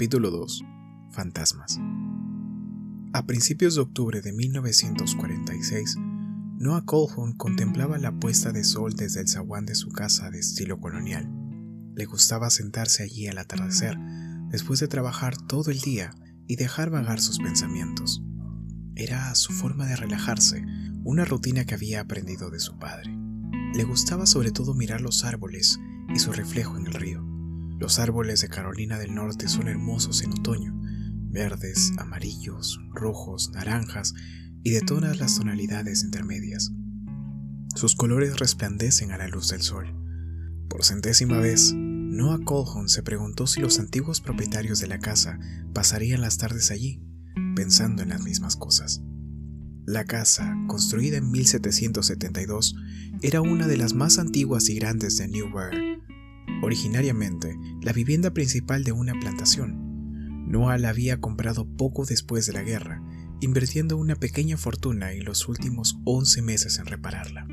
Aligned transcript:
Capítulo 0.00 0.30
2. 0.30 0.64
Fantasmas. 1.10 1.78
A 3.12 3.26
principios 3.26 3.74
de 3.74 3.82
octubre 3.82 4.22
de 4.22 4.32
1946, 4.32 5.98
Noah 6.58 6.86
Colhoun 6.86 7.34
contemplaba 7.34 7.98
la 7.98 8.10
puesta 8.10 8.50
de 8.50 8.64
sol 8.64 8.94
desde 8.94 9.20
el 9.20 9.28
zaguán 9.28 9.66
de 9.66 9.74
su 9.74 9.90
casa 9.90 10.30
de 10.30 10.38
estilo 10.38 10.80
colonial. 10.80 11.30
Le 11.94 12.06
gustaba 12.06 12.48
sentarse 12.48 13.02
allí 13.02 13.26
al 13.26 13.36
atardecer, 13.36 13.98
después 14.48 14.80
de 14.80 14.88
trabajar 14.88 15.36
todo 15.36 15.70
el 15.70 15.80
día 15.80 16.14
y 16.46 16.56
dejar 16.56 16.88
vagar 16.88 17.20
sus 17.20 17.38
pensamientos. 17.38 18.22
Era 18.96 19.34
su 19.34 19.52
forma 19.52 19.84
de 19.84 19.96
relajarse, 19.96 20.64
una 21.04 21.26
rutina 21.26 21.66
que 21.66 21.74
había 21.74 22.00
aprendido 22.00 22.48
de 22.48 22.60
su 22.60 22.78
padre. 22.78 23.14
Le 23.74 23.84
gustaba 23.84 24.24
sobre 24.24 24.50
todo 24.50 24.72
mirar 24.72 25.02
los 25.02 25.24
árboles 25.24 25.78
y 26.08 26.20
su 26.20 26.32
reflejo 26.32 26.78
en 26.78 26.86
el 26.86 26.94
río. 26.94 27.29
Los 27.80 27.98
árboles 27.98 28.42
de 28.42 28.48
Carolina 28.48 28.98
del 28.98 29.14
Norte 29.14 29.48
son 29.48 29.66
hermosos 29.66 30.22
en 30.22 30.32
otoño, 30.32 30.78
verdes, 31.30 31.92
amarillos, 31.96 32.78
rojos, 32.92 33.52
naranjas 33.54 34.12
y 34.62 34.72
de 34.72 34.82
todas 34.82 35.18
las 35.18 35.38
tonalidades 35.38 36.04
intermedias. 36.04 36.72
Sus 37.74 37.94
colores 37.94 38.38
resplandecen 38.38 39.12
a 39.12 39.16
la 39.16 39.28
luz 39.28 39.48
del 39.48 39.62
sol. 39.62 39.96
Por 40.68 40.84
centésima 40.84 41.38
vez, 41.38 41.72
Noah 41.74 42.44
Colhoun 42.44 42.90
se 42.90 43.02
preguntó 43.02 43.46
si 43.46 43.62
los 43.62 43.78
antiguos 43.78 44.20
propietarios 44.20 44.78
de 44.80 44.86
la 44.86 44.98
casa 44.98 45.38
pasarían 45.72 46.20
las 46.20 46.36
tardes 46.36 46.70
allí, 46.70 47.02
pensando 47.56 48.02
en 48.02 48.10
las 48.10 48.22
mismas 48.22 48.56
cosas. 48.56 49.00
La 49.86 50.04
casa, 50.04 50.54
construida 50.68 51.16
en 51.16 51.30
1772, 51.30 52.76
era 53.22 53.40
una 53.40 53.66
de 53.66 53.78
las 53.78 53.94
más 53.94 54.18
antiguas 54.18 54.68
y 54.68 54.74
grandes 54.74 55.16
de 55.16 55.28
Newburgh 55.28 55.89
originariamente 56.62 57.56
la 57.80 57.92
vivienda 57.92 58.32
principal 58.32 58.84
de 58.84 58.92
una 58.92 59.14
plantación. 59.18 60.46
Noah 60.48 60.78
la 60.78 60.88
había 60.90 61.20
comprado 61.20 61.66
poco 61.76 62.04
después 62.04 62.46
de 62.46 62.52
la 62.52 62.62
guerra, 62.62 63.02
invirtiendo 63.40 63.96
una 63.96 64.16
pequeña 64.16 64.56
fortuna 64.56 65.14
y 65.14 65.20
los 65.20 65.48
últimos 65.48 65.98
11 66.04 66.42
meses 66.42 66.78
en 66.78 66.86
repararla. 66.86 67.46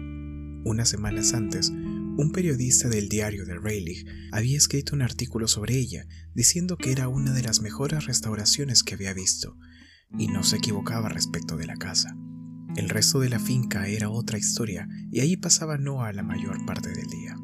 Unas 0.66 0.90
semanas 0.90 1.34
antes, 1.34 1.70
un 1.70 2.32
periodista 2.34 2.90
del 2.90 3.08
diario 3.08 3.46
de 3.46 3.56
Rayleigh 3.56 4.06
había 4.32 4.58
escrito 4.58 4.96
un 4.96 5.04
artículo 5.04 5.48
sobre 5.48 5.78
ella, 5.78 6.08
diciendo 6.34 6.76
que 6.76 6.92
era 6.92 7.08
una 7.08 7.32
de 7.32 7.44
las 7.44 7.62
mejores 7.62 8.06
restauraciones 8.06 8.84
que 8.84 8.96
había 8.96 9.14
visto, 9.14 9.56
y 10.18 10.28
no 10.28 10.44
se 10.44 10.58
equivocaba 10.58 11.10
respecto 11.10 11.56
de 11.56 11.68
la 11.68 11.76
casa. 11.76 12.18
El 12.76 12.90
resto 12.90 13.20
de 13.20 13.30
la 13.30 13.40
finca 13.40 13.88
era 13.88 14.10
otra 14.10 14.40
historia, 14.40 14.90
y 15.12 15.20
allí 15.20 15.38
pasaba 15.38 15.78
Noah 15.78 16.12
la 16.12 16.24
mayor 16.24 16.66
parte 16.66 16.90
del 16.90 17.08
día. 17.08 17.37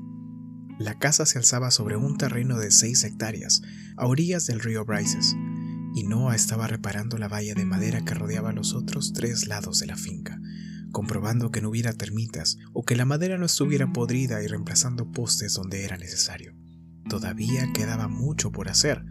La 0.80 0.98
casa 0.98 1.26
se 1.26 1.38
alzaba 1.38 1.70
sobre 1.70 1.98
un 1.98 2.18
terreno 2.18 2.58
de 2.58 2.72
6 2.72 3.04
hectáreas, 3.04 3.62
a 3.96 4.08
orillas 4.08 4.48
del 4.48 4.60
río 4.60 4.86
Bryces, 4.86 5.36
y 5.94 6.04
Noah 6.04 6.36
estaba 6.36 6.68
reparando 6.68 7.20
la 7.20 7.28
valla 7.28 7.54
de 7.54 7.66
madera 7.66 8.04
que 8.04 8.16
rodeaba 8.16 8.52
los 8.54 8.74
otros 8.74 9.14
tres 9.14 9.48
lados 9.48 9.80
de 9.80 9.86
la 9.86 9.96
finca, 9.96 10.40
comprobando 10.92 11.52
que 11.52 11.62
no 11.62 11.70
hubiera 11.70 11.94
termitas 11.94 12.58
o 12.74 12.84
que 12.84 12.96
la 12.96 13.06
madera 13.06 13.38
no 13.38 13.46
estuviera 13.46 13.94
podrida 13.94 14.42
y 14.42 14.48
reemplazando 14.48 15.12
postes 15.12 15.54
donde 15.54 15.86
era 15.86 15.98
necesario. 15.98 16.56
Todavía 17.08 17.72
quedaba 17.74 18.08
mucho 18.08 18.52
por 18.52 18.70
hacer, 18.70 19.06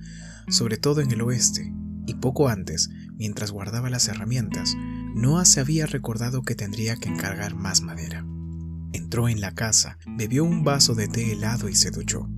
sobre 0.48 0.78
todo 0.78 1.00
en 1.00 1.12
el 1.12 1.22
oeste, 1.22 1.72
y 2.06 2.14
poco 2.14 2.48
antes, 2.48 2.90
mientras 3.14 3.52
guardaba 3.52 3.88
las 3.88 4.08
herramientas, 4.08 4.74
Noah 5.14 5.44
se 5.44 5.60
había 5.60 5.86
recordado 5.86 6.42
que 6.42 6.56
tendría 6.56 6.96
que 6.96 7.08
encargar 7.08 7.54
más 7.54 7.82
madera. 7.82 8.26
Entró 8.92 9.28
en 9.28 9.40
la 9.40 9.54
casa, 9.54 9.98
bebió 10.06 10.44
un 10.44 10.64
vaso 10.64 10.94
de 10.94 11.08
té 11.08 11.32
helado 11.32 11.68
y 11.68 11.74
se 11.74 11.90
duchó. 11.90 12.28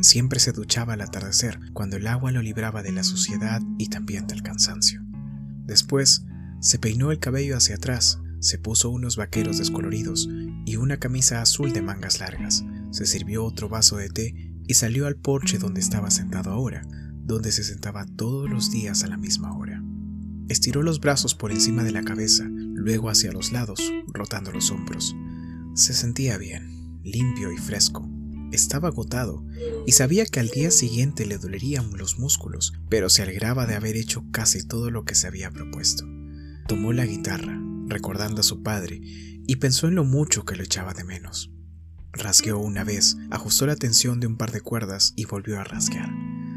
Siempre 0.00 0.40
se 0.40 0.52
duchaba 0.52 0.94
al 0.94 1.02
atardecer, 1.02 1.60
cuando 1.74 1.96
el 1.96 2.06
agua 2.06 2.32
lo 2.32 2.40
libraba 2.40 2.82
de 2.82 2.92
la 2.92 3.04
suciedad 3.04 3.60
y 3.78 3.88
también 3.88 4.26
del 4.26 4.42
cansancio. 4.42 5.02
Después, 5.66 6.24
se 6.60 6.78
peinó 6.78 7.12
el 7.12 7.18
cabello 7.18 7.56
hacia 7.56 7.76
atrás, 7.76 8.18
se 8.40 8.58
puso 8.58 8.90
unos 8.90 9.16
vaqueros 9.16 9.58
descoloridos 9.58 10.28
y 10.64 10.76
una 10.76 10.98
camisa 10.98 11.42
azul 11.42 11.72
de 11.72 11.82
mangas 11.82 12.20
largas, 12.20 12.64
se 12.90 13.06
sirvió 13.06 13.44
otro 13.44 13.68
vaso 13.68 13.96
de 13.96 14.08
té 14.08 14.34
y 14.66 14.74
salió 14.74 15.06
al 15.06 15.16
porche 15.16 15.58
donde 15.58 15.80
estaba 15.80 16.10
sentado 16.10 16.50
ahora, 16.50 16.82
donde 17.24 17.52
se 17.52 17.64
sentaba 17.64 18.06
todos 18.06 18.48
los 18.48 18.70
días 18.70 19.04
a 19.04 19.08
la 19.08 19.16
misma 19.16 19.56
hora. 19.56 19.82
Estiró 20.48 20.82
los 20.82 21.00
brazos 21.00 21.34
por 21.34 21.52
encima 21.52 21.84
de 21.84 21.92
la 21.92 22.02
cabeza, 22.02 22.44
luego 22.48 23.10
hacia 23.10 23.32
los 23.32 23.52
lados, 23.52 23.80
rotando 24.08 24.50
los 24.50 24.70
hombros. 24.70 25.14
Se 25.74 25.94
sentía 25.94 26.36
bien, 26.36 27.00
limpio 27.04 27.52
y 27.52 27.56
fresco. 27.58 28.08
Estaba 28.52 28.88
agotado 28.88 29.44
y 29.86 29.92
sabía 29.92 30.26
que 30.26 30.40
al 30.40 30.48
día 30.48 30.70
siguiente 30.70 31.24
le 31.24 31.38
dolerían 31.38 31.96
los 31.96 32.18
músculos, 32.18 32.72
pero 32.88 33.08
se 33.08 33.22
alegraba 33.22 33.66
de 33.66 33.76
haber 33.76 33.96
hecho 33.96 34.24
casi 34.32 34.66
todo 34.66 34.90
lo 34.90 35.04
que 35.04 35.14
se 35.14 35.28
había 35.28 35.50
propuesto. 35.50 36.04
Tomó 36.66 36.92
la 36.92 37.06
guitarra, 37.06 37.60
recordando 37.86 38.40
a 38.40 38.44
su 38.44 38.62
padre, 38.62 39.00
y 39.02 39.56
pensó 39.56 39.88
en 39.88 39.94
lo 39.94 40.04
mucho 40.04 40.44
que 40.44 40.56
lo 40.56 40.64
echaba 40.64 40.94
de 40.94 41.04
menos. 41.04 41.52
Rasgueó 42.12 42.58
una 42.58 42.82
vez, 42.82 43.16
ajustó 43.30 43.66
la 43.66 43.76
tensión 43.76 44.18
de 44.18 44.26
un 44.26 44.36
par 44.36 44.50
de 44.50 44.60
cuerdas 44.60 45.12
y 45.16 45.26
volvió 45.26 45.60
a 45.60 45.64
rasguear. 45.64 46.10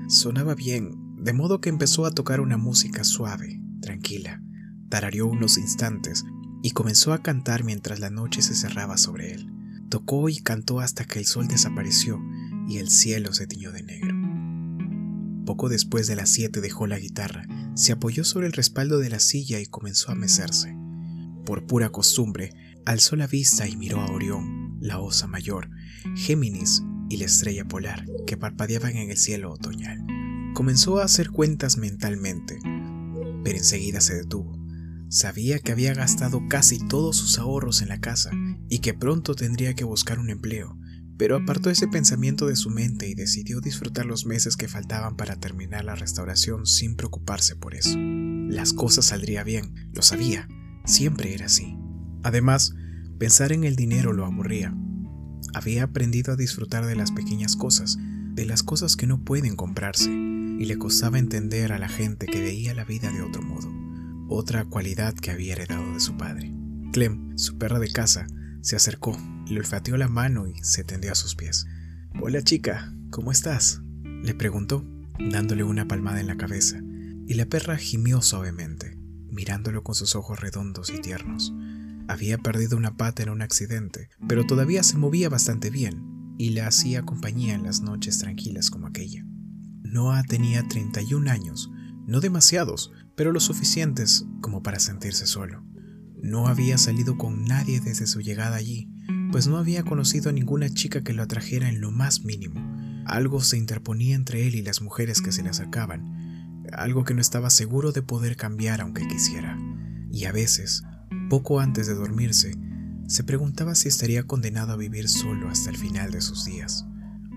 Sonaba 0.07 0.55
bien, 0.55 1.15
de 1.17 1.33
modo 1.33 1.61
que 1.61 1.69
empezó 1.69 2.05
a 2.05 2.11
tocar 2.11 2.41
una 2.41 2.57
música 2.57 3.03
suave, 3.03 3.61
tranquila. 3.81 4.41
Tarareó 4.89 5.27
unos 5.27 5.57
instantes 5.57 6.23
y 6.63 6.71
comenzó 6.71 7.11
a 7.11 7.21
cantar 7.21 7.65
mientras 7.65 7.99
la 7.99 8.09
noche 8.09 8.41
se 8.41 8.55
cerraba 8.55 8.97
sobre 8.97 9.33
él. 9.33 9.51
Tocó 9.89 10.29
y 10.29 10.37
cantó 10.37 10.79
hasta 10.79 11.03
que 11.03 11.19
el 11.19 11.25
sol 11.25 11.47
desapareció 11.47 12.19
y 12.69 12.77
el 12.77 12.89
cielo 12.89 13.33
se 13.33 13.45
tiñó 13.45 13.73
de 13.73 13.83
negro. 13.83 14.15
Poco 15.45 15.67
después 15.67 16.07
de 16.07 16.15
las 16.15 16.29
siete 16.29 16.61
dejó 16.61 16.87
la 16.87 16.97
guitarra, 16.97 17.45
se 17.75 17.91
apoyó 17.91 18.23
sobre 18.23 18.47
el 18.47 18.53
respaldo 18.53 18.99
de 18.99 19.09
la 19.09 19.19
silla 19.19 19.59
y 19.59 19.65
comenzó 19.65 20.11
a 20.11 20.15
mecerse. 20.15 20.73
Por 21.45 21.67
pura 21.67 21.89
costumbre, 21.89 22.53
alzó 22.85 23.17
la 23.17 23.27
vista 23.27 23.67
y 23.67 23.75
miró 23.75 23.99
a 23.99 24.09
Orión, 24.09 24.77
la 24.79 24.99
osa 24.99 25.27
mayor, 25.27 25.69
Géminis 26.15 26.81
y 27.09 27.17
la 27.17 27.25
estrella 27.25 27.65
polar 27.65 28.05
que 28.25 28.37
parpadeaban 28.37 28.95
en 28.95 29.11
el 29.11 29.17
cielo 29.17 29.51
otoñal. 29.51 30.01
Comenzó 30.53 30.99
a 30.99 31.03
hacer 31.03 31.29
cuentas 31.29 31.75
mentalmente, 31.75 32.57
pero 33.43 33.57
enseguida 33.57 33.99
se 33.99 34.15
detuvo. 34.15 34.62
Sabía 35.13 35.59
que 35.59 35.71
había 35.71 35.93
gastado 35.93 36.41
casi 36.49 36.79
todos 36.87 37.17
sus 37.17 37.37
ahorros 37.37 37.83
en 37.83 37.89
la 37.89 37.99
casa 37.99 38.31
y 38.67 38.79
que 38.79 38.95
pronto 38.95 39.35
tendría 39.35 39.75
que 39.75 39.83
buscar 39.83 40.17
un 40.17 40.31
empleo, 40.31 40.75
pero 41.19 41.35
apartó 41.35 41.69
ese 41.69 41.87
pensamiento 41.87 42.47
de 42.47 42.55
su 42.55 42.71
mente 42.71 43.07
y 43.07 43.13
decidió 43.13 43.61
disfrutar 43.61 44.07
los 44.07 44.25
meses 44.25 44.57
que 44.57 44.67
faltaban 44.67 45.15
para 45.15 45.35
terminar 45.35 45.85
la 45.85 45.93
restauración 45.93 46.65
sin 46.65 46.95
preocuparse 46.95 47.55
por 47.55 47.75
eso. 47.75 47.95
Las 47.99 48.73
cosas 48.73 49.05
saldrían 49.05 49.45
bien, 49.45 49.91
lo 49.93 50.01
sabía, 50.01 50.47
siempre 50.83 51.35
era 51.35 51.45
así. 51.45 51.77
Además, 52.23 52.73
pensar 53.19 53.51
en 53.51 53.65
el 53.65 53.75
dinero 53.75 54.13
lo 54.13 54.25
aburría. 54.25 54.75
Había 55.53 55.83
aprendido 55.83 56.33
a 56.33 56.37
disfrutar 56.37 56.87
de 56.87 56.95
las 56.95 57.11
pequeñas 57.11 57.55
cosas, 57.55 57.99
de 58.33 58.47
las 58.47 58.63
cosas 58.63 58.95
que 58.95 59.05
no 59.05 59.23
pueden 59.23 59.55
comprarse, 59.55 60.09
y 60.09 60.65
le 60.65 60.79
costaba 60.79 61.19
entender 61.19 61.71
a 61.71 61.77
la 61.77 61.87
gente 61.87 62.25
que 62.25 62.41
veía 62.41 62.73
la 62.73 62.83
vida 62.83 63.11
de 63.11 63.21
otro 63.21 63.43
modo 63.43 63.82
otra 64.33 64.65
cualidad 64.65 65.13
que 65.13 65.29
había 65.29 65.53
heredado 65.53 65.93
de 65.93 65.99
su 65.99 66.17
padre. 66.17 66.51
Clem, 66.91 67.37
su 67.37 67.57
perra 67.57 67.79
de 67.79 67.91
casa, 67.91 68.25
se 68.61 68.75
acercó, 68.75 69.15
le 69.47 69.59
olfateó 69.59 69.95
la 69.95 70.07
mano 70.07 70.47
y 70.47 70.55
se 70.63 70.83
tendió 70.83 71.11
a 71.11 71.15
sus 71.15 71.35
pies. 71.35 71.67
Hola 72.19 72.41
chica, 72.41 72.93
¿cómo 73.11 73.31
estás? 73.31 73.81
le 74.23 74.33
preguntó, 74.33 74.85
dándole 75.19 75.63
una 75.63 75.87
palmada 75.87 76.19
en 76.19 76.27
la 76.27 76.37
cabeza, 76.37 76.79
y 77.27 77.35
la 77.35 77.45
perra 77.45 77.77
gimió 77.77 78.21
suavemente, 78.21 78.97
mirándolo 79.29 79.83
con 79.83 79.93
sus 79.93 80.15
ojos 80.15 80.39
redondos 80.39 80.89
y 80.89 80.99
tiernos. 80.99 81.53
Había 82.07 82.37
perdido 82.37 82.75
una 82.75 82.97
pata 82.97 83.21
en 83.21 83.29
un 83.29 83.41
accidente, 83.41 84.09
pero 84.27 84.45
todavía 84.45 84.81
se 84.81 84.97
movía 84.97 85.29
bastante 85.29 85.69
bien 85.69 86.35
y 86.39 86.49
le 86.49 86.61
hacía 86.61 87.03
compañía 87.03 87.53
en 87.53 87.63
las 87.63 87.81
noches 87.81 88.17
tranquilas 88.17 88.71
como 88.71 88.87
aquella. 88.87 89.23
Noah 89.83 90.23
tenía 90.23 90.67
31 90.67 91.29
años, 91.29 91.69
no 92.07 92.19
demasiados, 92.19 92.91
pero 93.15 93.31
lo 93.31 93.39
suficientes 93.39 94.25
como 94.41 94.63
para 94.63 94.79
sentirse 94.79 95.27
solo. 95.27 95.63
No 96.21 96.47
había 96.47 96.77
salido 96.77 97.17
con 97.17 97.45
nadie 97.45 97.79
desde 97.81 98.07
su 98.07 98.21
llegada 98.21 98.55
allí, 98.55 98.89
pues 99.31 99.47
no 99.47 99.57
había 99.57 99.83
conocido 99.83 100.29
a 100.29 100.33
ninguna 100.33 100.69
chica 100.69 101.03
que 101.03 101.13
lo 101.13 101.23
atrajera 101.23 101.69
en 101.69 101.81
lo 101.81 101.91
más 101.91 102.21
mínimo. 102.23 102.61
Algo 103.05 103.41
se 103.41 103.57
interponía 103.57 104.15
entre 104.15 104.47
él 104.47 104.55
y 104.55 104.61
las 104.61 104.81
mujeres 104.81 105.21
que 105.21 105.31
se 105.31 105.43
le 105.43 105.49
acercaban, 105.49 106.63
algo 106.71 107.03
que 107.03 107.13
no 107.13 107.21
estaba 107.21 107.49
seguro 107.49 107.91
de 107.91 108.01
poder 108.01 108.37
cambiar 108.37 108.81
aunque 108.81 109.07
quisiera. 109.07 109.57
Y 110.11 110.25
a 110.25 110.31
veces, 110.31 110.83
poco 111.29 111.59
antes 111.59 111.87
de 111.87 111.95
dormirse, 111.95 112.55
se 113.07 113.23
preguntaba 113.23 113.75
si 113.75 113.89
estaría 113.89 114.23
condenado 114.23 114.73
a 114.73 114.77
vivir 114.77 115.09
solo 115.09 115.49
hasta 115.49 115.69
el 115.69 115.77
final 115.77 116.11
de 116.11 116.21
sus 116.21 116.45
días. 116.45 116.85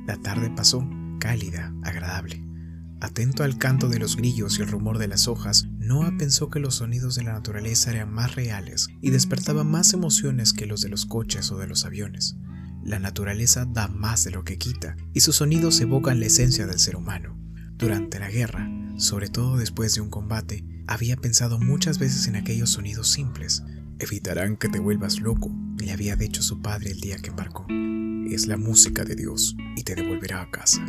La 0.06 0.16
tarde 0.16 0.52
pasó, 0.54 0.88
cálida, 1.18 1.74
agradable. 1.82 2.45
Atento 3.00 3.44
al 3.44 3.58
canto 3.58 3.88
de 3.88 3.98
los 3.98 4.16
grillos 4.16 4.58
y 4.58 4.62
el 4.62 4.68
rumor 4.68 4.96
de 4.98 5.06
las 5.06 5.28
hojas, 5.28 5.66
Noah 5.78 6.16
pensó 6.16 6.48
que 6.48 6.60
los 6.60 6.76
sonidos 6.76 7.14
de 7.14 7.24
la 7.24 7.34
naturaleza 7.34 7.90
eran 7.90 8.10
más 8.10 8.34
reales 8.34 8.88
y 9.02 9.10
despertaban 9.10 9.70
más 9.70 9.92
emociones 9.92 10.54
que 10.54 10.64
los 10.64 10.80
de 10.80 10.88
los 10.88 11.04
coches 11.04 11.50
o 11.52 11.58
de 11.58 11.66
los 11.66 11.84
aviones. 11.84 12.36
La 12.82 12.98
naturaleza 12.98 13.66
da 13.66 13.88
más 13.88 14.24
de 14.24 14.30
lo 14.30 14.44
que 14.44 14.56
quita, 14.56 14.96
y 15.12 15.20
sus 15.20 15.36
sonidos 15.36 15.80
evocan 15.80 16.20
la 16.20 16.26
esencia 16.26 16.66
del 16.66 16.78
ser 16.78 16.96
humano. 16.96 17.36
Durante 17.76 18.18
la 18.18 18.30
guerra, 18.30 18.70
sobre 18.96 19.28
todo 19.28 19.58
después 19.58 19.94
de 19.94 20.00
un 20.00 20.08
combate, 20.08 20.64
había 20.86 21.16
pensado 21.16 21.58
muchas 21.58 21.98
veces 21.98 22.26
en 22.28 22.36
aquellos 22.36 22.70
sonidos 22.70 23.08
simples. 23.08 23.62
Evitarán 23.98 24.56
que 24.56 24.68
te 24.68 24.78
vuelvas 24.78 25.20
loco, 25.20 25.54
le 25.78 25.92
había 25.92 26.16
dicho 26.16 26.42
su 26.42 26.62
padre 26.62 26.92
el 26.92 27.00
día 27.00 27.18
que 27.18 27.30
embarcó. 27.30 27.66
Es 28.30 28.46
la 28.46 28.56
música 28.56 29.04
de 29.04 29.16
Dios 29.16 29.54
y 29.76 29.82
te 29.82 29.94
devolverá 29.94 30.40
a 30.42 30.50
casa. 30.50 30.84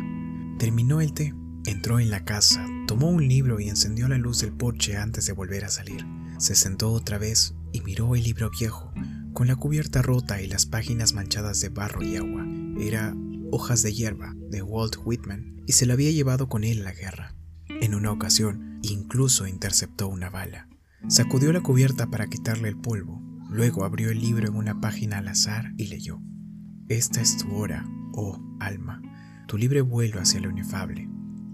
Terminó 0.58 1.00
el 1.00 1.12
té, 1.12 1.34
entró 1.70 2.00
en 2.00 2.10
la 2.10 2.24
casa, 2.24 2.66
tomó 2.86 3.08
un 3.08 3.28
libro 3.28 3.60
y 3.60 3.68
encendió 3.68 4.08
la 4.08 4.18
luz 4.18 4.40
del 4.40 4.52
porche 4.52 4.96
antes 4.96 5.26
de 5.26 5.32
volver 5.32 5.64
a 5.64 5.68
salir. 5.68 6.04
Se 6.38 6.54
sentó 6.54 6.92
otra 6.92 7.18
vez 7.18 7.54
y 7.72 7.80
miró 7.82 8.14
el 8.14 8.22
libro 8.22 8.50
viejo, 8.50 8.92
con 9.34 9.48
la 9.48 9.56
cubierta 9.56 10.02
rota 10.02 10.40
y 10.40 10.46
las 10.46 10.66
páginas 10.66 11.12
manchadas 11.12 11.60
de 11.60 11.68
barro 11.68 12.02
y 12.02 12.16
agua. 12.16 12.46
Era 12.80 13.14
Hojas 13.50 13.82
de 13.82 13.94
hierba 13.94 14.34
de 14.50 14.62
Walt 14.62 14.96
Whitman 15.04 15.62
y 15.66 15.72
se 15.72 15.86
lo 15.86 15.94
había 15.94 16.10
llevado 16.10 16.48
con 16.48 16.64
él 16.64 16.80
a 16.80 16.84
la 16.84 16.92
guerra. 16.92 17.34
En 17.68 17.94
una 17.94 18.12
ocasión, 18.12 18.78
incluso 18.82 19.46
interceptó 19.46 20.08
una 20.08 20.30
bala. 20.30 20.68
Sacudió 21.08 21.52
la 21.52 21.62
cubierta 21.62 22.08
para 22.08 22.26
quitarle 22.26 22.68
el 22.68 22.76
polvo, 22.76 23.22
luego 23.50 23.84
abrió 23.84 24.10
el 24.10 24.20
libro 24.20 24.48
en 24.48 24.54
una 24.54 24.80
página 24.80 25.18
al 25.18 25.28
azar 25.28 25.72
y 25.76 25.86
leyó. 25.86 26.20
Esta 26.88 27.20
es 27.20 27.36
tu 27.38 27.54
hora, 27.54 27.86
oh 28.12 28.38
alma, 28.60 29.02
tu 29.46 29.56
libre 29.56 29.80
vuelo 29.80 30.20
hacia 30.20 30.40
lo 30.40 30.50
inefable. 30.50 31.08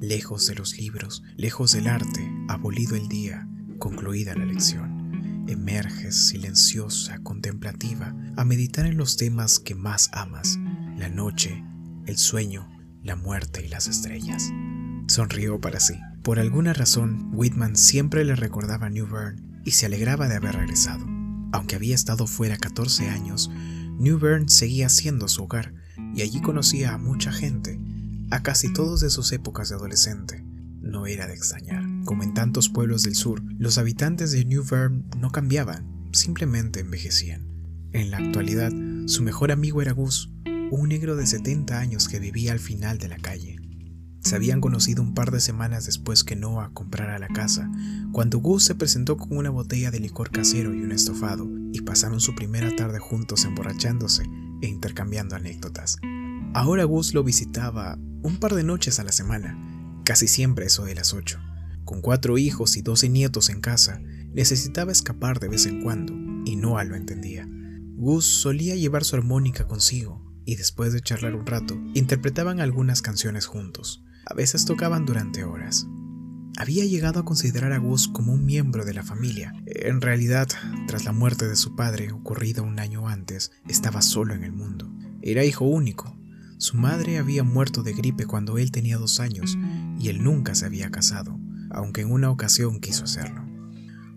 Lejos 0.07 0.47
de 0.47 0.55
los 0.55 0.77
libros, 0.77 1.23
lejos 1.35 1.73
del 1.73 1.89
arte, 1.89 2.31
abolido 2.49 2.95
el 2.95 3.09
día, 3.09 3.49
concluida 3.79 4.35
la 4.35 4.45
lección. 4.45 5.47
Emerges 5.49 6.29
silenciosa, 6.29 7.21
contemplativa, 7.23 8.15
a 8.37 8.45
meditar 8.45 8.85
en 8.85 8.99
los 8.99 9.17
temas 9.17 9.59
que 9.59 9.75
más 9.75 10.11
amas, 10.13 10.59
la 10.99 11.09
noche, 11.09 11.65
el 12.05 12.19
sueño, 12.19 12.69
la 13.03 13.17
muerte 13.17 13.65
y 13.65 13.69
las 13.69 13.87
estrellas. 13.87 14.53
Sonrió 15.07 15.59
para 15.59 15.81
sí. 15.81 15.95
Por 16.23 16.39
alguna 16.39 16.75
razón, 16.75 17.31
Whitman 17.33 17.75
siempre 17.75 18.27
le 18.27 18.37
recordaba 18.37 18.89
a 18.89 18.91
New 18.91 19.07
Bern 19.07 19.63
y 19.65 19.71
se 19.71 19.87
alegraba 19.87 20.29
de 20.29 20.37
haber 20.37 20.55
regresado. 20.55 21.07
Aunque 21.53 21.77
había 21.77 21.95
estado 21.95 22.27
fuera 22.27 22.59
14 22.59 23.09
años, 23.09 23.51
New 23.99 24.19
Bern 24.19 24.51
seguía 24.51 24.91
siendo 24.91 25.29
su 25.29 25.45
hogar 25.45 25.73
y 26.15 26.21
allí 26.21 26.43
conocía 26.43 26.93
a 26.93 26.99
mucha 26.99 27.33
gente, 27.33 27.81
a 28.31 28.43
casi 28.43 28.73
todos 28.73 29.01
de 29.01 29.11
sus 29.11 29.33
épocas 29.33 29.69
de 29.69 29.77
adolescente. 29.77 30.45
No 30.81 31.07
era 31.07 31.27
de 31.27 31.35
extrañar. 31.35 31.83
Como 32.05 32.23
en 32.23 32.35
tantos 32.35 32.69
pueblos 32.69 33.03
del 33.03 33.15
sur, 33.15 33.43
los 33.59 33.79
habitantes 33.79 34.33
de 34.33 34.45
New 34.45 34.65
Bern 34.69 35.07
no 35.19 35.31
cambiaban, 35.31 36.09
simplemente 36.13 36.81
envejecían. 36.81 37.49
En 37.93 38.11
la 38.11 38.19
actualidad, 38.19 38.73
su 39.07 39.23
mejor 39.23 39.53
amigo 39.53 39.81
era 39.81 39.93
Gus, 39.93 40.33
un 40.71 40.89
negro 40.89 41.17
de 41.17 41.27
70 41.27 41.79
años 41.79 42.09
que 42.09 42.19
vivía 42.19 42.53
al 42.53 42.59
final 42.59 42.99
de 42.99 43.09
la 43.09 43.19
calle. 43.19 43.57
Se 44.21 44.37
habían 44.37 44.61
conocido 44.61 45.03
un 45.03 45.15
par 45.15 45.31
de 45.31 45.41
semanas 45.41 45.85
después 45.85 46.25
que 46.25 46.35
Noah 46.35 46.71
comprara 46.73 47.19
la 47.19 47.29
casa, 47.29 47.71
cuando 48.13 48.39
Gus 48.39 48.65
se 48.65 48.75
presentó 48.75 49.17
con 49.17 49.37
una 49.37 49.51
botella 49.51 49.91
de 49.91 50.01
licor 50.01 50.31
casero 50.31 50.75
y 50.75 50.81
un 50.81 50.93
estofado, 50.93 51.47
y 51.73 51.83
pasaron 51.83 52.21
su 52.21 52.35
primera 52.35 52.75
tarde 52.75 52.99
juntos 52.99 53.45
emborrachándose 53.45 54.23
e 54.63 54.67
intercambiando 54.67 55.37
anécdotas. 55.37 55.99
Ahora 56.55 56.85
Gus 56.85 57.15
lo 57.15 57.25
visitaba 57.25 57.99
un 58.23 58.39
par 58.39 58.55
de 58.55 58.63
noches 58.63 59.01
a 59.01 59.03
la 59.05 59.11
semana, 59.11 59.59
casi 60.05 60.29
siempre 60.29 60.67
eso 60.67 60.85
de 60.85 60.95
las 60.95 61.13
8. 61.13 61.41
Con 61.85 62.01
cuatro 62.01 62.39
hijos 62.39 62.77
y 62.77 62.83
doce 62.83 63.09
nietos 63.09 63.51
en 63.51 63.61
casa, 63.61 64.01
necesitaba 64.33 64.93
escapar 64.93 65.41
de 65.41 65.49
vez 65.49 65.67
en 65.67 65.83
cuando, 65.83 66.13
y 66.45 66.55
Noah 66.55 66.85
lo 66.85 66.95
entendía. 66.95 67.49
Gus 67.97 68.41
solía 68.41 68.77
llevar 68.77 69.03
su 69.03 69.17
armónica 69.17 69.67
consigo, 69.67 70.25
y 70.45 70.55
después 70.55 70.93
de 70.93 71.01
charlar 71.01 71.35
un 71.35 71.45
rato, 71.45 71.75
interpretaban 71.93 72.61
algunas 72.61 73.03
canciones 73.03 73.47
juntos. 73.47 74.05
A 74.25 74.35
veces 74.35 74.65
tocaban 74.65 75.07
durante 75.07 75.43
horas. 75.43 75.89
Había 76.57 76.85
llegado 76.85 77.19
a 77.19 77.25
considerar 77.25 77.73
a 77.73 77.79
Gus 77.79 78.07
como 78.07 78.33
un 78.33 78.47
miembro 78.47 78.85
de 78.85 78.95
la 78.95 79.03
familia. 79.03 79.53
En 79.67 80.01
realidad, 80.01 80.47
tras 80.87 81.05
la 81.05 81.11
muerte 81.11 81.49
de 81.49 81.57
su 81.57 81.75
padre, 81.75 82.13
ocurrida 82.13 82.63
un 82.63 82.79
año 82.79 83.09
antes, 83.09 83.51
estaba 83.67 84.03
solo 84.03 84.35
en 84.35 84.45
el 84.45 84.53
mundo. 84.53 84.89
Era 85.21 85.45
hijo 85.45 85.65
único. 85.65 86.17
Su 86.59 86.77
madre 86.77 87.19
había 87.19 87.43
muerto 87.43 87.83
de 87.83 87.93
gripe 87.93 88.27
cuando 88.27 88.59
él 88.59 88.71
tenía 88.71 88.97
dos 88.97 89.21
años 89.21 89.57
y 89.99 90.09
él 90.09 90.23
nunca 90.23 90.55
se 90.55 90.67
había 90.67 90.91
casado, 90.91 91.39
aunque 91.71 92.03
en 92.03 92.13
una 92.13 92.31
ocasión 92.31 92.81
quiso 92.81 93.05
hacerlo. 93.05 93.45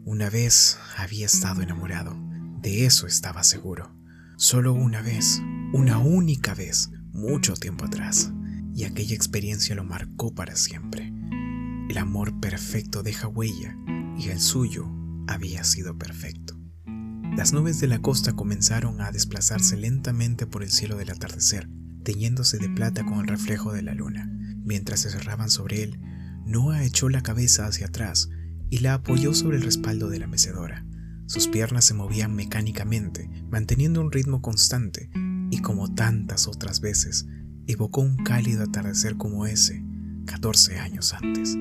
Una 0.05 0.29
vez 0.29 0.77
había 0.97 1.25
estado 1.25 1.61
enamorado, 1.61 2.15
de 2.61 2.85
eso 2.85 3.07
estaba 3.07 3.43
seguro. 3.43 3.93
Solo 4.37 4.73
una 4.73 5.01
vez, 5.01 5.41
una 5.73 5.97
única 5.97 6.53
vez, 6.53 6.91
mucho 7.11 7.53
tiempo 7.55 7.85
atrás 7.85 8.31
y 8.73 8.83
aquella 8.83 9.15
experiencia 9.15 9.75
lo 9.75 9.83
marcó 9.83 10.35
para 10.35 10.55
siempre. 10.55 11.11
El 11.89 11.97
amor 11.97 12.39
perfecto 12.39 13.01
deja 13.01 13.27
huella 13.27 13.75
y 14.17 14.29
el 14.29 14.39
suyo 14.39 14.87
había 15.27 15.63
sido 15.63 15.97
perfecto. 15.97 16.55
Las 17.35 17.53
nubes 17.53 17.79
de 17.79 17.87
la 17.87 17.99
costa 17.99 18.33
comenzaron 18.33 19.01
a 19.01 19.11
desplazarse 19.11 19.77
lentamente 19.77 20.45
por 20.45 20.63
el 20.63 20.71
cielo 20.71 20.97
del 20.97 21.09
atardecer, 21.09 21.67
teñiéndose 22.07 22.57
de 22.57 22.69
plata 22.69 23.03
con 23.03 23.19
el 23.19 23.27
reflejo 23.27 23.73
de 23.73 23.81
la 23.81 23.93
luna. 23.93 24.31
Mientras 24.63 25.01
se 25.01 25.09
cerraban 25.09 25.49
sobre 25.49 25.83
él, 25.83 25.99
Noah 26.45 26.85
echó 26.85 27.09
la 27.09 27.21
cabeza 27.21 27.67
hacia 27.67 27.87
atrás 27.87 28.29
y 28.69 28.77
la 28.77 28.93
apoyó 28.93 29.33
sobre 29.33 29.57
el 29.57 29.63
respaldo 29.63 30.07
de 30.07 30.19
la 30.19 30.27
mecedora. 30.27 30.85
Sus 31.25 31.49
piernas 31.49 31.83
se 31.83 31.93
movían 31.93 32.33
mecánicamente, 32.33 33.29
manteniendo 33.51 33.99
un 33.99 34.13
ritmo 34.13 34.41
constante, 34.41 35.09
y 35.51 35.59
como 35.59 35.93
tantas 35.95 36.47
otras 36.47 36.79
veces, 36.79 37.25
evocó 37.67 37.99
un 37.99 38.23
cálido 38.23 38.63
atardecer 38.63 39.17
como 39.17 39.45
ese 39.45 39.83
14 40.27 40.79
años 40.79 41.13
antes. 41.13 41.57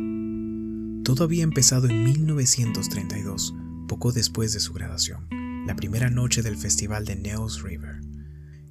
Todo 1.03 1.25
había 1.25 1.43
empezado 1.43 1.89
en 1.89 2.05
1932, 2.05 3.53
poco 3.89 4.13
después 4.13 4.53
de 4.53 4.61
su 4.61 4.73
graduación, 4.73 5.27
la 5.67 5.75
primera 5.75 6.09
noche 6.09 6.43
del 6.43 6.57
festival 6.57 7.05
de 7.05 7.17
Neos 7.17 7.65
River. 7.65 8.06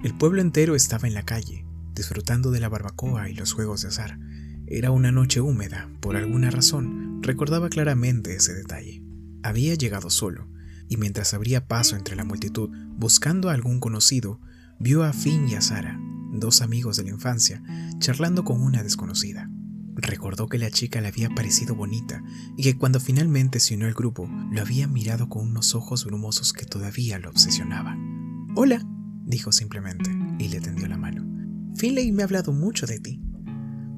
El 0.05 0.13
pueblo 0.13 0.39
entero 0.39 0.75
estaba 0.75 1.07
en 1.07 1.15
la 1.15 1.23
calle, 1.23 1.65
disfrutando 1.95 2.51
de 2.51 2.59
la 2.59 2.69
barbacoa 2.69 3.27
y 3.27 3.33
los 3.33 3.53
juegos 3.53 3.81
de 3.81 3.87
azar. 3.87 4.19
Era 4.67 4.91
una 4.91 5.11
noche 5.11 5.41
húmeda, 5.41 5.89
por 5.99 6.15
alguna 6.15 6.51
razón, 6.51 7.23
recordaba 7.23 7.69
claramente 7.69 8.35
ese 8.35 8.53
detalle. 8.53 9.01
Había 9.41 9.73
llegado 9.73 10.11
solo, 10.11 10.47
y 10.87 10.97
mientras 10.97 11.33
abría 11.33 11.67
paso 11.67 11.95
entre 11.95 12.15
la 12.15 12.23
multitud 12.23 12.69
buscando 12.95 13.49
a 13.49 13.53
algún 13.53 13.79
conocido, 13.79 14.39
vio 14.77 15.03
a 15.03 15.11
Finn 15.11 15.49
y 15.49 15.55
a 15.55 15.61
Sara, 15.61 15.99
dos 16.33 16.61
amigos 16.61 16.97
de 16.97 17.05
la 17.05 17.09
infancia, 17.09 17.63
charlando 17.97 18.43
con 18.43 18.61
una 18.61 18.83
desconocida. 18.83 19.49
Recordó 19.95 20.47
que 20.47 20.59
la 20.59 20.69
chica 20.69 21.01
le 21.01 21.07
había 21.07 21.31
parecido 21.31 21.73
bonita 21.73 22.23
y 22.55 22.61
que 22.61 22.77
cuando 22.77 22.99
finalmente 22.99 23.59
se 23.59 23.73
unió 23.73 23.87
al 23.87 23.95
grupo, 23.95 24.29
lo 24.51 24.61
había 24.61 24.87
mirado 24.87 25.29
con 25.29 25.47
unos 25.47 25.73
ojos 25.73 26.05
brumosos 26.05 26.53
que 26.53 26.67
todavía 26.67 27.17
lo 27.17 27.31
obsesionaban. 27.31 28.53
Hola, 28.55 28.85
dijo 29.25 29.51
simplemente 29.51 30.09
y 30.39 30.47
le 30.49 30.61
tendió 30.61 30.87
la 30.87 30.97
mano. 30.97 31.25
Finley 31.75 32.11
me 32.11 32.23
ha 32.23 32.25
hablado 32.25 32.53
mucho 32.53 32.85
de 32.85 32.99
ti. 32.99 33.21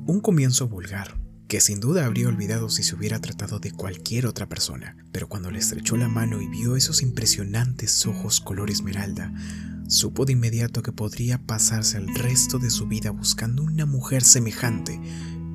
Un 0.07 0.19
comienzo 0.22 0.67
vulgar, 0.67 1.19
que 1.48 1.62
sin 1.62 1.79
duda 1.79 2.05
habría 2.05 2.27
olvidado 2.27 2.69
si 2.69 2.81
se 2.81 2.96
hubiera 2.96 3.19
tratado 3.19 3.60
de 3.60 3.72
cualquier 3.72 4.25
otra 4.25 4.50
persona, 4.50 4.98
pero 5.12 5.27
cuando 5.27 5.51
le 5.51 5.60
estrechó 5.60 5.98
la 5.98 6.07
mano 6.07 6.41
y 6.41 6.48
vio 6.48 6.75
esos 6.75 7.01
impresionantes 7.01 8.05
ojos 8.05 8.41
color 8.41 8.72
esmeralda, 8.72 9.34
Supo 9.88 10.25
de 10.25 10.34
inmediato 10.34 10.84
que 10.84 10.91
podría 10.91 11.38
pasarse 11.38 11.98
el 11.98 12.13
resto 12.13 12.60
de 12.60 12.69
su 12.69 12.88
vida 12.88 13.10
buscando 13.12 13.63
una 13.63 13.86
mujer 13.86 14.22
semejante 14.22 15.00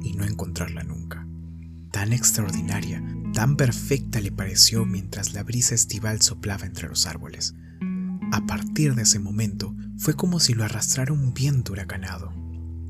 y 0.02 0.14
no 0.14 0.24
encontrarla 0.24 0.82
nunca. 0.84 1.26
Tan 1.90 2.14
extraordinaria, 2.14 3.04
tan 3.34 3.58
perfecta 3.58 4.22
le 4.22 4.32
pareció 4.32 4.86
mientras 4.86 5.34
la 5.34 5.42
brisa 5.42 5.74
estival 5.74 6.22
soplaba 6.22 6.64
entre 6.64 6.88
los 6.88 7.06
árboles. 7.06 7.54
A 8.32 8.46
partir 8.46 8.94
de 8.94 9.02
ese 9.02 9.18
momento 9.18 9.76
fue 9.98 10.14
como 10.14 10.40
si 10.40 10.54
lo 10.54 10.64
arrastrara 10.64 11.12
un 11.12 11.34
viento 11.34 11.74
huracanado. 11.74 12.32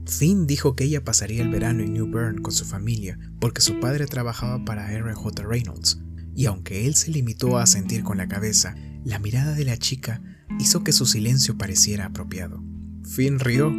Finn 0.07 0.47
dijo 0.47 0.77
que 0.77 0.85
ella 0.85 1.03
pasaría 1.03 1.43
el 1.43 1.51
verano 1.51 1.83
en 1.83 1.95
New 1.95 2.09
Bern 2.09 2.41
con 2.41 2.53
su 2.53 2.65
familia 2.65 3.19
porque 3.41 3.61
su 3.61 3.81
padre 3.81 4.07
trabajaba 4.07 4.65
para 4.65 4.93
R.J. 4.93 5.43
Reynolds, 5.43 6.01
y 6.33 6.47
aunque 6.47 6.87
él 6.87 6.95
se 6.95 7.11
limitó 7.11 7.59
a 7.59 7.67
sentir 7.67 8.05
con 8.05 8.19
la 8.19 8.29
cabeza, 8.29 8.77
la 9.05 9.19
mirada 9.19 9.55
de 9.55 9.65
la 9.65 9.77
chica 9.77 10.23
hizo 10.61 10.85
que 10.85 10.93
su 10.93 11.07
silencio 11.07 11.59
pareciera 11.59 12.07
apropiado. 12.07 12.63
Finn 13.05 13.41
rió 13.41 13.75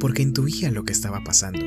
porque 0.00 0.22
intuía 0.22 0.72
lo 0.72 0.84
que 0.84 0.92
estaba 0.92 1.22
pasando, 1.22 1.64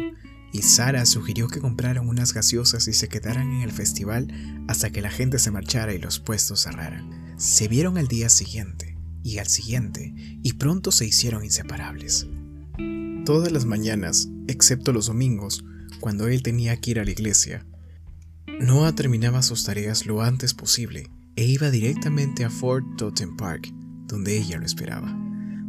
y 0.51 0.61
Sara 0.61 1.05
sugirió 1.05 1.47
que 1.47 1.61
compraran 1.61 2.09
unas 2.09 2.33
gaseosas 2.33 2.85
y 2.89 2.93
se 2.93 3.07
quedaran 3.07 3.49
en 3.49 3.61
el 3.61 3.71
festival 3.71 4.27
hasta 4.67 4.89
que 4.89 5.01
la 5.01 5.09
gente 5.09 5.39
se 5.39 5.51
marchara 5.51 5.93
y 5.93 5.99
los 5.99 6.19
puestos 6.19 6.63
cerraran. 6.63 7.37
Se 7.37 7.69
vieron 7.69 7.97
al 7.97 8.09
día 8.09 8.27
siguiente, 8.27 8.96
y 9.23 9.37
al 9.39 9.47
siguiente, 9.47 10.13
y 10.43 10.53
pronto 10.53 10.91
se 10.91 11.05
hicieron 11.05 11.43
inseparables. 11.43 12.27
Todas 13.25 13.51
las 13.51 13.65
mañanas, 13.65 14.29
excepto 14.47 14.93
los 14.93 15.07
domingos, 15.07 15.63
cuando 15.99 16.27
él 16.27 16.43
tenía 16.43 16.77
que 16.77 16.91
ir 16.91 16.99
a 16.99 17.05
la 17.05 17.11
iglesia, 17.11 17.65
Noah 18.59 18.95
terminaba 18.95 19.41
sus 19.41 19.63
tareas 19.63 20.05
lo 20.05 20.21
antes 20.21 20.53
posible 20.53 21.09
e 21.35 21.45
iba 21.45 21.69
directamente 21.69 22.43
a 22.45 22.49
Fort 22.49 22.85
Totten 22.97 23.35
Park, 23.35 23.71
donde 24.07 24.37
ella 24.37 24.57
lo 24.57 24.65
esperaba. 24.65 25.15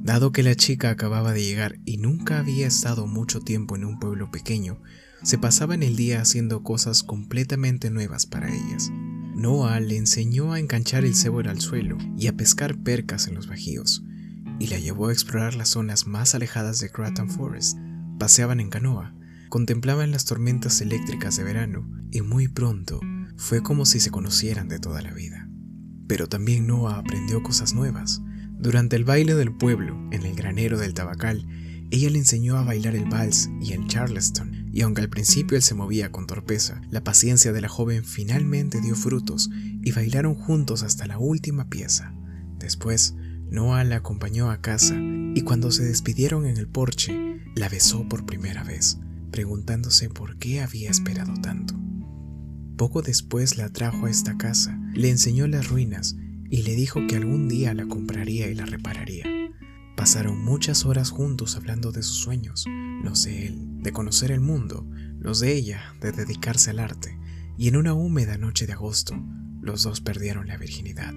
Dado 0.02 0.32
que 0.32 0.42
la 0.42 0.54
chica 0.54 0.90
acababa 0.90 1.32
de 1.32 1.42
llegar 1.42 1.78
y 1.84 1.98
nunca 1.98 2.38
había 2.38 2.66
estado 2.66 3.06
mucho 3.06 3.40
tiempo 3.40 3.76
en 3.76 3.84
un 3.84 3.98
pueblo 3.98 4.30
pequeño, 4.30 4.80
se 5.22 5.36
pasaban 5.36 5.82
el 5.82 5.96
día 5.96 6.20
haciendo 6.20 6.62
cosas 6.62 7.02
completamente 7.02 7.90
nuevas 7.90 8.24
para 8.24 8.48
ellas. 8.48 8.90
Noah 9.38 9.78
le 9.78 9.96
enseñó 9.96 10.52
a 10.52 10.58
enganchar 10.58 11.04
el 11.04 11.14
cebo 11.14 11.38
al 11.38 11.60
suelo 11.60 11.96
y 12.16 12.26
a 12.26 12.36
pescar 12.36 12.76
percas 12.76 13.28
en 13.28 13.36
los 13.36 13.46
bajíos, 13.46 14.02
y 14.58 14.66
la 14.66 14.80
llevó 14.80 15.06
a 15.06 15.12
explorar 15.12 15.54
las 15.54 15.68
zonas 15.68 16.08
más 16.08 16.34
alejadas 16.34 16.80
de 16.80 16.88
Grattan 16.88 17.30
Forest. 17.30 17.78
Paseaban 18.18 18.58
en 18.58 18.68
canoa, 18.68 19.14
contemplaban 19.48 20.10
las 20.10 20.24
tormentas 20.24 20.80
eléctricas 20.80 21.36
de 21.36 21.44
verano, 21.44 21.88
y 22.10 22.20
muy 22.20 22.48
pronto 22.48 23.00
fue 23.36 23.62
como 23.62 23.86
si 23.86 24.00
se 24.00 24.10
conocieran 24.10 24.66
de 24.66 24.80
toda 24.80 25.02
la 25.02 25.12
vida. 25.12 25.48
Pero 26.08 26.26
también 26.26 26.66
Noah 26.66 26.98
aprendió 26.98 27.40
cosas 27.44 27.74
nuevas. 27.74 28.20
Durante 28.58 28.96
el 28.96 29.04
baile 29.04 29.36
del 29.36 29.56
pueblo, 29.56 29.94
en 30.10 30.24
el 30.24 30.34
granero 30.34 30.78
del 30.78 30.94
tabacal, 30.94 31.46
ella 31.90 32.10
le 32.10 32.18
enseñó 32.18 32.56
a 32.56 32.64
bailar 32.64 32.94
el 32.94 33.06
vals 33.06 33.48
y 33.60 33.72
el 33.72 33.86
charleston, 33.86 34.68
y 34.72 34.82
aunque 34.82 35.00
al 35.00 35.08
principio 35.08 35.56
él 35.56 35.62
se 35.62 35.74
movía 35.74 36.12
con 36.12 36.26
torpeza, 36.26 36.82
la 36.90 37.02
paciencia 37.02 37.52
de 37.52 37.60
la 37.60 37.68
joven 37.68 38.04
finalmente 38.04 38.80
dio 38.80 38.94
frutos 38.94 39.48
y 39.82 39.92
bailaron 39.92 40.34
juntos 40.34 40.82
hasta 40.82 41.06
la 41.06 41.18
última 41.18 41.68
pieza. 41.68 42.14
Después, 42.58 43.14
Noah 43.50 43.84
la 43.84 43.96
acompañó 43.96 44.50
a 44.50 44.60
casa 44.60 44.94
y 45.34 45.40
cuando 45.40 45.70
se 45.70 45.84
despidieron 45.84 46.44
en 46.44 46.58
el 46.58 46.68
porche, 46.68 47.40
la 47.54 47.68
besó 47.68 48.06
por 48.08 48.26
primera 48.26 48.62
vez, 48.64 48.98
preguntándose 49.30 50.10
por 50.10 50.36
qué 50.36 50.60
había 50.60 50.90
esperado 50.90 51.34
tanto. 51.40 51.74
Poco 52.76 53.02
después 53.02 53.56
la 53.56 53.72
trajo 53.72 54.06
a 54.06 54.10
esta 54.10 54.36
casa, 54.36 54.78
le 54.94 55.10
enseñó 55.10 55.46
las 55.46 55.68
ruinas 55.68 56.16
y 56.50 56.62
le 56.62 56.74
dijo 56.74 57.00
que 57.08 57.16
algún 57.16 57.48
día 57.48 57.72
la 57.74 57.86
compraría 57.86 58.48
y 58.48 58.54
la 58.54 58.66
repararía. 58.66 59.37
Pasaron 59.98 60.44
muchas 60.44 60.86
horas 60.86 61.10
juntos 61.10 61.56
hablando 61.56 61.90
de 61.90 62.04
sus 62.04 62.18
sueños, 62.18 62.64
los 63.02 63.24
de 63.24 63.48
él, 63.48 63.82
de 63.82 63.92
conocer 63.92 64.30
el 64.30 64.40
mundo, 64.40 64.88
los 65.18 65.40
de 65.40 65.52
ella, 65.52 65.92
de 66.00 66.12
dedicarse 66.12 66.70
al 66.70 66.78
arte, 66.78 67.18
y 67.56 67.66
en 67.66 67.74
una 67.74 67.94
húmeda 67.94 68.38
noche 68.38 68.68
de 68.68 68.74
agosto, 68.74 69.20
los 69.60 69.82
dos 69.82 70.00
perdieron 70.00 70.46
la 70.46 70.56
virginidad. 70.56 71.12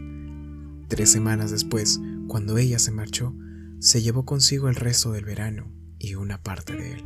Tres 0.88 1.12
semanas 1.12 1.52
después, 1.52 2.02
cuando 2.28 2.58
ella 2.58 2.80
se 2.80 2.90
marchó, 2.90 3.36
se 3.78 4.02
llevó 4.02 4.26
consigo 4.26 4.68
el 4.68 4.74
resto 4.74 5.12
del 5.12 5.26
verano 5.26 5.72
y 6.00 6.16
una 6.16 6.42
parte 6.42 6.76
de 6.76 6.94
él. 6.94 7.04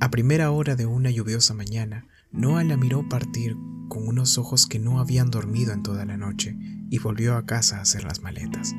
A 0.00 0.10
primera 0.10 0.50
hora 0.50 0.74
de 0.74 0.86
una 0.86 1.12
lluviosa 1.12 1.54
mañana, 1.54 2.08
Noah 2.32 2.64
la 2.64 2.76
miró 2.76 3.08
partir 3.08 3.54
con 3.88 4.08
unos 4.08 4.36
ojos 4.36 4.66
que 4.66 4.80
no 4.80 4.98
habían 4.98 5.30
dormido 5.30 5.74
en 5.74 5.84
toda 5.84 6.06
la 6.06 6.16
noche 6.16 6.56
y 6.90 6.98
volvió 6.98 7.36
a 7.36 7.46
casa 7.46 7.78
a 7.78 7.82
hacer 7.82 8.02
las 8.02 8.20
maletas. 8.20 8.74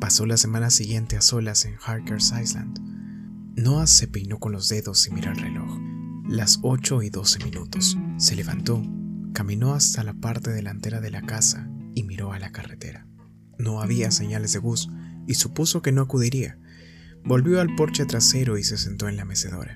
Pasó 0.00 0.26
la 0.26 0.36
semana 0.36 0.70
siguiente 0.70 1.16
a 1.16 1.20
solas 1.20 1.64
en 1.64 1.74
Harker's 1.84 2.32
Island. 2.40 2.78
Noah 3.56 3.88
se 3.88 4.06
peinó 4.06 4.38
con 4.38 4.52
los 4.52 4.68
dedos 4.68 5.04
y 5.08 5.10
miró 5.10 5.32
el 5.32 5.38
reloj. 5.38 5.76
Las 6.28 6.60
8 6.62 7.02
y 7.02 7.10
12 7.10 7.44
minutos. 7.44 7.98
Se 8.16 8.36
levantó, 8.36 8.80
caminó 9.32 9.74
hasta 9.74 10.04
la 10.04 10.14
parte 10.14 10.50
delantera 10.50 11.00
de 11.00 11.10
la 11.10 11.22
casa 11.22 11.68
y 11.96 12.04
miró 12.04 12.32
a 12.32 12.38
la 12.38 12.52
carretera. 12.52 13.08
No 13.58 13.82
había 13.82 14.12
señales 14.12 14.52
de 14.52 14.60
Gus 14.60 14.88
y 15.26 15.34
supuso 15.34 15.82
que 15.82 15.90
no 15.90 16.02
acudiría. 16.02 16.58
Volvió 17.24 17.60
al 17.60 17.74
porche 17.74 18.06
trasero 18.06 18.56
y 18.56 18.62
se 18.62 18.78
sentó 18.78 19.08
en 19.08 19.16
la 19.16 19.24
mecedora. 19.24 19.74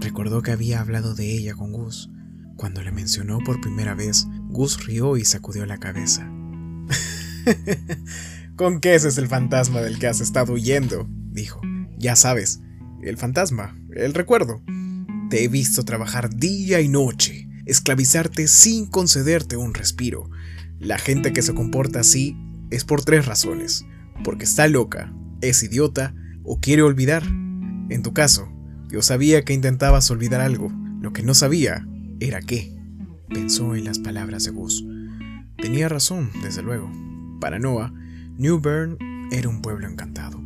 Recordó 0.00 0.42
que 0.42 0.52
había 0.52 0.80
hablado 0.80 1.14
de 1.14 1.32
ella 1.32 1.54
con 1.54 1.72
Gus. 1.72 2.10
Cuando 2.56 2.82
le 2.82 2.92
mencionó 2.92 3.38
por 3.38 3.62
primera 3.62 3.94
vez, 3.94 4.26
Gus 4.50 4.84
rió 4.84 5.16
y 5.16 5.24
sacudió 5.24 5.64
la 5.64 5.78
cabeza. 5.78 6.30
¿Con 8.56 8.80
qué 8.80 8.94
ese 8.94 9.08
es 9.08 9.18
el 9.18 9.28
fantasma 9.28 9.82
del 9.82 9.98
que 9.98 10.06
has 10.06 10.22
estado 10.22 10.54
huyendo? 10.54 11.06
dijo. 11.30 11.60
Ya 11.98 12.16
sabes, 12.16 12.60
el 13.02 13.18
fantasma, 13.18 13.78
el 13.94 14.14
recuerdo. 14.14 14.62
Te 15.28 15.44
he 15.44 15.48
visto 15.48 15.84
trabajar 15.84 16.34
día 16.34 16.80
y 16.80 16.88
noche, 16.88 17.50
esclavizarte 17.66 18.48
sin 18.48 18.86
concederte 18.86 19.58
un 19.58 19.74
respiro. 19.74 20.30
La 20.78 20.96
gente 20.96 21.34
que 21.34 21.42
se 21.42 21.52
comporta 21.52 22.00
así 22.00 22.34
es 22.70 22.84
por 22.84 23.04
tres 23.04 23.26
razones. 23.26 23.84
Porque 24.24 24.44
está 24.44 24.66
loca, 24.68 25.12
es 25.42 25.62
idiota 25.62 26.14
o 26.42 26.58
quiere 26.58 26.80
olvidar. 26.80 27.24
En 27.24 28.02
tu 28.02 28.14
caso, 28.14 28.48
yo 28.88 29.02
sabía 29.02 29.44
que 29.44 29.52
intentabas 29.52 30.10
olvidar 30.10 30.40
algo. 30.40 30.72
Lo 31.02 31.12
que 31.12 31.22
no 31.22 31.34
sabía 31.34 31.86
era 32.20 32.40
qué. 32.40 32.74
Pensó 33.28 33.74
en 33.74 33.84
las 33.84 33.98
palabras 33.98 34.44
de 34.44 34.52
Gus. 34.52 34.82
Tenía 35.58 35.90
razón, 35.90 36.30
desde 36.42 36.62
luego. 36.62 36.90
Para 37.38 37.58
Noah, 37.58 37.92
New 38.38 38.60
Bern 38.60 38.98
era 39.32 39.48
un 39.48 39.62
pueblo 39.62 39.88
encantado, 39.88 40.38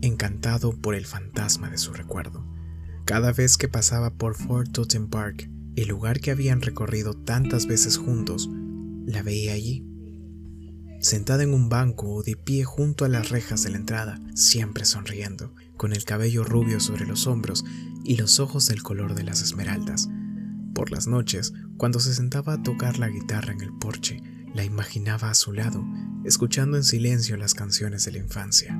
encantado 0.00 0.72
por 0.72 0.96
el 0.96 1.06
fantasma 1.06 1.70
de 1.70 1.78
su 1.78 1.92
recuerdo. 1.92 2.44
Cada 3.04 3.32
vez 3.32 3.56
que 3.56 3.68
pasaba 3.68 4.10
por 4.10 4.34
Fort 4.34 4.72
Totten 4.72 5.06
Park, 5.06 5.48
el 5.76 5.86
lugar 5.86 6.18
que 6.18 6.32
habían 6.32 6.60
recorrido 6.60 7.14
tantas 7.14 7.66
veces 7.66 7.98
juntos, 7.98 8.50
la 9.06 9.22
veía 9.22 9.52
allí, 9.52 9.86
sentada 10.98 11.44
en 11.44 11.54
un 11.54 11.68
banco 11.68 12.08
o 12.08 12.24
de 12.24 12.34
pie 12.34 12.64
junto 12.64 13.04
a 13.04 13.08
las 13.08 13.28
rejas 13.28 13.62
de 13.62 13.70
la 13.70 13.76
entrada, 13.76 14.20
siempre 14.34 14.84
sonriendo, 14.84 15.54
con 15.76 15.92
el 15.92 16.04
cabello 16.04 16.42
rubio 16.42 16.80
sobre 16.80 17.06
los 17.06 17.28
hombros 17.28 17.64
y 18.02 18.16
los 18.16 18.40
ojos 18.40 18.66
del 18.66 18.82
color 18.82 19.14
de 19.14 19.22
las 19.22 19.40
esmeraldas. 19.40 20.08
Por 20.74 20.90
las 20.90 21.06
noches, 21.06 21.52
cuando 21.76 22.00
se 22.00 22.12
sentaba 22.12 22.54
a 22.54 22.62
tocar 22.64 22.98
la 22.98 23.08
guitarra 23.08 23.52
en 23.52 23.60
el 23.60 23.72
porche, 23.78 24.20
la 24.52 24.64
imaginaba 24.64 25.30
a 25.30 25.34
su 25.34 25.52
lado, 25.52 25.86
escuchando 26.24 26.76
en 26.76 26.84
silencio 26.84 27.36
las 27.36 27.54
canciones 27.54 28.04
de 28.04 28.12
la 28.12 28.18
infancia. 28.18 28.78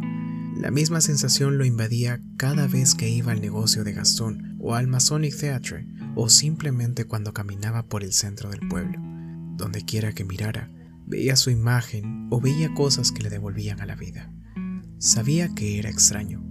La 0.56 0.70
misma 0.70 1.00
sensación 1.00 1.56
lo 1.56 1.64
invadía 1.64 2.20
cada 2.37 2.66
vez 2.66 2.94
que 2.94 3.09
iba 3.09 3.32
al 3.32 3.40
negocio 3.40 3.82
de 3.85 3.92
Gastón 3.92 4.56
o 4.61 4.75
al 4.75 4.87
Masonic 4.88 5.35
Theatre 5.37 5.87
o 6.14 6.28
simplemente 6.28 7.06
cuando 7.06 7.32
caminaba 7.32 7.87
por 7.87 8.02
el 8.02 8.12
centro 8.12 8.50
del 8.50 8.61
pueblo. 8.68 8.99
Donde 9.56 9.85
quiera 9.85 10.12
que 10.12 10.25
mirara, 10.25 10.70
veía 11.06 11.37
su 11.37 11.50
imagen 11.50 12.28
o 12.30 12.40
veía 12.40 12.75
cosas 12.75 13.12
que 13.12 13.23
le 13.23 13.30
devolvían 13.30 13.80
a 13.80 13.87
la 13.87 13.97
vida. 13.97 14.32
Sabía 14.99 15.54
que 15.54 15.78
era 15.78 15.88
extraño. 15.88 16.44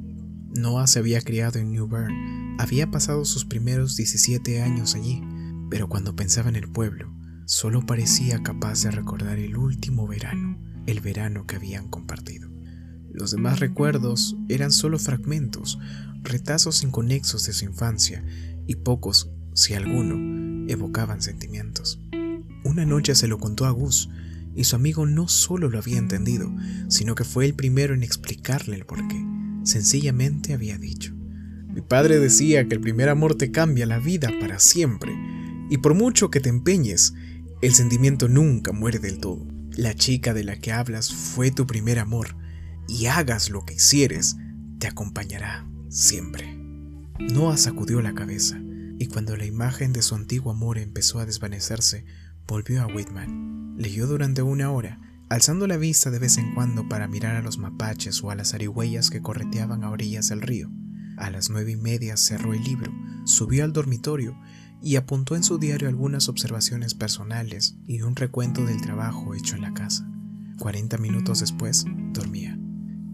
Noah 0.55 0.87
se 0.87 0.99
había 0.99 1.21
criado 1.21 1.59
en 1.59 1.71
New 1.71 1.87
Bern, 1.87 2.55
había 2.59 2.89
pasado 2.89 3.25
sus 3.25 3.45
primeros 3.45 3.95
17 3.95 4.61
años 4.61 4.95
allí, 4.95 5.21
pero 5.69 5.87
cuando 5.87 6.15
pensaba 6.15 6.49
en 6.49 6.55
el 6.55 6.69
pueblo, 6.69 7.13
solo 7.45 7.85
parecía 7.85 8.41
capaz 8.41 8.83
de 8.83 8.91
recordar 8.91 9.37
el 9.37 9.55
último 9.55 10.07
verano, 10.07 10.59
el 10.85 11.01
verano 11.01 11.45
que 11.45 11.55
habían 11.55 11.87
compartido. 11.89 12.49
Los 13.11 13.31
demás 13.31 13.59
recuerdos 13.59 14.35
eran 14.49 14.71
solo 14.71 14.99
fragmentos, 14.99 15.79
retazos 16.23 16.83
inconexos 16.83 17.45
de 17.45 17.53
su 17.53 17.65
infancia, 17.65 18.23
y 18.67 18.75
pocos, 18.75 19.31
si 19.53 19.73
alguno, 19.73 20.71
evocaban 20.71 21.21
sentimientos. 21.21 21.99
Una 22.63 22.85
noche 22.85 23.15
se 23.15 23.27
lo 23.27 23.39
contó 23.39 23.65
a 23.65 23.71
Gus, 23.71 24.09
y 24.55 24.65
su 24.65 24.75
amigo 24.75 25.05
no 25.05 25.27
solo 25.27 25.69
lo 25.69 25.79
había 25.79 25.97
entendido, 25.97 26.51
sino 26.87 27.15
que 27.15 27.23
fue 27.23 27.45
el 27.45 27.55
primero 27.55 27.93
en 27.93 28.03
explicarle 28.03 28.75
el 28.75 28.85
porqué. 28.85 29.25
Sencillamente 29.63 30.53
había 30.53 30.77
dicho, 30.77 31.13
mi 31.69 31.81
padre 31.81 32.19
decía 32.19 32.67
que 32.67 32.75
el 32.75 32.81
primer 32.81 33.09
amor 33.09 33.35
te 33.35 33.51
cambia 33.51 33.85
la 33.85 33.99
vida 33.99 34.29
para 34.39 34.59
siempre, 34.59 35.11
y 35.69 35.77
por 35.77 35.93
mucho 35.93 36.31
que 36.31 36.39
te 36.39 36.49
empeñes, 36.49 37.13
el 37.61 37.73
sentimiento 37.73 38.27
nunca 38.27 38.71
muere 38.71 38.99
del 38.99 39.19
todo. 39.19 39.45
La 39.79 39.93
chica 39.93 40.33
de 40.33 40.43
la 40.43 40.57
que 40.57 40.73
hablas 40.73 41.09
fue 41.09 41.51
tu 41.51 41.65
primer 41.65 41.99
amor, 41.99 42.35
y 42.89 43.05
hagas 43.05 43.49
lo 43.49 43.63
que 43.63 43.75
hicieres, 43.75 44.35
te 44.77 44.87
acompañará 44.87 45.69
siempre. 45.87 46.53
Noah 47.17 47.55
sacudió 47.55 48.01
la 48.01 48.13
cabeza, 48.13 48.59
y 48.99 49.05
cuando 49.05 49.37
la 49.37 49.45
imagen 49.45 49.93
de 49.93 50.01
su 50.01 50.15
antiguo 50.15 50.51
amor 50.51 50.79
empezó 50.79 51.19
a 51.19 51.25
desvanecerse, 51.25 52.03
volvió 52.45 52.81
a 52.81 52.87
Whitman. 52.87 53.75
Leyó 53.77 54.05
durante 54.05 54.41
una 54.41 54.69
hora, 54.69 54.99
alzando 55.29 55.65
la 55.65 55.77
vista 55.77 56.11
de 56.11 56.19
vez 56.19 56.37
en 56.37 56.53
cuando 56.55 56.89
para 56.89 57.07
mirar 57.07 57.37
a 57.37 57.41
los 57.41 57.57
mapaches 57.57 58.21
o 58.21 58.31
a 58.31 58.35
las 58.35 58.53
arihuellas 58.53 59.09
que 59.09 59.21
correteaban 59.21 59.85
a 59.85 59.91
orillas 59.91 60.27
del 60.27 60.41
río. 60.41 60.69
A 61.15 61.29
las 61.29 61.49
nueve 61.49 61.71
y 61.71 61.77
media 61.77 62.17
cerró 62.17 62.53
el 62.53 62.65
libro, 62.65 62.91
subió 63.23 63.63
al 63.63 63.71
dormitorio 63.71 64.37
y 64.81 64.95
apuntó 64.95 65.35
en 65.35 65.43
su 65.43 65.57
diario 65.57 65.87
algunas 65.89 66.29
observaciones 66.29 66.93
personales 66.93 67.75
y 67.85 68.01
un 68.01 68.15
recuento 68.15 68.65
del 68.65 68.81
trabajo 68.81 69.35
hecho 69.35 69.55
en 69.55 69.61
la 69.61 69.73
casa. 69.73 70.09
Cuarenta 70.57 70.97
minutos 70.97 71.39
después, 71.41 71.85
dormía. 72.13 72.57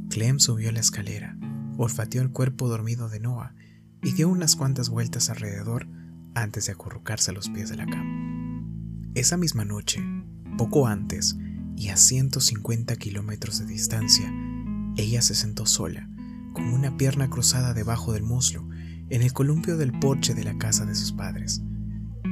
Clem 0.10 0.40
subió 0.40 0.72
la 0.72 0.80
escalera, 0.80 1.38
olfateó 1.78 2.22
el 2.22 2.32
cuerpo 2.32 2.68
dormido 2.68 3.10
de 3.10 3.20
Noah 3.20 3.56
y 4.04 4.14
dio 4.14 4.30
unas 4.30 4.56
cuantas 4.56 4.90
vueltas 4.90 5.30
alrededor 5.30 5.88
antes 6.36 6.68
de 6.68 6.74
acurrucarse 6.74 7.32
a 7.32 7.34
los 7.34 7.50
pies 7.50 7.70
de 7.70 7.78
la 7.78 7.86
cama. 7.86 8.64
Esa 9.16 9.38
misma 9.38 9.66
noche, 9.66 10.04
poco 10.58 10.88
antes 10.88 11.36
y 11.76 11.90
a 11.90 11.98
150 11.98 12.96
kilómetros 12.98 13.60
de 13.60 13.66
distancia, 13.66 14.32
ella 14.98 15.22
se 15.22 15.36
sentó 15.36 15.66
sola, 15.66 16.10
con 16.54 16.66
una 16.66 16.98
pierna 16.98 17.30
cruzada 17.30 17.74
debajo 17.74 18.14
del 18.14 18.24
muslo 18.24 18.68
en 19.10 19.22
el 19.22 19.34
columpio 19.34 19.78
del 19.78 19.92
porche 20.00 20.34
de 20.34 20.44
la 20.44 20.58
casa 20.58 20.86
de 20.86 20.96
sus 20.96 21.12
padres. 21.12 21.62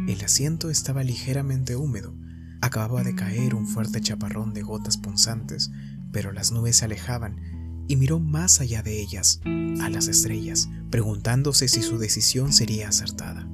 El 0.08 0.24
asiento 0.24 0.70
estaba 0.70 1.04
ligeramente 1.04 1.76
húmedo. 1.76 2.16
Acababa 2.62 3.04
de 3.04 3.16
caer 3.16 3.56
un 3.56 3.68
fuerte 3.68 4.02
chaparrón 4.02 4.54
de 4.54 4.62
gotas 4.62 4.98
punzantes, 4.98 5.72
pero 6.12 6.32
las 6.32 6.52
nubes 6.52 6.78
se 6.78 6.86
alejaban 6.86 7.40
y 7.88 7.96
miró 7.96 8.20
más 8.20 8.62
allá 8.62 8.82
de 8.82 9.02
ellas, 9.02 9.42
a 9.82 9.90
las 9.90 10.08
estrellas, 10.08 10.70
preguntándose 10.90 11.68
si 11.68 11.82
su 11.82 11.98
decisión 11.98 12.54
sería 12.54 12.90
acertada. 12.90 13.48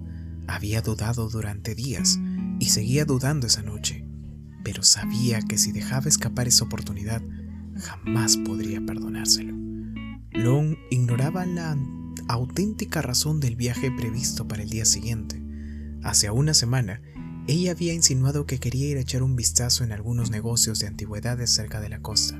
Había 0.47 0.81
dudado 0.81 1.29
durante 1.29 1.75
días 1.75 2.19
y 2.59 2.65
seguía 2.67 3.05
dudando 3.05 3.47
esa 3.47 3.63
noche, 3.63 4.05
pero 4.63 4.83
sabía 4.83 5.41
que 5.41 5.57
si 5.57 5.71
dejaba 5.71 6.07
escapar 6.07 6.47
esa 6.47 6.65
oportunidad, 6.65 7.21
jamás 7.75 8.37
podría 8.37 8.81
perdonárselo. 8.85 9.55
Long 10.31 10.75
ignoraba 10.91 11.45
la 11.45 11.71
auténtica 12.29 13.01
razón 13.01 13.39
del 13.39 13.55
viaje 13.55 13.91
previsto 13.91 14.47
para 14.47 14.61
el 14.61 14.69
día 14.69 14.85
siguiente. 14.85 15.41
Hace 16.03 16.29
una 16.29 16.53
semana, 16.53 17.01
ella 17.47 17.71
había 17.71 17.93
insinuado 17.93 18.45
que 18.45 18.59
quería 18.59 18.87
ir 18.87 18.97
a 18.97 19.01
echar 19.01 19.23
un 19.23 19.35
vistazo 19.35 19.83
en 19.83 19.91
algunos 19.91 20.29
negocios 20.29 20.77
de 20.77 20.85
antigüedades 20.85 21.49
cerca 21.49 21.81
de 21.81 21.89
la 21.89 22.01
costa. 22.01 22.39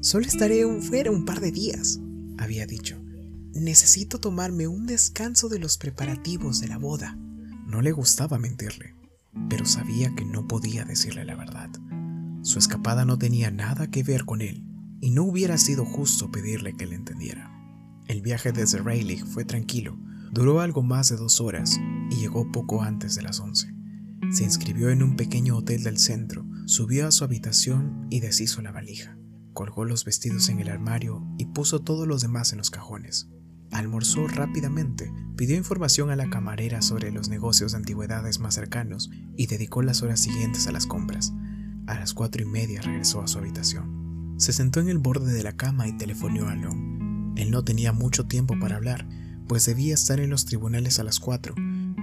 Solo 0.00 0.26
estaré 0.26 0.64
fuera 0.80 1.10
un 1.10 1.26
par 1.26 1.40
de 1.40 1.52
días, 1.52 2.00
había 2.38 2.66
dicho. 2.66 2.98
Necesito 3.52 4.18
tomarme 4.18 4.68
un 4.68 4.86
descanso 4.86 5.50
de 5.50 5.58
los 5.58 5.76
preparativos 5.76 6.60
de 6.60 6.68
la 6.68 6.78
boda. 6.78 7.18
No 7.66 7.82
le 7.82 7.92
gustaba 7.92 8.38
mentirle, 8.38 8.94
pero 9.50 9.66
sabía 9.66 10.14
que 10.14 10.24
no 10.24 10.48
podía 10.48 10.86
decirle 10.86 11.26
la 11.26 11.36
verdad. 11.36 11.68
Su 12.40 12.58
escapada 12.58 13.04
no 13.04 13.18
tenía 13.18 13.50
nada 13.50 13.90
que 13.90 14.02
ver 14.02 14.24
con 14.24 14.40
él, 14.40 14.64
y 15.02 15.10
no 15.10 15.24
hubiera 15.24 15.58
sido 15.58 15.84
justo 15.84 16.30
pedirle 16.30 16.74
que 16.74 16.86
le 16.86 16.94
entendiera. 16.94 17.55
El 18.08 18.22
viaje 18.22 18.52
desde 18.52 18.78
Rayleigh 18.78 19.24
fue 19.24 19.44
tranquilo, 19.44 19.98
duró 20.30 20.60
algo 20.60 20.82
más 20.82 21.08
de 21.08 21.16
dos 21.16 21.40
horas 21.40 21.80
y 22.10 22.16
llegó 22.16 22.50
poco 22.52 22.82
antes 22.82 23.16
de 23.16 23.22
las 23.22 23.40
once. 23.40 23.74
Se 24.30 24.44
inscribió 24.44 24.90
en 24.90 25.02
un 25.02 25.16
pequeño 25.16 25.56
hotel 25.56 25.82
del 25.82 25.98
centro, 25.98 26.46
subió 26.66 27.08
a 27.08 27.12
su 27.12 27.24
habitación 27.24 28.06
y 28.10 28.20
deshizo 28.20 28.62
la 28.62 28.70
valija. 28.70 29.18
Colgó 29.52 29.84
los 29.84 30.04
vestidos 30.04 30.48
en 30.48 30.60
el 30.60 30.68
armario 30.68 31.26
y 31.38 31.46
puso 31.46 31.80
todos 31.80 32.06
los 32.06 32.22
demás 32.22 32.52
en 32.52 32.58
los 32.58 32.70
cajones. 32.70 33.28
Almorzó 33.72 34.28
rápidamente, 34.28 35.12
pidió 35.36 35.56
información 35.56 36.10
a 36.10 36.16
la 36.16 36.30
camarera 36.30 36.82
sobre 36.82 37.10
los 37.10 37.28
negocios 37.28 37.72
de 37.72 37.78
antigüedades 37.78 38.38
más 38.38 38.54
cercanos 38.54 39.10
y 39.36 39.46
dedicó 39.46 39.82
las 39.82 40.02
horas 40.02 40.20
siguientes 40.20 40.66
a 40.66 40.72
las 40.72 40.86
compras. 40.86 41.32
A 41.86 41.94
las 41.94 42.14
cuatro 42.14 42.42
y 42.42 42.46
media 42.46 42.82
regresó 42.82 43.20
a 43.20 43.26
su 43.26 43.38
habitación. 43.38 44.34
Se 44.38 44.52
sentó 44.52 44.80
en 44.80 44.88
el 44.88 44.98
borde 44.98 45.32
de 45.32 45.42
la 45.42 45.56
cama 45.56 45.88
y 45.88 45.96
telefoneó 45.96 46.48
a 46.48 46.54
Long. 46.54 46.95
Él 47.36 47.50
no 47.50 47.64
tenía 47.64 47.92
mucho 47.92 48.26
tiempo 48.26 48.58
para 48.58 48.76
hablar, 48.76 49.06
pues 49.46 49.66
debía 49.66 49.94
estar 49.94 50.20
en 50.20 50.30
los 50.30 50.44
tribunales 50.44 50.98
a 50.98 51.04
las 51.04 51.20
cuatro, 51.20 51.54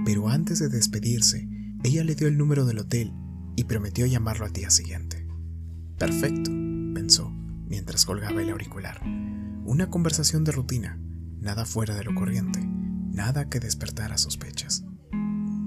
pero 0.05 0.29
antes 0.29 0.59
de 0.59 0.69
despedirse, 0.69 1.47
ella 1.83 2.03
le 2.03 2.15
dio 2.15 2.27
el 2.27 2.37
número 2.37 2.65
del 2.65 2.79
hotel 2.79 3.11
y 3.55 3.65
prometió 3.65 4.05
llamarlo 4.05 4.45
al 4.45 4.53
día 4.53 4.69
siguiente. 4.69 5.27
Perfecto, 5.97 6.51
pensó, 6.93 7.31
mientras 7.67 8.05
colgaba 8.05 8.41
el 8.41 8.49
auricular. 8.49 9.01
Una 9.65 9.89
conversación 9.89 10.43
de 10.43 10.51
rutina, 10.51 10.99
nada 11.39 11.65
fuera 11.65 11.95
de 11.95 12.03
lo 12.03 12.15
corriente, 12.15 12.59
nada 12.63 13.49
que 13.49 13.59
despertara 13.59 14.17
sospechas. 14.17 14.85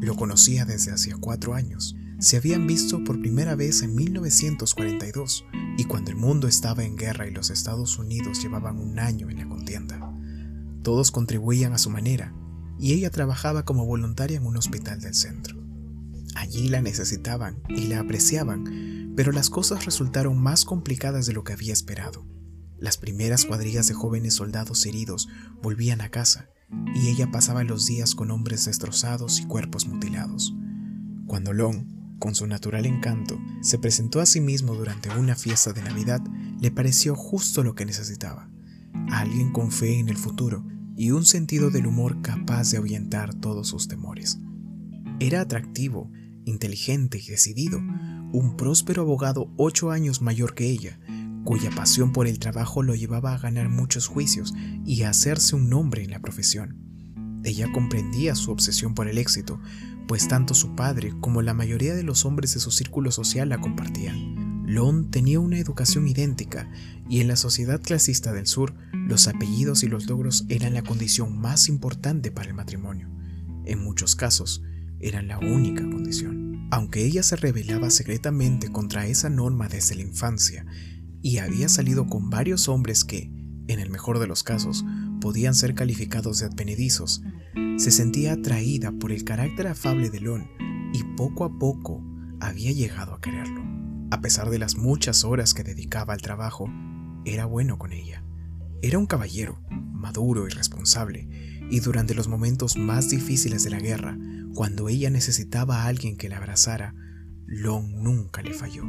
Lo 0.01 0.17
conocía 0.17 0.65
desde 0.65 0.93
hacía 0.93 1.17
cuatro 1.19 1.55
años. 1.55 1.97
Se 2.19 2.39
habían 2.39 2.67
visto 2.67 3.05
por 3.05 3.21
primera 3.21 3.57
vez 3.57 3.83
en 3.83 3.95
1942 3.95 5.45
y 5.77 5.85
cuando 5.85 6.11
el 6.11 6.17
mundo 6.17 6.49
estaba 6.49 6.83
en 6.83 6.97
guerra 6.97 7.27
y 7.27 7.31
los 7.31 7.51
Estados 7.51 7.99
Unidos 7.99 8.43
llevaban 8.43 8.79
un 8.79 8.99
año 8.99 9.29
en 9.29 9.37
la 9.37 9.47
contienda. 9.47 10.01
Todos 10.83 11.11
contribuían 11.11 11.75
a 11.75 11.79
su 11.79 11.91
manera 11.91 12.35
y 12.79 12.95
ella 12.95 13.11
trabajaba 13.11 13.67
como 13.67 13.85
voluntaria 13.85 14.39
en 14.39 14.47
un 14.47 14.57
hospital 14.57 14.99
del 15.01 15.15
centro. 15.15 15.63
Allí 16.35 16.69
la 16.69 16.81
necesitaban 16.81 17.63
y 17.69 17.87
la 17.89 18.01
apreciaban, 18.01 19.13
pero 19.15 19.31
las 19.31 19.51
cosas 19.51 19.85
resultaron 19.85 20.39
más 20.39 20.65
complicadas 20.65 21.27
de 21.27 21.35
lo 21.35 21.45
que 21.45 21.53
había 21.53 21.75
esperado. 21.75 22.27
Las 22.79 22.97
primeras 22.97 23.45
cuadrillas 23.45 23.89
de 23.89 23.95
jóvenes 23.95 24.35
soldados 24.35 24.87
heridos 24.87 25.29
volvían 25.63 26.01
a 26.01 26.11
casa 26.11 26.49
y 26.95 27.09
ella 27.09 27.31
pasaba 27.31 27.63
los 27.63 27.85
días 27.85 28.15
con 28.15 28.31
hombres 28.31 28.65
destrozados 28.65 29.41
y 29.41 29.45
cuerpos 29.45 29.87
mutilados. 29.87 30.55
Cuando 31.27 31.53
Long, 31.53 31.96
con 32.19 32.35
su 32.35 32.47
natural 32.47 32.87
encanto, 32.87 33.39
se 33.61 33.79
presentó 33.79 34.21
a 34.21 34.27
sí 34.27 34.41
mismo 34.41 34.75
durante 34.75 35.11
una 35.11 35.35
fiesta 35.35 35.73
de 35.73 35.83
Navidad, 35.83 36.23
le 36.61 36.71
pareció 36.71 37.15
justo 37.15 37.63
lo 37.63 37.75
que 37.75 37.87
necesitaba. 37.87 38.51
Alguien 39.11 39.53
con 39.53 39.71
fe 39.71 39.99
en 39.99 40.09
el 40.09 40.17
futuro 40.17 40.65
y 40.97 41.11
un 41.11 41.25
sentido 41.25 41.71
del 41.71 41.87
humor 41.87 42.23
capaz 42.23 42.71
de 42.71 42.79
ahuyentar 42.79 43.35
todos 43.35 43.69
sus 43.69 43.87
temores. 43.89 44.39
Era 45.21 45.43
atractivo, 45.43 46.11
inteligente 46.45 47.19
y 47.19 47.27
decidido, 47.29 47.79
un 47.79 48.57
próspero 48.57 49.03
abogado 49.03 49.53
ocho 49.57 49.91
años 49.91 50.23
mayor 50.23 50.55
que 50.55 50.67
ella, 50.71 50.99
cuya 51.45 51.71
pasión 51.71 52.13
por 52.13 52.27
el 52.27 52.39
trabajo 52.39 52.83
lo 52.83 52.95
llevaba 52.95 53.35
a 53.35 53.39
ganar 53.39 53.69
muchos 53.69 54.09
juicios 54.09 54.55
y 54.85 55.03
a 55.03 55.11
hacerse 55.11 55.55
un 55.55 55.69
nombre 55.69 56.03
en 56.03 56.11
la 56.11 56.21
profesión. 56.21 56.87
Ella 57.45 57.71
comprendía 57.73 58.35
su 58.35 58.51
obsesión 58.51 58.95
por 58.95 59.07
el 59.07 59.19
éxito, 59.19 59.61
pues 60.07 60.29
tanto 60.29 60.55
su 60.55 60.75
padre 60.75 61.13
como 61.21 61.43
la 61.43 61.55
mayoría 61.55 61.95
de 61.95 62.03
los 62.03 62.25
hombres 62.25 62.55
de 62.55 62.61
su 62.61 62.71
círculo 62.71 63.11
social 63.11 63.49
la 63.49 63.61
compartían. 63.61 64.65
Lon 64.67 65.11
tenía 65.11 65.39
una 65.39 65.59
educación 65.59 66.09
idéntica 66.09 66.69
y 67.09 67.21
en 67.21 67.29
la 67.29 67.37
sociedad 67.37 67.81
clasista 67.81 68.33
del 68.33 68.47
sur 68.47 68.75
los 68.93 69.29
apellidos 69.29 69.85
y 69.85 69.87
los 69.89 70.07
logros 70.07 70.45
eran 70.49 70.75
la 70.75 70.83
condición 70.83 71.39
más 71.39 71.69
importante 71.69 72.33
para 72.33 72.49
el 72.49 72.55
matrimonio. 72.55 73.09
En 73.65 73.83
muchos 73.83 74.17
casos, 74.17 74.63
eran 74.99 75.29
la 75.29 75.39
única 75.39 75.83
condición. 75.83 76.69
Aunque 76.73 77.05
ella 77.05 77.23
se 77.23 77.37
rebelaba 77.37 77.91
secretamente 77.91 78.73
contra 78.73 79.07
esa 79.07 79.31
norma 79.31 79.69
desde 79.69 79.95
la 79.95 80.03
infancia 80.03 80.67
y 81.23 81.39
había 81.39 81.69
salido 81.69 82.07
con 82.07 82.29
varios 82.29 82.69
hombres 82.69 83.05
que, 83.05 83.31
en 83.69 83.79
el 83.79 83.91
mejor 83.91 84.19
de 84.19 84.27
los 84.27 84.43
casos, 84.43 84.85
podían 85.27 85.57
ser 85.57 85.75
calificados 85.75 86.39
de 86.39 86.47
advenedizos, 86.47 87.21
se 87.79 87.91
sentía 87.91 88.35
atraída 88.35 88.93
por 88.93 89.11
el 89.11 89.25
carácter 89.25 89.67
afable 89.67 90.09
de 90.09 90.21
Lon 90.21 90.49
y 90.93 91.03
poco 91.17 91.45
a 91.45 91.59
poco 91.59 92.01
había 92.39 92.71
llegado 92.71 93.13
a 93.13 93.21
quererlo. 93.21 93.61
A 94.13 94.21
pesar 94.21 94.51
de 94.51 94.61
las 94.61 94.77
muchas 94.77 95.25
horas 95.25 95.53
que 95.53 95.65
dedicaba 95.65 96.15
al 96.15 96.23
trabajo, 96.23 96.71
era 97.25 97.45
bueno 97.45 97.77
con 97.77 97.93
ella. 97.93 98.23
Era 98.83 99.01
un 99.01 99.07
caballero, 99.07 99.61
maduro 99.69 100.47
y 100.47 100.51
responsable, 100.51 101.29
y 101.73 101.81
durante 101.81 102.15
los 102.15 102.29
momentos 102.29 102.77
más 102.77 103.11
difíciles 103.11 103.65
de 103.65 103.71
la 103.71 103.81
guerra, 103.81 104.17
cuando 104.55 104.89
ella 104.89 105.11
necesitaba 105.11 105.83
a 105.83 105.87
alguien 105.87 106.17
que 106.17 106.29
la 106.29 106.37
abrazara, 106.37 106.95
Long 107.47 107.97
nunca 107.97 108.43
le 108.43 108.55
falló. 108.55 108.85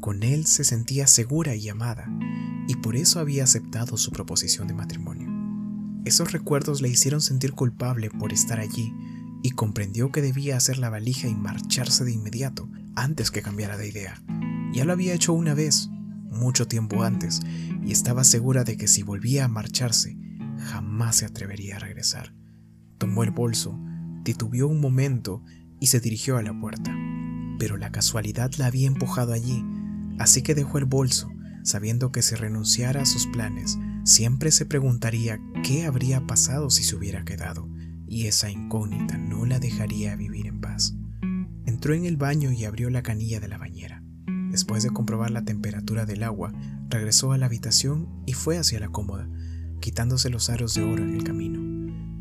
Con 0.00 0.24
él 0.24 0.46
se 0.46 0.64
sentía 0.64 1.06
segura 1.06 1.54
y 1.54 1.68
amada, 1.68 2.08
y 2.66 2.74
por 2.74 2.96
eso 2.96 3.20
había 3.20 3.44
aceptado 3.44 3.96
su 3.96 4.10
proposición 4.10 4.66
de 4.66 4.74
matrimonio. 4.74 5.23
Esos 6.04 6.32
recuerdos 6.32 6.82
le 6.82 6.88
hicieron 6.88 7.20
sentir 7.20 7.52
culpable 7.52 8.10
por 8.10 8.32
estar 8.32 8.60
allí 8.60 8.92
y 9.42 9.50
comprendió 9.50 10.10
que 10.10 10.22
debía 10.22 10.56
hacer 10.56 10.78
la 10.78 10.90
valija 10.90 11.28
y 11.28 11.34
marcharse 11.34 12.04
de 12.04 12.12
inmediato 12.12 12.68
antes 12.94 13.30
que 13.30 13.42
cambiara 13.42 13.76
de 13.76 13.88
idea. 13.88 14.22
Ya 14.72 14.84
lo 14.84 14.92
había 14.92 15.14
hecho 15.14 15.32
una 15.32 15.54
vez, 15.54 15.88
mucho 16.30 16.66
tiempo 16.66 17.02
antes, 17.02 17.40
y 17.84 17.92
estaba 17.92 18.24
segura 18.24 18.64
de 18.64 18.76
que 18.76 18.88
si 18.88 19.02
volvía 19.02 19.44
a 19.44 19.48
marcharse, 19.48 20.16
jamás 20.58 21.16
se 21.16 21.26
atrevería 21.26 21.76
a 21.76 21.80
regresar. 21.80 22.34
Tomó 22.98 23.22
el 23.22 23.30
bolso, 23.30 23.78
titubeó 24.24 24.68
un 24.68 24.80
momento 24.80 25.42
y 25.80 25.88
se 25.88 26.00
dirigió 26.00 26.36
a 26.36 26.42
la 26.42 26.58
puerta. 26.58 26.94
Pero 27.58 27.76
la 27.76 27.92
casualidad 27.92 28.50
la 28.58 28.66
había 28.66 28.88
empujado 28.88 29.32
allí 29.32 29.64
Así 30.18 30.42
que 30.42 30.54
dejó 30.54 30.78
el 30.78 30.84
bolso, 30.84 31.28
sabiendo 31.62 32.12
que 32.12 32.22
si 32.22 32.34
renunciara 32.34 33.02
a 33.02 33.06
sus 33.06 33.26
planes, 33.26 33.78
siempre 34.04 34.50
se 34.50 34.66
preguntaría 34.66 35.40
qué 35.62 35.84
habría 35.86 36.26
pasado 36.26 36.70
si 36.70 36.84
se 36.84 36.94
hubiera 36.94 37.24
quedado, 37.24 37.68
y 38.06 38.26
esa 38.26 38.50
incógnita 38.50 39.18
no 39.18 39.46
la 39.46 39.58
dejaría 39.58 40.14
vivir 40.16 40.46
en 40.46 40.60
paz. 40.60 40.94
Entró 41.66 41.94
en 41.94 42.04
el 42.04 42.16
baño 42.16 42.52
y 42.52 42.64
abrió 42.64 42.90
la 42.90 43.02
canilla 43.02 43.40
de 43.40 43.48
la 43.48 43.58
bañera. 43.58 44.02
Después 44.50 44.82
de 44.82 44.90
comprobar 44.90 45.30
la 45.30 45.44
temperatura 45.44 46.06
del 46.06 46.22
agua, 46.22 46.52
regresó 46.88 47.32
a 47.32 47.38
la 47.38 47.46
habitación 47.46 48.08
y 48.26 48.34
fue 48.34 48.58
hacia 48.58 48.78
la 48.78 48.88
cómoda, 48.88 49.28
quitándose 49.80 50.30
los 50.30 50.48
aros 50.50 50.74
de 50.74 50.82
oro 50.82 51.02
en 51.02 51.14
el 51.14 51.24
camino. 51.24 51.60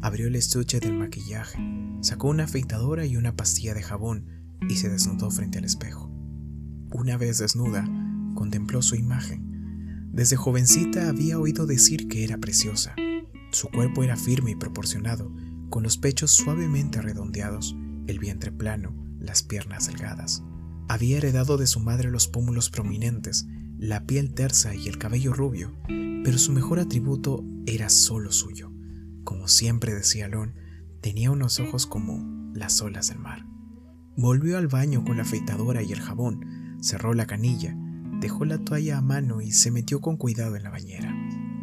Abrió 0.02 0.28
el 0.28 0.36
estuche 0.36 0.80
del 0.80 0.98
maquillaje, 0.98 1.60
sacó 2.02 2.30
una 2.30 2.46
afeitadora 2.46 3.06
y 3.06 3.18
una 3.18 3.36
pastilla 3.36 3.74
de 3.74 3.84
jabón 3.84 4.26
y 4.68 4.78
se 4.78 4.90
desnudó 4.90 5.30
frente 5.30 5.60
al 5.60 5.66
espejo. 5.66 6.10
Una 6.92 7.18
vez 7.18 7.38
desnuda, 7.38 7.88
contempló 8.36 8.82
su 8.82 8.96
imagen. 8.96 9.53
Desde 10.14 10.36
jovencita 10.36 11.10
había 11.10 11.40
oído 11.40 11.66
decir 11.66 12.08
que 12.08 12.24
era 12.24 12.38
preciosa. 12.38 12.96
Su 13.52 13.70
cuerpo 13.70 14.04
era 14.04 14.16
firme 14.16 14.52
y 14.52 14.56
proporcionado, 14.56 15.32
con 15.72 15.82
los 15.82 15.98
pechos 15.98 16.30
suavemente 16.30 17.02
redondeados, 17.02 17.76
el 18.06 18.20
vientre 18.20 18.52
plano, 18.52 18.96
las 19.20 19.42
piernas 19.42 19.88
delgadas. 19.88 20.44
Había 20.88 21.18
heredado 21.18 21.58
de 21.58 21.66
su 21.66 21.80
madre 21.80 22.12
los 22.12 22.28
pómulos 22.28 22.70
prominentes, 22.70 23.48
la 23.80 24.06
piel 24.06 24.36
tersa 24.36 24.76
y 24.76 24.88
el 24.88 25.00
cabello 25.00 25.34
rubio, 25.34 25.76
pero 25.88 26.38
su 26.38 26.52
mejor 26.52 26.80
atributo 26.80 27.44
era 27.66 27.90
solo 27.90 28.32
suyo. 28.32 28.72
Como 29.24 29.48
siempre 29.48 29.96
decía 29.96 30.28
Lon, 30.28 30.54
tenía 31.02 31.32
unos 31.32 31.60
ojos 31.60 31.88
como 31.88 32.52
las 32.54 32.80
olas 32.84 33.08
del 33.08 33.18
mar. 33.18 33.48
Volvió 34.16 34.60
al 34.60 34.68
baño 34.68 35.04
con 35.04 35.18
la 35.18 35.24
afeitadora 35.24 35.82
y 35.82 35.92
el 35.92 36.02
jabón, 36.02 36.78
cerró 36.82 37.16
la 37.16 37.26
canilla, 37.26 37.76
dejó 38.24 38.46
la 38.46 38.58
toalla 38.58 39.00
a 39.00 39.02
mano 39.02 39.42
y 39.42 39.52
se 39.52 39.70
metió 39.70 40.00
con 40.00 40.16
cuidado 40.16 40.56
en 40.56 40.64
la 40.64 40.70
bañera. 40.70 41.14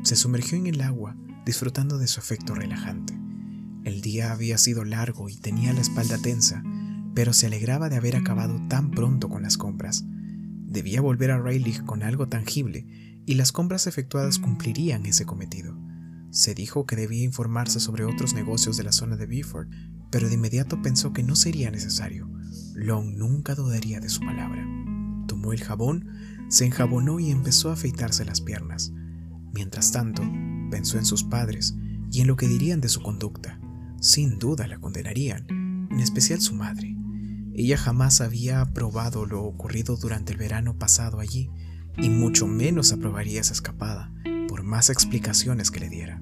Se 0.02 0.14
sumergió 0.14 0.58
en 0.58 0.66
el 0.66 0.82
agua, 0.82 1.16
disfrutando 1.46 1.96
de 1.96 2.06
su 2.06 2.20
efecto 2.20 2.54
relajante. 2.54 3.18
El 3.82 4.02
día 4.02 4.30
había 4.30 4.58
sido 4.58 4.84
largo 4.84 5.30
y 5.30 5.38
tenía 5.38 5.72
la 5.72 5.80
espalda 5.80 6.18
tensa, 6.18 6.62
pero 7.14 7.32
se 7.32 7.46
alegraba 7.46 7.88
de 7.88 7.96
haber 7.96 8.14
acabado 8.14 8.60
tan 8.68 8.90
pronto 8.90 9.30
con 9.30 9.42
las 9.42 9.56
compras. 9.56 10.04
Debía 10.66 11.00
volver 11.00 11.30
a 11.30 11.38
Rayleigh 11.38 11.82
con 11.86 12.02
algo 12.02 12.28
tangible 12.28 12.86
y 13.24 13.36
las 13.36 13.52
compras 13.52 13.86
efectuadas 13.86 14.38
cumplirían 14.38 15.06
ese 15.06 15.24
cometido. 15.24 15.78
Se 16.30 16.54
dijo 16.54 16.84
que 16.84 16.94
debía 16.94 17.24
informarse 17.24 17.80
sobre 17.80 18.04
otros 18.04 18.34
negocios 18.34 18.76
de 18.76 18.84
la 18.84 18.92
zona 18.92 19.16
de 19.16 19.24
Beaufort, 19.24 19.70
pero 20.10 20.28
de 20.28 20.34
inmediato 20.34 20.82
pensó 20.82 21.14
que 21.14 21.22
no 21.22 21.36
sería 21.36 21.70
necesario. 21.70 22.30
Long 22.74 23.16
nunca 23.16 23.54
dudaría 23.54 23.98
de 23.98 24.10
su 24.10 24.20
palabra. 24.20 24.62
Tomó 25.26 25.54
el 25.54 25.64
jabón, 25.64 26.06
se 26.50 26.66
enjabonó 26.66 27.20
y 27.20 27.30
empezó 27.30 27.70
a 27.70 27.74
afeitarse 27.74 28.24
las 28.24 28.40
piernas. 28.40 28.92
Mientras 29.54 29.92
tanto, 29.92 30.22
pensó 30.70 30.98
en 30.98 31.04
sus 31.04 31.22
padres 31.24 31.76
y 32.10 32.20
en 32.20 32.26
lo 32.26 32.36
que 32.36 32.48
dirían 32.48 32.80
de 32.80 32.88
su 32.88 33.00
conducta. 33.02 33.60
Sin 34.00 34.38
duda 34.38 34.66
la 34.66 34.78
condenarían, 34.78 35.46
en 35.48 36.00
especial 36.00 36.40
su 36.40 36.54
madre. 36.54 36.96
Ella 37.54 37.76
jamás 37.76 38.20
había 38.20 38.60
aprobado 38.60 39.26
lo 39.26 39.44
ocurrido 39.44 39.96
durante 39.96 40.32
el 40.32 40.38
verano 40.38 40.76
pasado 40.76 41.20
allí, 41.20 41.50
y 41.96 42.08
mucho 42.08 42.46
menos 42.46 42.92
aprobaría 42.92 43.40
esa 43.40 43.52
escapada, 43.52 44.12
por 44.48 44.64
más 44.64 44.90
explicaciones 44.90 45.70
que 45.70 45.80
le 45.80 45.88
diera. 45.88 46.20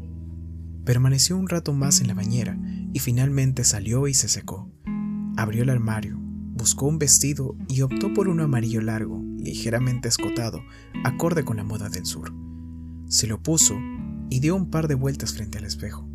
Permaneció 0.84 1.36
un 1.38 1.48
rato 1.48 1.72
más 1.72 2.00
en 2.00 2.08
la 2.08 2.14
bañera 2.14 2.58
y 2.92 2.98
finalmente 2.98 3.64
salió 3.64 4.08
y 4.08 4.14
se 4.14 4.28
secó. 4.28 4.70
Abrió 5.36 5.62
el 5.62 5.70
armario, 5.70 6.17
buscó 6.58 6.86
un 6.86 6.98
vestido 6.98 7.56
y 7.68 7.80
optó 7.80 8.12
por 8.12 8.28
uno 8.28 8.42
amarillo 8.42 8.82
largo, 8.82 9.22
ligeramente 9.38 10.08
escotado, 10.08 10.62
acorde 11.04 11.44
con 11.44 11.56
la 11.56 11.64
moda 11.64 11.88
del 11.88 12.04
sur. 12.04 12.34
Se 13.08 13.26
lo 13.26 13.42
puso 13.42 13.78
y 14.28 14.40
dio 14.40 14.54
un 14.54 14.68
par 14.68 14.88
de 14.88 14.94
vueltas 14.94 15.32
frente 15.32 15.56
al 15.56 15.64
espejo. 15.64 16.06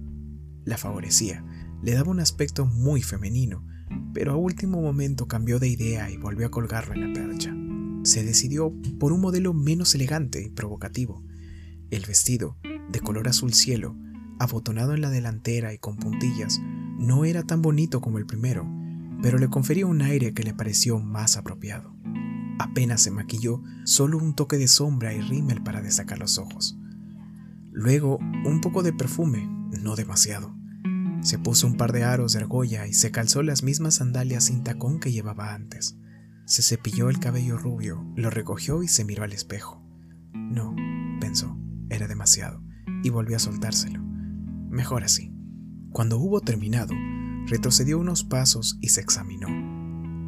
La 0.65 0.77
favorecía, 0.77 1.43
le 1.81 1.93
daba 1.93 2.11
un 2.11 2.19
aspecto 2.19 2.65
muy 2.65 3.01
femenino, 3.01 3.65
pero 4.13 4.33
a 4.33 4.35
último 4.35 4.81
momento 4.81 5.27
cambió 5.27 5.59
de 5.59 5.69
idea 5.69 6.11
y 6.11 6.17
volvió 6.17 6.45
a 6.45 6.51
colgarlo 6.51 6.93
en 6.93 7.07
la 7.07 7.13
percha. 7.13 7.55
Se 8.03 8.23
decidió 8.23 8.73
por 8.99 9.13
un 9.13 9.21
modelo 9.21 9.53
menos 9.53 9.95
elegante 9.95 10.43
y 10.43 10.49
provocativo. 10.49 11.23
El 11.89 12.05
vestido, 12.05 12.57
de 12.91 12.99
color 12.99 13.27
azul 13.27 13.53
cielo, 13.53 13.97
abotonado 14.39 14.93
en 14.93 15.01
la 15.01 15.09
delantera 15.09 15.73
y 15.73 15.77
con 15.77 15.97
puntillas, 15.97 16.61
no 16.99 17.25
era 17.25 17.43
tan 17.43 17.61
bonito 17.61 18.01
como 18.01 18.17
el 18.17 18.25
primero, 18.25 18.82
pero 19.23 19.37
le 19.37 19.49
confería 19.49 19.87
un 19.87 20.01
aire 20.01 20.33
que 20.33 20.43
le 20.43 20.53
pareció 20.53 20.99
más 20.99 21.37
apropiado. 21.37 21.95
Apenas 22.59 23.01
se 23.01 23.09
maquilló, 23.09 23.63
solo 23.85 24.17
un 24.17 24.35
toque 24.35 24.57
de 24.57 24.67
sombra 24.67 25.13
y 25.13 25.21
rímel 25.21 25.63
para 25.63 25.81
destacar 25.81 26.19
los 26.19 26.37
ojos. 26.37 26.77
Luego, 27.71 28.17
un 28.17 28.59
poco 28.59 28.83
de 28.83 28.91
perfume, 28.91 29.49
no 29.81 29.95
demasiado. 29.95 30.53
Se 31.21 31.39
puso 31.39 31.67
un 31.67 31.77
par 31.77 31.93
de 31.93 32.03
aros 32.03 32.33
de 32.33 32.39
argolla 32.39 32.85
y 32.85 32.93
se 32.93 33.11
calzó 33.11 33.43
las 33.43 33.63
mismas 33.63 33.95
sandalias 33.95 34.43
sin 34.43 34.61
tacón 34.61 34.99
que 34.99 35.13
llevaba 35.13 35.53
antes. 35.53 35.97
Se 36.45 36.61
cepilló 36.61 37.09
el 37.09 37.19
cabello 37.19 37.57
rubio, 37.57 38.05
lo 38.17 38.29
recogió 38.29 38.83
y 38.83 38.89
se 38.89 39.05
miró 39.05 39.23
al 39.23 39.31
espejo. 39.31 39.81
No, 40.33 40.75
pensó, 41.21 41.57
era 41.89 42.09
demasiado, 42.09 42.61
y 43.03 43.09
volvió 43.09 43.37
a 43.37 43.39
soltárselo. 43.39 44.01
Mejor 44.69 45.05
así. 45.05 45.33
Cuando 45.93 46.17
hubo 46.17 46.41
terminado, 46.41 46.93
retrocedió 47.47 47.99
unos 47.99 48.23
pasos 48.23 48.77
y 48.81 48.89
se 48.89 49.01
examinó. 49.01 49.47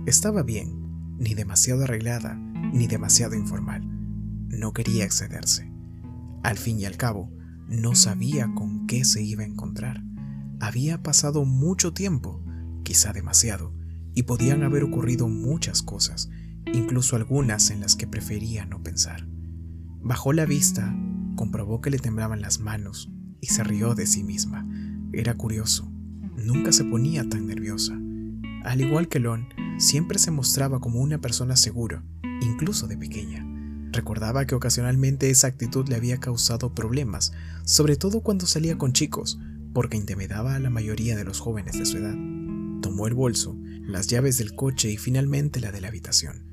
Estaba 0.05 0.43
bien, 0.43 1.15
ni 1.17 1.33
demasiado 1.33 1.83
arreglada, 1.83 2.35
ni 2.35 2.87
demasiado 2.87 3.35
informal. 3.35 3.83
No 4.49 4.73
quería 4.73 5.05
excederse. 5.05 5.71
Al 6.43 6.57
fin 6.57 6.79
y 6.79 6.85
al 6.85 6.97
cabo, 6.97 7.31
no 7.67 7.95
sabía 7.95 8.51
con 8.53 8.85
qué 8.85 9.05
se 9.05 9.23
iba 9.23 9.43
a 9.43 9.47
encontrar. 9.47 10.03
Había 10.59 11.01
pasado 11.01 11.45
mucho 11.45 11.93
tiempo, 11.93 12.43
quizá 12.83 13.13
demasiado, 13.13 13.73
y 14.13 14.23
podían 14.23 14.63
haber 14.63 14.83
ocurrido 14.83 15.27
muchas 15.27 15.81
cosas, 15.81 16.29
incluso 16.71 17.15
algunas 17.15 17.71
en 17.71 17.81
las 17.81 17.95
que 17.95 18.07
prefería 18.07 18.65
no 18.65 18.83
pensar. 18.83 19.27
Bajó 20.01 20.33
la 20.33 20.45
vista, 20.45 20.95
comprobó 21.35 21.81
que 21.81 21.89
le 21.89 21.99
temblaban 21.99 22.41
las 22.41 22.59
manos 22.59 23.11
y 23.41 23.47
se 23.47 23.63
rió 23.63 23.95
de 23.95 24.05
sí 24.05 24.23
misma. 24.23 24.67
Era 25.11 25.33
curioso, 25.33 25.91
nunca 26.45 26.71
se 26.71 26.85
ponía 26.85 27.27
tan 27.27 27.47
nerviosa. 27.47 27.93
Al 28.63 28.81
igual 28.81 29.07
que 29.07 29.19
Lon, 29.19 29.47
siempre 29.77 30.19
se 30.19 30.31
mostraba 30.31 30.79
como 30.79 31.01
una 31.01 31.19
persona 31.19 31.55
segura, 31.55 32.03
incluso 32.41 32.87
de 32.87 32.97
pequeña. 32.97 33.45
Recordaba 33.91 34.45
que 34.45 34.55
ocasionalmente 34.55 35.29
esa 35.29 35.47
actitud 35.47 35.87
le 35.87 35.95
había 35.95 36.19
causado 36.19 36.73
problemas, 36.73 37.33
sobre 37.63 37.95
todo 37.95 38.21
cuando 38.21 38.45
salía 38.45 38.77
con 38.77 38.93
chicos, 38.93 39.39
porque 39.73 39.97
intimidaba 39.97 40.55
a 40.55 40.59
la 40.59 40.69
mayoría 40.69 41.15
de 41.15 41.23
los 41.23 41.39
jóvenes 41.39 41.77
de 41.77 41.85
su 41.85 41.97
edad. 41.97 42.15
Tomó 42.81 43.07
el 43.07 43.13
bolso, 43.13 43.57
las 43.81 44.07
llaves 44.07 44.37
del 44.37 44.55
coche 44.55 44.91
y 44.91 44.97
finalmente 44.97 45.59
la 45.59 45.71
de 45.71 45.81
la 45.81 45.89
habitación. 45.89 46.45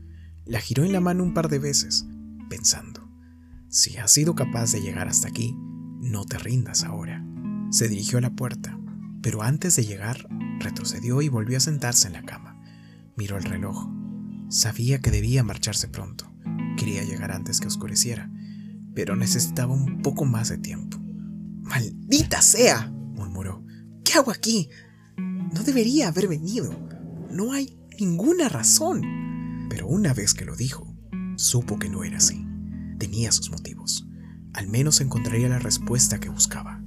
La 0.44 0.60
giró 0.60 0.84
en 0.84 0.92
la 0.92 1.00
mano 1.00 1.22
un 1.22 1.34
par 1.34 1.48
de 1.48 1.58
veces, 1.58 2.06
pensando, 2.48 3.08
si 3.68 3.96
has 3.96 4.10
sido 4.10 4.34
capaz 4.34 4.72
de 4.72 4.82
llegar 4.82 5.08
hasta 5.08 5.28
aquí, 5.28 5.56
no 6.00 6.26
te 6.26 6.36
rindas 6.36 6.84
ahora. 6.84 7.24
Se 7.70 7.88
dirigió 7.88 8.18
a 8.18 8.20
la 8.20 8.36
puerta, 8.36 8.78
pero 9.22 9.42
antes 9.42 9.76
de 9.76 9.84
llegar, 9.84 10.26
retrocedió 10.58 11.22
y 11.22 11.28
volvió 11.28 11.56
a 11.56 11.60
sentarse 11.60 12.08
en 12.08 12.14
la 12.14 12.22
cama. 12.22 12.60
Miró 13.16 13.38
el 13.38 13.44
reloj. 13.44 13.88
Sabía 14.48 15.00
que 15.00 15.10
debía 15.10 15.44
marcharse 15.44 15.88
pronto. 15.88 16.30
Quería 16.76 17.04
llegar 17.04 17.30
antes 17.30 17.60
que 17.60 17.68
oscureciera, 17.68 18.30
pero 18.94 19.16
necesitaba 19.16 19.72
un 19.72 20.02
poco 20.02 20.24
más 20.24 20.48
de 20.48 20.58
tiempo. 20.58 20.98
¡Maldita 21.62 22.42
sea! 22.42 22.90
murmuró. 22.90 23.64
¿Qué 24.04 24.14
hago 24.14 24.30
aquí? 24.30 24.68
No 25.16 25.62
debería 25.62 26.08
haber 26.08 26.28
venido. 26.28 26.74
No 27.30 27.52
hay 27.52 27.78
ninguna 27.98 28.48
razón. 28.48 29.02
Pero 29.70 29.86
una 29.86 30.12
vez 30.12 30.34
que 30.34 30.44
lo 30.44 30.56
dijo, 30.56 30.94
supo 31.36 31.78
que 31.78 31.88
no 31.88 32.04
era 32.04 32.18
así. 32.18 32.44
Tenía 32.98 33.32
sus 33.32 33.50
motivos. 33.50 34.06
Al 34.52 34.68
menos 34.68 35.00
encontraría 35.00 35.48
la 35.48 35.58
respuesta 35.58 36.20
que 36.20 36.28
buscaba. 36.28 36.82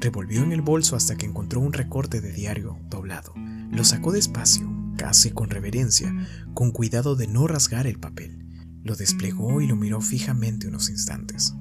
Revolvió 0.00 0.42
en 0.42 0.52
el 0.52 0.62
bolso 0.62 0.96
hasta 0.96 1.16
que 1.16 1.26
encontró 1.26 1.60
un 1.60 1.72
recorte 1.72 2.20
de 2.20 2.32
diario 2.32 2.78
doblado. 2.90 3.32
Lo 3.70 3.84
sacó 3.84 4.12
despacio, 4.12 4.70
casi 4.96 5.30
con 5.30 5.50
reverencia, 5.50 6.14
con 6.54 6.70
cuidado 6.70 7.16
de 7.16 7.26
no 7.26 7.46
rasgar 7.46 7.86
el 7.86 7.98
papel. 7.98 8.46
Lo 8.82 8.94
desplegó 8.94 9.60
y 9.60 9.66
lo 9.66 9.76
miró 9.76 10.00
fijamente 10.00 10.68
unos 10.68 10.90
instantes. 10.90 11.54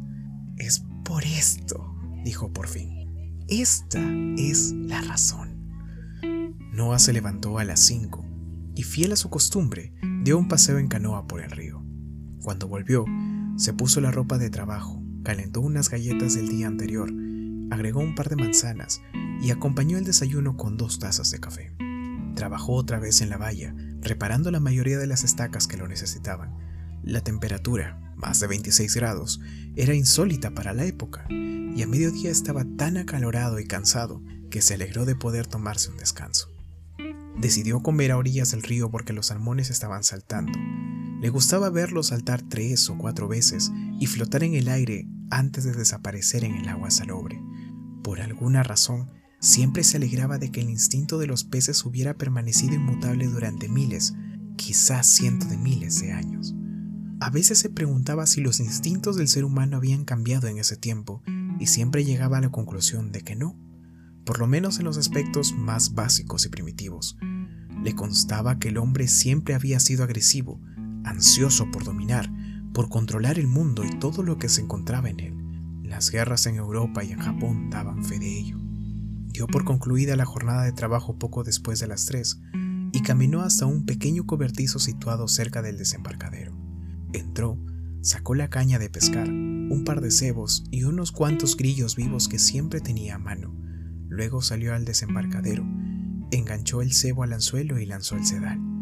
Es 0.58 0.84
por 1.04 1.24
esto, 1.24 1.95
dijo 2.24 2.52
por 2.52 2.67
fin. 2.67 3.43
Esta 3.48 4.02
es 4.38 4.74
la 4.74 5.02
razón. 5.02 5.56
Noah 6.71 7.00
se 7.00 7.13
levantó 7.13 7.58
a 7.58 7.63
las 7.63 7.80
5 7.80 8.26
y, 8.76 8.84
fiel 8.84 9.13
a 9.13 9.15
su 9.15 9.30
costumbre, 9.30 9.93
dio 10.24 10.38
un 10.38 10.48
paseo 10.48 10.78
en 10.78 10.88
canoa 10.88 11.28
por 11.28 11.41
el 11.41 11.52
río. 11.52 11.84
Cuando 12.41 12.67
volvió, 12.67 13.06
se 13.56 13.74
puso 13.74 14.02
la 14.02 14.12
ropa 14.12 14.38
de 14.38 14.50
trabajo, 14.50 15.02
calentó 15.24 15.62
unas 15.62 15.89
galletas 15.89 16.36
del 16.36 16.50
día 16.50 16.67
anterior, 16.67 17.12
agregó 17.71 17.99
un 17.99 18.15
par 18.15 18.30
de 18.30 18.36
manzanas 18.36 19.01
y 19.41 19.51
acompañó 19.51 19.97
el 19.97 20.06
desayuno 20.06 20.58
con 20.58 20.78
dos 20.78 20.99
tazas 20.99 21.32
de 21.32 21.39
café. 21.39 21.73
Trabajó 22.36 22.73
otra 22.73 22.99
vez 22.99 23.21
en 23.21 23.30
la 23.30 23.38
valla, 23.38 23.73
reparando 24.01 24.51
la 24.51 24.60
mayoría 24.60 24.97
de 24.97 25.08
las 25.08 25.23
estacas 25.23 25.67
que 25.67 25.78
lo 25.78 25.88
necesitaban. 25.88 26.54
La 27.04 27.21
temperatura, 27.21 28.13
más 28.15 28.39
de 28.39 28.47
26 28.47 28.95
grados, 28.95 29.39
era 29.75 29.93
insólita 29.93 30.51
para 30.51 30.73
la 30.73 30.86
época, 30.86 31.25
y 31.30 31.82
a 31.82 31.88
mediodía 31.88 32.32
estaba 32.32 32.65
tan 32.78 32.97
acalorado 32.97 33.60
y 33.60 33.65
cansado 33.65 34.21
que 34.49 34.62
se 34.62 34.75
alegró 34.75 35.06
de 35.06 35.15
poder 35.15 35.47
tomarse 35.47 35.89
un 35.89 35.97
descanso. 35.97 36.49
Decidió 37.38 37.82
comer 37.82 38.12
a 38.12 38.17
orillas 38.17 38.51
del 38.51 38.63
río 38.63 38.89
porque 38.89 39.13
los 39.13 39.28
salmones 39.28 39.69
estaban 39.69 40.04
saltando. 40.04 40.58
Le 41.21 41.30
gustaba 41.30 41.69
verlos 41.69 42.08
saltar 42.08 42.41
tres 42.41 42.89
o 42.89 42.97
cuatro 42.97 43.28
veces 43.28 43.71
y 43.99 44.08
flotar 44.08 44.43
en 44.43 44.54
el 44.54 44.67
aire 44.67 45.08
antes 45.30 45.63
de 45.63 45.73
desaparecer 45.73 46.43
en 46.43 46.56
el 46.56 46.67
agua 46.67 46.91
salobre. 46.91 47.41
Por 48.04 48.21
alguna 48.21 48.63
razón, 48.63 49.12
siempre 49.39 49.84
se 49.84 49.97
alegraba 49.97 50.38
de 50.38 50.51
que 50.51 50.62
el 50.62 50.69
instinto 50.69 51.17
de 51.17 51.28
los 51.28 51.43
peces 51.43 51.86
hubiera 51.86 52.15
permanecido 52.17 52.75
inmutable 52.75 53.28
durante 53.28 53.69
miles, 53.69 54.13
quizás 54.58 55.08
cientos 55.08 55.49
de 55.49 55.58
miles 55.58 55.99
de 56.01 56.12
años. 56.12 56.56
A 57.19 57.30
veces 57.30 57.60
se 57.60 57.69
preguntaba 57.69 58.28
si 58.28 58.41
los 58.41 58.60
instintos 58.60 59.15
del 59.15 59.28
ser 59.28 59.45
humano 59.45 59.78
habían 59.78 60.04
cambiado 60.04 60.47
en 60.47 60.58
ese 60.58 60.75
tiempo 60.75 61.23
y 61.60 61.67
siempre 61.67 62.04
llegaba 62.04 62.38
a 62.38 62.41
la 62.41 62.51
conclusión 62.51 63.12
de 63.12 63.21
que 63.21 63.36
no, 63.36 63.58
por 64.25 64.39
lo 64.39 64.47
menos 64.47 64.80
en 64.80 64.86
los 64.86 64.97
aspectos 64.97 65.54
más 65.54 65.93
básicos 65.93 66.45
y 66.45 66.49
primitivos. 66.49 67.17
Le 67.84 67.95
constaba 67.95 68.60
que 68.60 68.69
el 68.69 68.78
hombre 68.78 69.08
siempre 69.08 69.54
había 69.54 69.80
sido 69.80 70.04
agresivo, 70.04 70.60
ansioso 71.06 71.70
por 71.72 71.84
dominar, 71.84 72.30
por 72.74 72.89
controlar 72.89 73.39
el 73.39 73.48
mundo 73.48 73.84
y 73.86 74.00
todo 74.00 74.24
lo 74.24 74.38
que 74.38 74.50
se 74.50 74.62
encontraba 74.62 75.10
en 75.10 75.20
él. 75.20 75.34
Las 75.84 76.12
guerras 76.12 76.46
en 76.46 76.56
Europa 76.56 77.04
y 77.04 77.12
en 77.12 77.20
Japón 77.20 77.70
daban 77.70 78.04
fe 78.04 78.20
de 78.20 78.39
ello. 78.39 78.58
Dio 79.28 79.48
por 79.48 79.63
concluida 79.65 80.15
la 80.15 80.26
jornada 80.26 80.63
de 80.63 80.72
trabajo 80.72 81.18
poco 81.18 81.44
después 81.44 81.80
de 81.80 81.88
las 81.88 82.06
tres 82.06 82.39
y 82.91 83.02
caminó 83.02 83.41
hasta 83.41 83.65
un 83.65 83.86
pequeño 83.86 84.26
cobertizo 84.26 84.80
situado 84.80 85.28
cerca 85.28 85.62
del 85.62 85.78
desembarcadero. 85.78 86.58
Entró, 87.13 87.58
sacó 88.02 88.36
la 88.36 88.50
caña 88.50 88.80
de 88.80 88.89
pescar, 88.89 89.28
un 89.30 89.84
par 89.86 90.02
de 90.02 90.12
cebos 90.12 90.63
y 90.72 90.84
unos 90.84 91.12
cuantos 91.12 91.58
grillos 91.58 91.96
vivos 91.96 92.28
que 92.28 92.39
siempre 92.39 92.82
tenía 92.82 93.15
a 93.15 93.20
mano. 93.20 93.54
Luego 94.08 94.41
salió 94.41 94.74
al 94.74 94.86
desembarcadero, 94.86 95.65
enganchó 96.32 96.82
el 96.82 96.94
cebo 96.94 97.24
al 97.24 97.34
anzuelo 97.34 97.80
y 97.80 97.86
lanzó 97.86 98.15
el 98.15 98.26
sedal. 98.26 98.74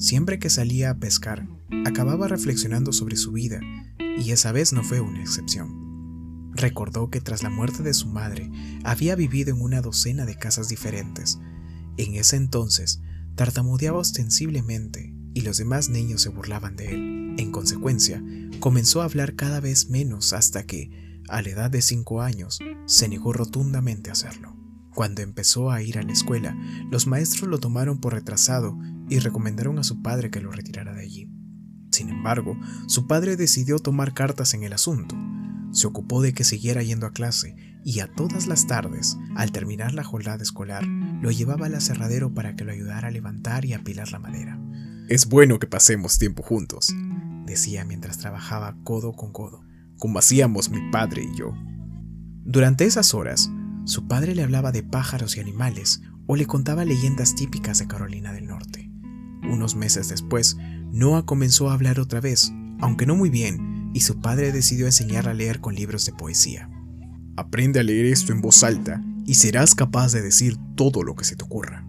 Siempre 0.00 0.38
que 0.38 0.48
salía 0.48 0.88
a 0.88 0.94
pescar, 0.94 1.46
acababa 1.84 2.26
reflexionando 2.26 2.90
sobre 2.90 3.16
su 3.16 3.32
vida, 3.32 3.60
y 3.98 4.30
esa 4.30 4.50
vez 4.50 4.72
no 4.72 4.82
fue 4.82 5.02
una 5.02 5.20
excepción. 5.20 6.50
Recordó 6.54 7.10
que 7.10 7.20
tras 7.20 7.42
la 7.42 7.50
muerte 7.50 7.82
de 7.82 7.92
su 7.92 8.08
madre 8.08 8.50
había 8.82 9.14
vivido 9.14 9.54
en 9.54 9.60
una 9.60 9.82
docena 9.82 10.24
de 10.24 10.36
casas 10.36 10.70
diferentes. 10.70 11.38
En 11.98 12.14
ese 12.14 12.36
entonces, 12.36 13.02
tartamudeaba 13.34 13.98
ostensiblemente 13.98 15.14
y 15.34 15.42
los 15.42 15.58
demás 15.58 15.90
niños 15.90 16.22
se 16.22 16.30
burlaban 16.30 16.76
de 16.76 16.94
él. 16.94 17.34
En 17.36 17.52
consecuencia, 17.52 18.24
comenzó 18.58 19.02
a 19.02 19.04
hablar 19.04 19.36
cada 19.36 19.60
vez 19.60 19.90
menos 19.90 20.32
hasta 20.32 20.64
que, 20.64 21.20
a 21.28 21.42
la 21.42 21.50
edad 21.50 21.70
de 21.70 21.82
cinco 21.82 22.22
años, 22.22 22.58
se 22.86 23.06
negó 23.06 23.34
rotundamente 23.34 24.08
a 24.08 24.14
hacerlo. 24.14 24.56
Cuando 24.94 25.20
empezó 25.20 25.70
a 25.70 25.82
ir 25.82 25.98
a 25.98 26.02
la 26.02 26.12
escuela, 26.12 26.56
los 26.90 27.06
maestros 27.06 27.50
lo 27.50 27.58
tomaron 27.58 28.00
por 28.00 28.14
retrasado 28.14 28.78
y 29.10 29.18
recomendaron 29.18 29.78
a 29.78 29.84
su 29.84 30.00
padre 30.00 30.30
que 30.30 30.40
lo 30.40 30.50
retirara 30.50 30.94
de 30.94 31.02
allí. 31.02 31.30
Sin 31.90 32.08
embargo, 32.08 32.56
su 32.86 33.06
padre 33.06 33.36
decidió 33.36 33.78
tomar 33.78 34.14
cartas 34.14 34.54
en 34.54 34.62
el 34.62 34.72
asunto. 34.72 35.16
Se 35.72 35.86
ocupó 35.86 36.22
de 36.22 36.32
que 36.32 36.44
siguiera 36.44 36.82
yendo 36.82 37.06
a 37.06 37.12
clase 37.12 37.56
y 37.84 38.00
a 38.00 38.12
todas 38.12 38.46
las 38.46 38.66
tardes, 38.66 39.18
al 39.36 39.52
terminar 39.52 39.94
la 39.94 40.04
jornada 40.04 40.42
escolar, 40.42 40.84
lo 40.86 41.30
llevaba 41.30 41.66
al 41.66 41.74
aserradero 41.74 42.32
para 42.32 42.54
que 42.54 42.64
lo 42.64 42.72
ayudara 42.72 43.08
a 43.08 43.10
levantar 43.10 43.64
y 43.64 43.72
apilar 43.72 44.10
la 44.12 44.18
madera. 44.18 44.58
Es 45.08 45.28
bueno 45.28 45.58
que 45.58 45.66
pasemos 45.66 46.18
tiempo 46.18 46.42
juntos, 46.42 46.94
decía 47.46 47.84
mientras 47.84 48.18
trabajaba 48.18 48.76
codo 48.84 49.12
con 49.12 49.32
codo, 49.32 49.64
como 49.98 50.18
hacíamos 50.18 50.70
mi 50.70 50.90
padre 50.90 51.24
y 51.24 51.38
yo. 51.38 51.52
Durante 52.44 52.84
esas 52.84 53.14
horas, 53.14 53.50
su 53.84 54.06
padre 54.06 54.34
le 54.34 54.42
hablaba 54.42 54.72
de 54.72 54.82
pájaros 54.82 55.36
y 55.36 55.40
animales 55.40 56.02
o 56.26 56.36
le 56.36 56.46
contaba 56.46 56.84
leyendas 56.84 57.34
típicas 57.34 57.78
de 57.78 57.88
Carolina 57.88 58.32
del 58.32 58.46
Norte. 58.46 58.89
Unos 59.50 59.74
meses 59.74 60.08
después, 60.08 60.56
Noah 60.92 61.26
comenzó 61.26 61.70
a 61.70 61.74
hablar 61.74 61.98
otra 61.98 62.20
vez, 62.20 62.52
aunque 62.80 63.04
no 63.06 63.16
muy 63.16 63.30
bien, 63.30 63.90
y 63.92 64.00
su 64.00 64.20
padre 64.20 64.52
decidió 64.52 64.86
enseñarle 64.86 65.30
a 65.30 65.34
leer 65.34 65.60
con 65.60 65.74
libros 65.74 66.06
de 66.06 66.12
poesía. 66.12 66.70
Aprende 67.36 67.80
a 67.80 67.82
leer 67.82 68.06
esto 68.06 68.32
en 68.32 68.40
voz 68.40 68.62
alta 68.62 69.02
y 69.26 69.34
serás 69.34 69.74
capaz 69.74 70.12
de 70.12 70.22
decir 70.22 70.56
todo 70.76 71.02
lo 71.02 71.14
que 71.14 71.24
se 71.24 71.36
te 71.36 71.44
ocurra. 71.44 71.86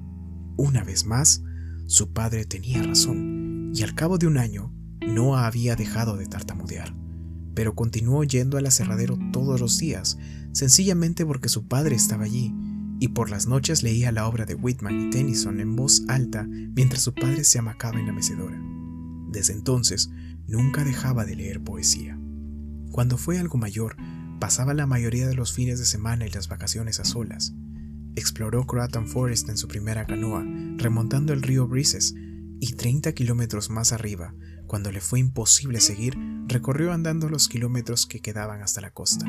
Una 0.57 0.83
vez 0.83 1.05
más, 1.05 1.43
su 1.85 2.13
padre 2.13 2.45
tenía 2.45 2.81
razón, 2.81 3.71
y 3.73 3.83
al 3.83 3.95
cabo 3.95 4.17
de 4.17 4.27
un 4.27 4.37
año, 4.37 4.73
Noah 5.01 5.45
había 5.45 5.75
dejado 5.75 6.17
de 6.17 6.25
tartamudear, 6.25 6.95
pero 7.53 7.75
continuó 7.75 8.23
yendo 8.23 8.57
al 8.57 8.65
aserradero 8.65 9.17
todos 9.31 9.59
los 9.59 9.77
días, 9.77 10.17
sencillamente 10.51 11.25
porque 11.25 11.49
su 11.49 11.67
padre 11.67 11.95
estaba 11.95 12.25
allí, 12.25 12.53
y 13.01 13.07
por 13.07 13.31
las 13.31 13.47
noches 13.47 13.81
leía 13.81 14.11
la 14.11 14.27
obra 14.27 14.45
de 14.45 14.53
Whitman 14.53 15.07
y 15.07 15.09
Tennyson 15.09 15.59
en 15.59 15.75
voz 15.75 16.03
alta 16.07 16.45
mientras 16.47 17.01
su 17.01 17.15
padre 17.15 17.43
se 17.43 17.57
amacaba 17.57 17.99
en 17.99 18.05
la 18.05 18.13
mecedora. 18.13 18.61
Desde 19.31 19.53
entonces, 19.53 20.11
nunca 20.47 20.83
dejaba 20.83 21.25
de 21.25 21.35
leer 21.35 21.63
poesía. 21.63 22.19
Cuando 22.91 23.17
fue 23.17 23.39
algo 23.39 23.57
mayor, 23.57 23.95
pasaba 24.39 24.75
la 24.75 24.85
mayoría 24.85 25.27
de 25.27 25.33
los 25.33 25.51
fines 25.51 25.79
de 25.79 25.85
semana 25.87 26.27
y 26.27 26.29
las 26.29 26.47
vacaciones 26.47 26.99
a 26.99 27.03
solas. 27.03 27.55
Exploró 28.15 28.67
Croatan 28.67 29.07
Forest 29.07 29.49
en 29.49 29.57
su 29.57 29.67
primera 29.67 30.05
canoa, 30.05 30.45
remontando 30.77 31.33
el 31.33 31.41
río 31.41 31.67
Breezes, 31.67 32.13
y 32.59 32.73
30 32.73 33.13
kilómetros 33.13 33.71
más 33.71 33.93
arriba, 33.93 34.35
cuando 34.67 34.91
le 34.91 35.01
fue 35.01 35.19
imposible 35.19 35.81
seguir, 35.81 36.15
recorrió 36.47 36.93
andando 36.93 37.29
los 37.29 37.47
kilómetros 37.47 38.05
que 38.05 38.19
quedaban 38.19 38.61
hasta 38.61 38.79
la 38.79 38.91
costa. 38.91 39.25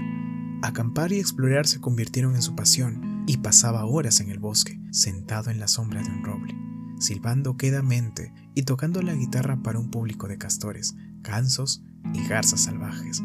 Acampar 0.60 1.10
y 1.12 1.20
explorar 1.20 1.66
se 1.66 1.80
convirtieron 1.80 2.34
en 2.34 2.42
su 2.42 2.54
pasión, 2.54 3.11
y 3.26 3.38
pasaba 3.38 3.84
horas 3.84 4.20
en 4.20 4.30
el 4.30 4.38
bosque, 4.38 4.80
sentado 4.90 5.50
en 5.50 5.60
la 5.60 5.68
sombra 5.68 6.02
de 6.02 6.10
un 6.10 6.24
roble, 6.24 6.54
silbando 6.98 7.56
quedamente 7.56 8.32
y 8.54 8.62
tocando 8.62 9.02
la 9.02 9.14
guitarra 9.14 9.62
para 9.62 9.78
un 9.78 9.90
público 9.90 10.28
de 10.28 10.38
castores, 10.38 10.94
gansos 11.20 11.84
y 12.14 12.26
garzas 12.26 12.62
salvajes. 12.62 13.22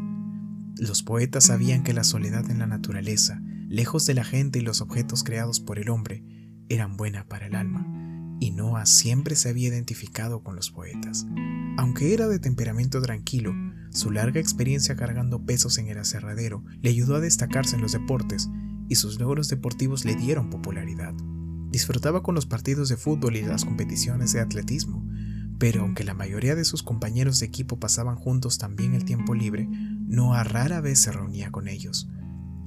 Los 0.77 1.01
poetas 1.03 1.45
sabían 1.45 1.83
que 1.83 1.93
la 1.93 2.03
soledad 2.03 2.49
en 2.51 2.59
la 2.59 2.67
naturaleza, 2.67 3.41
lejos 3.67 4.05
de 4.05 4.13
la 4.13 4.23
gente 4.23 4.59
y 4.59 4.61
los 4.61 4.81
objetos 4.81 5.23
creados 5.23 5.59
por 5.59 5.79
el 5.79 5.89
hombre, 5.89 6.23
eran 6.69 6.97
buena 6.97 7.27
para 7.27 7.47
el 7.47 7.55
alma, 7.55 7.85
y 8.39 8.51
Noah 8.51 8.85
siempre 8.85 9.35
se 9.35 9.49
había 9.49 9.69
identificado 9.69 10.43
con 10.43 10.55
los 10.55 10.69
poetas. 10.69 11.25
Aunque 11.77 12.13
era 12.13 12.27
de 12.27 12.39
temperamento 12.39 13.01
tranquilo, 13.01 13.53
su 13.89 14.11
larga 14.11 14.39
experiencia 14.39 14.95
cargando 14.95 15.43
pesos 15.45 15.77
en 15.77 15.87
el 15.87 15.97
aserradero 15.97 16.63
le 16.81 16.89
ayudó 16.89 17.15
a 17.15 17.19
destacarse 17.19 17.75
en 17.75 17.81
los 17.81 17.93
deportes, 17.93 18.49
y 18.87 18.95
sus 18.95 19.19
logros 19.19 19.49
deportivos 19.49 20.05
le 20.05 20.15
dieron 20.15 20.49
popularidad. 20.49 21.13
Disfrutaba 21.69 22.23
con 22.23 22.35
los 22.35 22.45
partidos 22.45 22.89
de 22.89 22.97
fútbol 22.97 23.35
y 23.35 23.41
las 23.41 23.65
competiciones 23.65 24.33
de 24.33 24.39
atletismo, 24.39 25.05
pero 25.59 25.81
aunque 25.81 26.03
la 26.03 26.13
mayoría 26.13 26.55
de 26.55 26.65
sus 26.65 26.83
compañeros 26.83 27.39
de 27.39 27.47
equipo 27.47 27.79
pasaban 27.79 28.15
juntos 28.15 28.57
también 28.57 28.93
el 28.93 29.05
tiempo 29.05 29.33
libre, 29.33 29.67
Noah 30.07 30.43
rara 30.43 30.81
vez 30.81 30.99
se 30.99 31.11
reunía 31.11 31.51
con 31.51 31.67
ellos. 31.67 32.07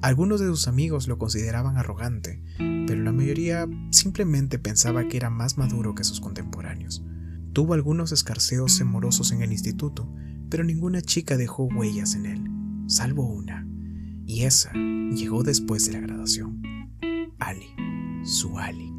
Algunos 0.02 0.40
de 0.40 0.46
sus 0.46 0.66
amigos 0.66 1.08
lo 1.08 1.18
consideraban 1.18 1.76
arrogante, 1.76 2.42
pero 2.58 3.02
la 3.02 3.12
mayoría 3.12 3.68
simplemente 3.90 4.58
pensaba 4.58 5.06
que 5.08 5.18
era 5.18 5.30
más 5.30 5.58
maduro 5.58 5.94
que 5.94 6.04
sus 6.04 6.20
contemporáneos. 6.20 7.04
Tuvo 7.52 7.74
algunos 7.74 8.10
escarceos 8.12 8.80
amorosos 8.80 9.30
en 9.32 9.42
el 9.42 9.52
instituto, 9.52 10.12
pero 10.48 10.64
ninguna 10.64 11.02
chica 11.02 11.36
dejó 11.36 11.64
huellas 11.64 12.14
en 12.14 12.26
él, 12.26 12.44
salvo 12.86 13.26
una, 13.26 13.66
y 14.30 14.44
esa 14.44 14.72
llegó 14.72 15.42
después 15.42 15.86
de 15.86 15.94
la 15.94 16.00
graduación. 16.06 16.62
Ali, 17.40 17.74
su 18.22 18.60
Ali. 18.60 18.92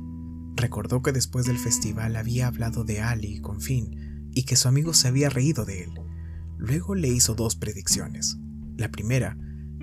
Recordó 0.58 1.02
que 1.02 1.14
después 1.14 1.46
del 1.46 1.58
festival 1.58 2.18
había 2.18 2.48
hablado 2.48 2.84
de 2.84 3.00
Ali 3.00 3.40
con 3.40 3.62
Finn 3.62 4.30
y 4.34 4.44
que 4.44 4.58
su 4.58 4.68
amigo 4.68 4.94
se 4.94 5.08
había 5.08 5.30
reído 5.30 5.64
de 5.64 5.86
él. 5.86 5.94
Luego 6.58 6.96
le 6.96 7.08
hizo 7.08 7.34
dos 7.34 7.56
predicciones. 7.56 8.40
La 8.76 8.92
primera, 8.92 9.38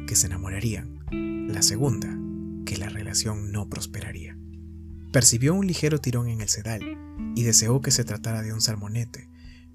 que 0.06 0.16
se 0.16 0.26
enamorarían, 0.26 0.98
la 1.48 1.62
segunda, 1.62 2.14
que 2.66 2.76
la 2.76 2.90
relación 2.90 3.50
no 3.50 3.70
prosperaría. 3.70 4.36
Percibió 5.12 5.54
un 5.54 5.66
ligero 5.66 5.98
tirón 5.98 6.28
en 6.28 6.42
el 6.42 6.50
sedal 6.50 6.82
y 7.34 7.42
deseó 7.42 7.80
que 7.80 7.90
se 7.90 8.04
tratara 8.04 8.42
de 8.42 8.52
un 8.52 8.60
salmonete, 8.60 9.30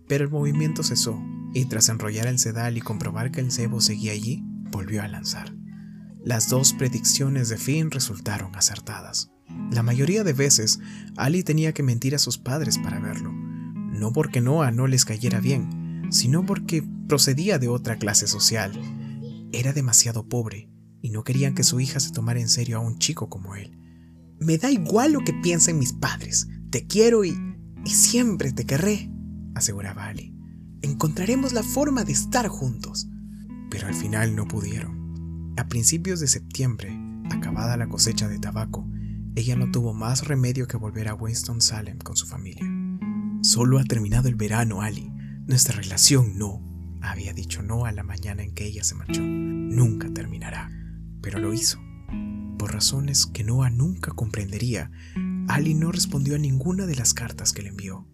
pero 0.07 0.23
el 0.23 0.29
movimiento 0.29 0.83
cesó 0.83 1.19
y 1.55 1.65
tras 1.65 1.89
enrollar 1.89 2.27
el 2.27 2.37
sedal 2.37 2.77
y 2.77 2.81
comprobar 2.81 3.31
que 3.31 3.39
el 3.39 3.51
cebo 3.51 3.81
seguía 3.81 4.11
allí, 4.11 4.43
volvió 4.69 5.01
a 5.01 5.07
lanzar. 5.07 5.62
Las 6.23 6.47
dos 6.47 6.71
predicciones 6.71 7.49
de 7.49 7.57
Finn 7.57 7.91
resultaron 7.91 8.55
acertadas. 8.55 9.29
La 9.71 9.83
mayoría 9.83 10.23
de 10.23 10.31
veces, 10.31 10.79
Ali 11.17 11.43
tenía 11.43 11.73
que 11.73 11.83
mentir 11.83 12.15
a 12.15 12.19
sus 12.19 12.37
padres 12.37 12.77
para 12.77 12.99
verlo, 12.99 13.33
no 13.33 14.13
porque 14.13 14.39
Noah 14.39 14.71
no 14.71 14.87
les 14.87 15.03
cayera 15.03 15.41
bien, 15.41 16.07
sino 16.11 16.45
porque 16.45 16.81
procedía 17.09 17.59
de 17.59 17.67
otra 17.67 17.97
clase 17.97 18.27
social. 18.27 18.71
Era 19.51 19.73
demasiado 19.73 20.29
pobre 20.29 20.69
y 21.01 21.09
no 21.09 21.25
querían 21.25 21.55
que 21.55 21.63
su 21.63 21.81
hija 21.81 21.99
se 21.99 22.13
tomara 22.13 22.39
en 22.39 22.47
serio 22.47 22.77
a 22.77 22.81
un 22.81 22.99
chico 22.99 23.29
como 23.29 23.55
él. 23.55 23.77
Me 24.39 24.57
da 24.57 24.71
igual 24.71 25.11
lo 25.11 25.25
que 25.25 25.33
piensen 25.33 25.77
mis 25.77 25.91
padres. 25.91 26.47
Te 26.69 26.87
quiero 26.87 27.25
y... 27.25 27.35
y 27.83 27.89
siempre 27.89 28.53
te 28.53 28.65
querré, 28.65 29.11
aseguraba 29.55 30.07
Ali. 30.07 30.33
Encontraremos 30.81 31.51
la 31.51 31.63
forma 31.63 32.05
de 32.05 32.13
estar 32.13 32.47
juntos. 32.47 33.09
Pero 33.69 33.87
al 33.87 33.93
final 33.93 34.37
no 34.37 34.47
pudieron. 34.47 35.02
A 35.57 35.67
principios 35.67 36.19
de 36.19 36.27
septiembre, 36.27 36.97
acabada 37.31 37.77
la 37.77 37.87
cosecha 37.87 38.27
de 38.27 38.39
tabaco, 38.39 38.87
ella 39.35 39.55
no 39.55 39.71
tuvo 39.71 39.93
más 39.93 40.27
remedio 40.27 40.67
que 40.67 40.77
volver 40.77 41.07
a 41.07 41.15
Winston-Salem 41.15 41.99
con 41.99 42.15
su 42.15 42.27
familia. 42.27 42.65
Solo 43.41 43.79
ha 43.79 43.83
terminado 43.83 44.29
el 44.29 44.35
verano, 44.35 44.81
Ali. 44.81 45.11
Nuestra 45.47 45.75
relación 45.75 46.37
no, 46.37 46.61
había 47.01 47.33
dicho 47.33 47.61
no 47.61 47.85
a 47.85 47.91
la 47.91 48.03
mañana 48.03 48.43
en 48.43 48.53
que 48.53 48.65
ella 48.65 48.83
se 48.83 48.95
marchó. 48.95 49.21
Nunca 49.21 50.09
terminará 50.13 50.69
pero 51.23 51.39
lo 51.39 51.53
hizo. 51.53 51.79
Por 52.59 52.73
razones 52.73 53.25
que 53.25 53.43
Noah 53.43 53.71
nunca 53.71 54.11
comprendería, 54.11 54.91
Ali 55.47 55.73
no 55.73 55.91
respondió 55.91 56.35
a 56.35 56.37
ninguna 56.37 56.85
de 56.85 56.95
las 56.95 57.15
cartas 57.15 57.53
que 57.53 57.63
le 57.63 57.69
envió. 57.69 58.05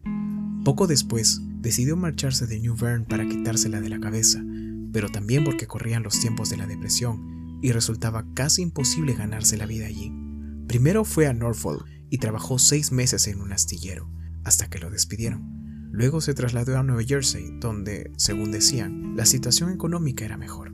Poco 0.63 0.87
después, 0.87 1.41
decidió 1.59 1.97
marcharse 1.97 2.47
de 2.47 2.59
New 2.59 2.75
Bern 2.75 3.05
para 3.05 3.27
quitársela 3.27 3.81
de 3.81 3.89
la 3.89 3.99
cabeza, 3.99 4.41
pero 4.91 5.09
también 5.09 5.43
porque 5.43 5.67
corrían 5.67 6.03
los 6.03 6.19
tiempos 6.19 6.49
de 6.49 6.57
la 6.57 6.67
depresión 6.67 7.59
y 7.61 7.71
resultaba 7.71 8.25
casi 8.33 8.61
imposible 8.61 9.13
ganarse 9.13 9.57
la 9.57 9.65
vida 9.65 9.85
allí. 9.85 10.11
Primero 10.67 11.03
fue 11.03 11.27
a 11.27 11.33
Norfolk 11.33 11.85
y 12.09 12.17
trabajó 12.17 12.59
seis 12.59 12.91
meses 12.91 13.27
en 13.27 13.41
un 13.41 13.51
astillero, 13.51 14.09
hasta 14.43 14.69
que 14.69 14.79
lo 14.79 14.89
despidieron. 14.89 15.89
Luego 15.91 16.21
se 16.21 16.33
trasladó 16.33 16.77
a 16.77 16.83
Nueva 16.83 17.03
Jersey, 17.03 17.57
donde, 17.59 18.11
según 18.17 18.51
decían, 18.51 19.15
la 19.15 19.25
situación 19.25 19.71
económica 19.71 20.25
era 20.25 20.37
mejor. 20.37 20.73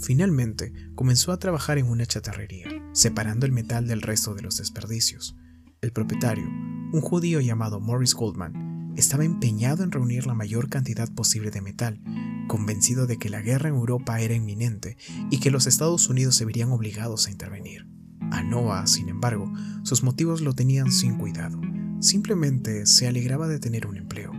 Finalmente, 0.00 0.72
comenzó 0.94 1.32
a 1.32 1.38
trabajar 1.38 1.78
en 1.78 1.86
una 1.86 2.06
chatarrería, 2.06 2.68
separando 2.92 3.46
el 3.46 3.52
metal 3.52 3.86
del 3.86 4.02
resto 4.02 4.34
de 4.34 4.42
los 4.42 4.56
desperdicios. 4.58 5.36
El 5.80 5.92
propietario, 5.92 6.46
un 6.46 7.00
judío 7.00 7.40
llamado 7.40 7.80
Morris 7.80 8.14
Goldman, 8.14 8.94
estaba 8.96 9.24
empeñado 9.24 9.84
en 9.84 9.92
reunir 9.92 10.26
la 10.26 10.34
mayor 10.34 10.68
cantidad 10.68 11.12
posible 11.12 11.50
de 11.50 11.60
metal, 11.60 12.00
convencido 12.46 13.06
de 13.06 13.18
que 13.18 13.30
la 13.30 13.42
guerra 13.42 13.68
en 13.68 13.74
Europa 13.74 14.20
era 14.20 14.34
inminente 14.34 14.96
y 15.30 15.38
que 15.38 15.50
los 15.50 15.66
Estados 15.66 16.08
Unidos 16.08 16.36
se 16.36 16.44
verían 16.44 16.70
obligados 16.70 17.26
a 17.26 17.30
intervenir. 17.30 17.86
A 18.30 18.42
Noah, 18.42 18.86
sin 18.86 19.08
embargo, 19.08 19.52
sus 19.82 20.02
motivos 20.02 20.40
lo 20.40 20.54
tenían 20.54 20.90
sin 20.90 21.16
cuidado. 21.16 21.60
Simplemente 22.00 22.86
se 22.86 23.06
alegraba 23.06 23.48
de 23.48 23.58
tener 23.58 23.86
un 23.86 23.96
empleo. 23.96 24.32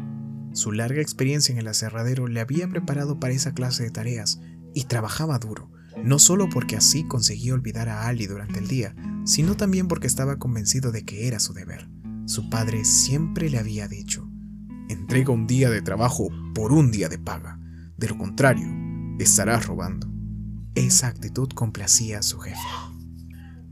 Su 0.54 0.72
larga 0.72 1.02
experiencia 1.02 1.54
en 1.54 1.60
el 1.60 1.68
aserradero 1.68 2.28
le 2.28 2.40
había 2.40 2.68
preparado 2.68 3.20
para 3.20 3.34
esa 3.34 3.54
clase 3.54 3.84
de 3.84 3.92
tareas 3.92 4.40
y 4.74 4.86
trabajaba 4.86 5.40
duro, 5.40 5.72
no 6.04 6.20
solo 6.20 6.50
porque 6.50 6.76
así 6.76 7.08
conseguía 7.08 7.54
olvidar 7.54 7.90
a 7.90 8.08
Ali 8.08 8.28
durante 8.28 8.60
el 8.60 8.68
día, 8.68 8.96
sino 9.26 9.56
también 9.56 9.88
porque 9.88 10.08
estaba 10.08 10.38
convencido 10.38 10.92
de 10.92 11.04
que 11.04 11.28
era 11.28 11.40
su 11.40 11.54
deber. 11.54 11.90
Su 12.26 12.50
padre 12.50 12.86
siempre 12.86 13.50
le 13.50 13.58
había 13.58 13.88
dicho, 13.88 14.30
entrega 14.90 15.32
un 15.32 15.48
día 15.48 15.70
de 15.70 15.82
trabajo 15.82 16.30
por 16.54 16.72
un 16.72 16.92
día 16.92 17.10
de 17.10 17.18
paga, 17.18 17.57
de 17.98 18.08
lo 18.08 18.18
contrario, 18.18 18.68
estarás 19.20 19.66
robando. 19.66 20.08
Esa 20.76 21.08
actitud 21.08 21.50
complacía 21.50 22.20
a 22.20 22.24
su 22.24 22.38
jefe. 22.40 22.60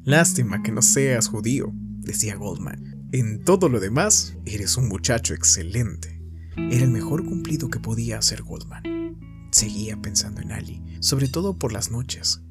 Lástima 0.03 0.63
que 0.63 0.71
no 0.71 0.81
seas 0.81 1.27
judío, 1.27 1.71
decía 1.99 2.35
Goldman. 2.35 3.07
En 3.11 3.43
todo 3.43 3.69
lo 3.69 3.79
demás, 3.79 4.35
eres 4.45 4.77
un 4.77 4.87
muchacho 4.87 5.33
excelente. 5.33 6.21
Era 6.57 6.83
el 6.83 6.91
mejor 6.91 7.23
cumplido 7.25 7.69
que 7.69 7.79
podía 7.79 8.17
hacer 8.17 8.41
Goldman. 8.41 8.83
Seguía 9.51 10.01
pensando 10.01 10.41
en 10.41 10.51
Ali, 10.51 10.81
sobre 10.99 11.27
todo 11.27 11.57
por 11.57 11.71
las 11.71 11.91
noches. 11.91 12.41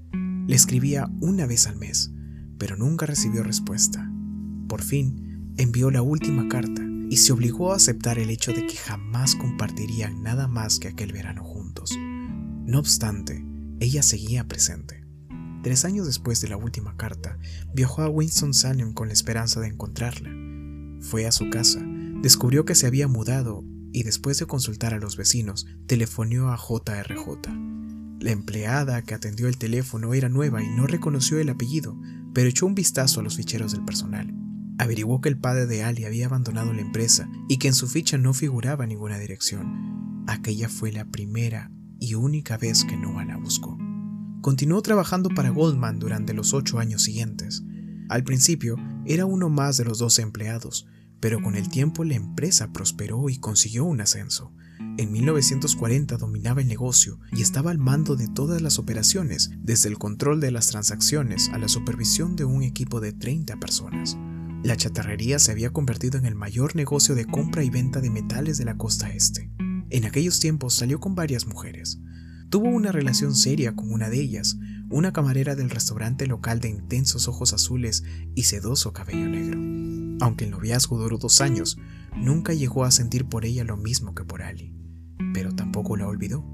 Le 0.46 0.54
escribía 0.54 1.10
una 1.20 1.46
vez 1.46 1.66
al 1.66 1.76
mes, 1.76 2.12
pero 2.58 2.76
nunca 2.76 3.06
recibió 3.06 3.42
respuesta. 3.42 4.08
Por 4.68 4.82
fin, 4.82 5.52
envió 5.56 5.90
la 5.90 6.02
última 6.02 6.48
carta 6.48 6.82
y 7.10 7.16
se 7.16 7.32
obligó 7.32 7.72
a 7.72 7.76
aceptar 7.76 8.18
el 8.18 8.30
hecho 8.30 8.52
de 8.52 8.66
que 8.66 8.76
jamás 8.76 9.34
compartirían 9.34 10.22
nada 10.22 10.48
más 10.48 10.78
que 10.78 10.88
aquel 10.88 11.12
verano. 11.12 11.53
No 12.66 12.78
obstante, 12.78 13.44
ella 13.78 14.02
seguía 14.02 14.48
presente. 14.48 15.04
Tres 15.62 15.84
años 15.84 16.06
después 16.06 16.40
de 16.40 16.48
la 16.48 16.56
última 16.56 16.96
carta, 16.96 17.38
viajó 17.74 18.02
a 18.02 18.08
Winston-Salem 18.08 18.94
con 18.94 19.08
la 19.08 19.12
esperanza 19.12 19.60
de 19.60 19.68
encontrarla. 19.68 20.30
Fue 21.00 21.26
a 21.26 21.32
su 21.32 21.50
casa, 21.50 21.80
descubrió 22.22 22.64
que 22.64 22.74
se 22.74 22.86
había 22.86 23.06
mudado 23.06 23.64
y 23.92 24.02
después 24.02 24.38
de 24.38 24.46
consultar 24.46 24.94
a 24.94 24.98
los 24.98 25.16
vecinos, 25.18 25.66
telefoneó 25.86 26.48
a 26.48 26.56
JRJ. 26.56 27.50
La 28.20 28.30
empleada 28.30 29.02
que 29.02 29.12
atendió 29.12 29.46
el 29.48 29.58
teléfono 29.58 30.14
era 30.14 30.30
nueva 30.30 30.62
y 30.62 30.68
no 30.68 30.86
reconoció 30.86 31.38
el 31.38 31.50
apellido, 31.50 32.00
pero 32.32 32.48
echó 32.48 32.64
un 32.64 32.74
vistazo 32.74 33.20
a 33.20 33.22
los 33.22 33.36
ficheros 33.36 33.72
del 33.72 33.84
personal. 33.84 34.34
Averiguó 34.78 35.20
que 35.20 35.28
el 35.28 35.38
padre 35.38 35.66
de 35.66 35.84
Ali 35.84 36.06
había 36.06 36.26
abandonado 36.26 36.72
la 36.72 36.80
empresa 36.80 37.28
y 37.48 37.58
que 37.58 37.68
en 37.68 37.74
su 37.74 37.88
ficha 37.88 38.16
no 38.16 38.32
figuraba 38.32 38.86
ninguna 38.86 39.18
dirección. 39.18 40.24
Aquella 40.26 40.70
fue 40.70 40.90
la 40.90 41.04
primera 41.04 41.70
y 41.98 42.14
única 42.14 42.56
vez 42.56 42.84
que 42.84 42.96
Noah 42.96 43.24
la 43.24 43.36
buscó. 43.36 43.78
Continuó 44.40 44.82
trabajando 44.82 45.30
para 45.30 45.50
Goldman 45.50 45.98
durante 45.98 46.34
los 46.34 46.52
ocho 46.52 46.78
años 46.78 47.02
siguientes. 47.02 47.62
Al 48.08 48.24
principio 48.24 48.76
era 49.06 49.24
uno 49.24 49.48
más 49.48 49.76
de 49.76 49.84
los 49.84 49.98
doce 49.98 50.22
empleados, 50.22 50.86
pero 51.20 51.40
con 51.40 51.56
el 51.56 51.70
tiempo 51.70 52.04
la 52.04 52.14
empresa 52.14 52.72
prosperó 52.72 53.30
y 53.30 53.38
consiguió 53.38 53.84
un 53.84 54.02
ascenso. 54.02 54.52
En 54.98 55.10
1940 55.10 56.18
dominaba 56.18 56.60
el 56.60 56.68
negocio 56.68 57.18
y 57.32 57.42
estaba 57.42 57.70
al 57.70 57.78
mando 57.78 58.16
de 58.16 58.28
todas 58.28 58.60
las 58.60 58.78
operaciones, 58.78 59.50
desde 59.58 59.88
el 59.88 59.98
control 59.98 60.40
de 60.40 60.50
las 60.50 60.66
transacciones 60.66 61.48
a 61.48 61.58
la 61.58 61.68
supervisión 61.68 62.36
de 62.36 62.44
un 62.44 62.62
equipo 62.62 63.00
de 63.00 63.12
30 63.12 63.56
personas. 63.56 64.16
La 64.62 64.76
chatarrería 64.76 65.38
se 65.38 65.52
había 65.52 65.72
convertido 65.72 66.18
en 66.18 66.26
el 66.26 66.34
mayor 66.34 66.76
negocio 66.76 67.14
de 67.14 67.26
compra 67.26 67.64
y 67.64 67.70
venta 67.70 68.00
de 68.00 68.10
metales 68.10 68.58
de 68.58 68.64
la 68.64 68.76
costa 68.76 69.10
este. 69.10 69.50
En 69.90 70.04
aquellos 70.04 70.40
tiempos 70.40 70.74
salió 70.74 71.00
con 71.00 71.14
varias 71.14 71.46
mujeres. 71.46 71.98
Tuvo 72.50 72.68
una 72.68 72.92
relación 72.92 73.34
seria 73.34 73.74
con 73.74 73.92
una 73.92 74.08
de 74.08 74.20
ellas, 74.20 74.58
una 74.90 75.12
camarera 75.12 75.56
del 75.56 75.70
restaurante 75.70 76.26
local 76.26 76.60
de 76.60 76.68
intensos 76.68 77.26
ojos 77.28 77.52
azules 77.52 78.04
y 78.34 78.44
sedoso 78.44 78.92
cabello 78.92 79.28
negro. 79.28 79.58
Aunque 80.24 80.44
el 80.44 80.52
noviazgo 80.52 80.98
duró 80.98 81.18
dos 81.18 81.40
años, 81.40 81.78
nunca 82.16 82.54
llegó 82.54 82.84
a 82.84 82.90
sentir 82.90 83.24
por 83.24 83.44
ella 83.44 83.64
lo 83.64 83.76
mismo 83.76 84.14
que 84.14 84.24
por 84.24 84.42
Ali, 84.42 84.72
pero 85.32 85.54
tampoco 85.54 85.96
la 85.96 86.06
olvidó. 86.06 86.44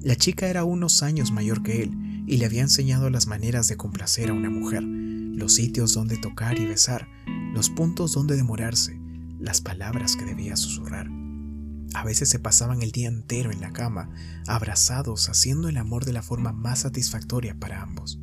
La 0.00 0.16
chica 0.16 0.48
era 0.48 0.64
unos 0.64 1.02
años 1.02 1.32
mayor 1.32 1.62
que 1.62 1.82
él 1.82 2.24
y 2.26 2.36
le 2.36 2.46
había 2.46 2.62
enseñado 2.62 3.10
las 3.10 3.26
maneras 3.26 3.66
de 3.68 3.76
complacer 3.76 4.30
a 4.30 4.34
una 4.34 4.50
mujer, 4.50 4.82
los 4.82 5.54
sitios 5.54 5.92
donde 5.92 6.16
tocar 6.16 6.58
y 6.58 6.66
besar, 6.66 7.08
los 7.52 7.70
puntos 7.70 8.12
donde 8.12 8.36
demorarse, 8.36 8.98
las 9.38 9.60
palabras 9.60 10.16
que 10.16 10.24
debía 10.24 10.56
susurrar. 10.56 11.19
A 11.94 12.04
veces 12.04 12.28
se 12.28 12.38
pasaban 12.38 12.82
el 12.82 12.92
día 12.92 13.08
entero 13.08 13.50
en 13.50 13.60
la 13.60 13.72
cama, 13.72 14.10
abrazados, 14.46 15.28
haciendo 15.28 15.68
el 15.68 15.76
amor 15.76 16.04
de 16.04 16.12
la 16.12 16.22
forma 16.22 16.52
más 16.52 16.80
satisfactoria 16.80 17.58
para 17.58 17.82
ambos. 17.82 18.20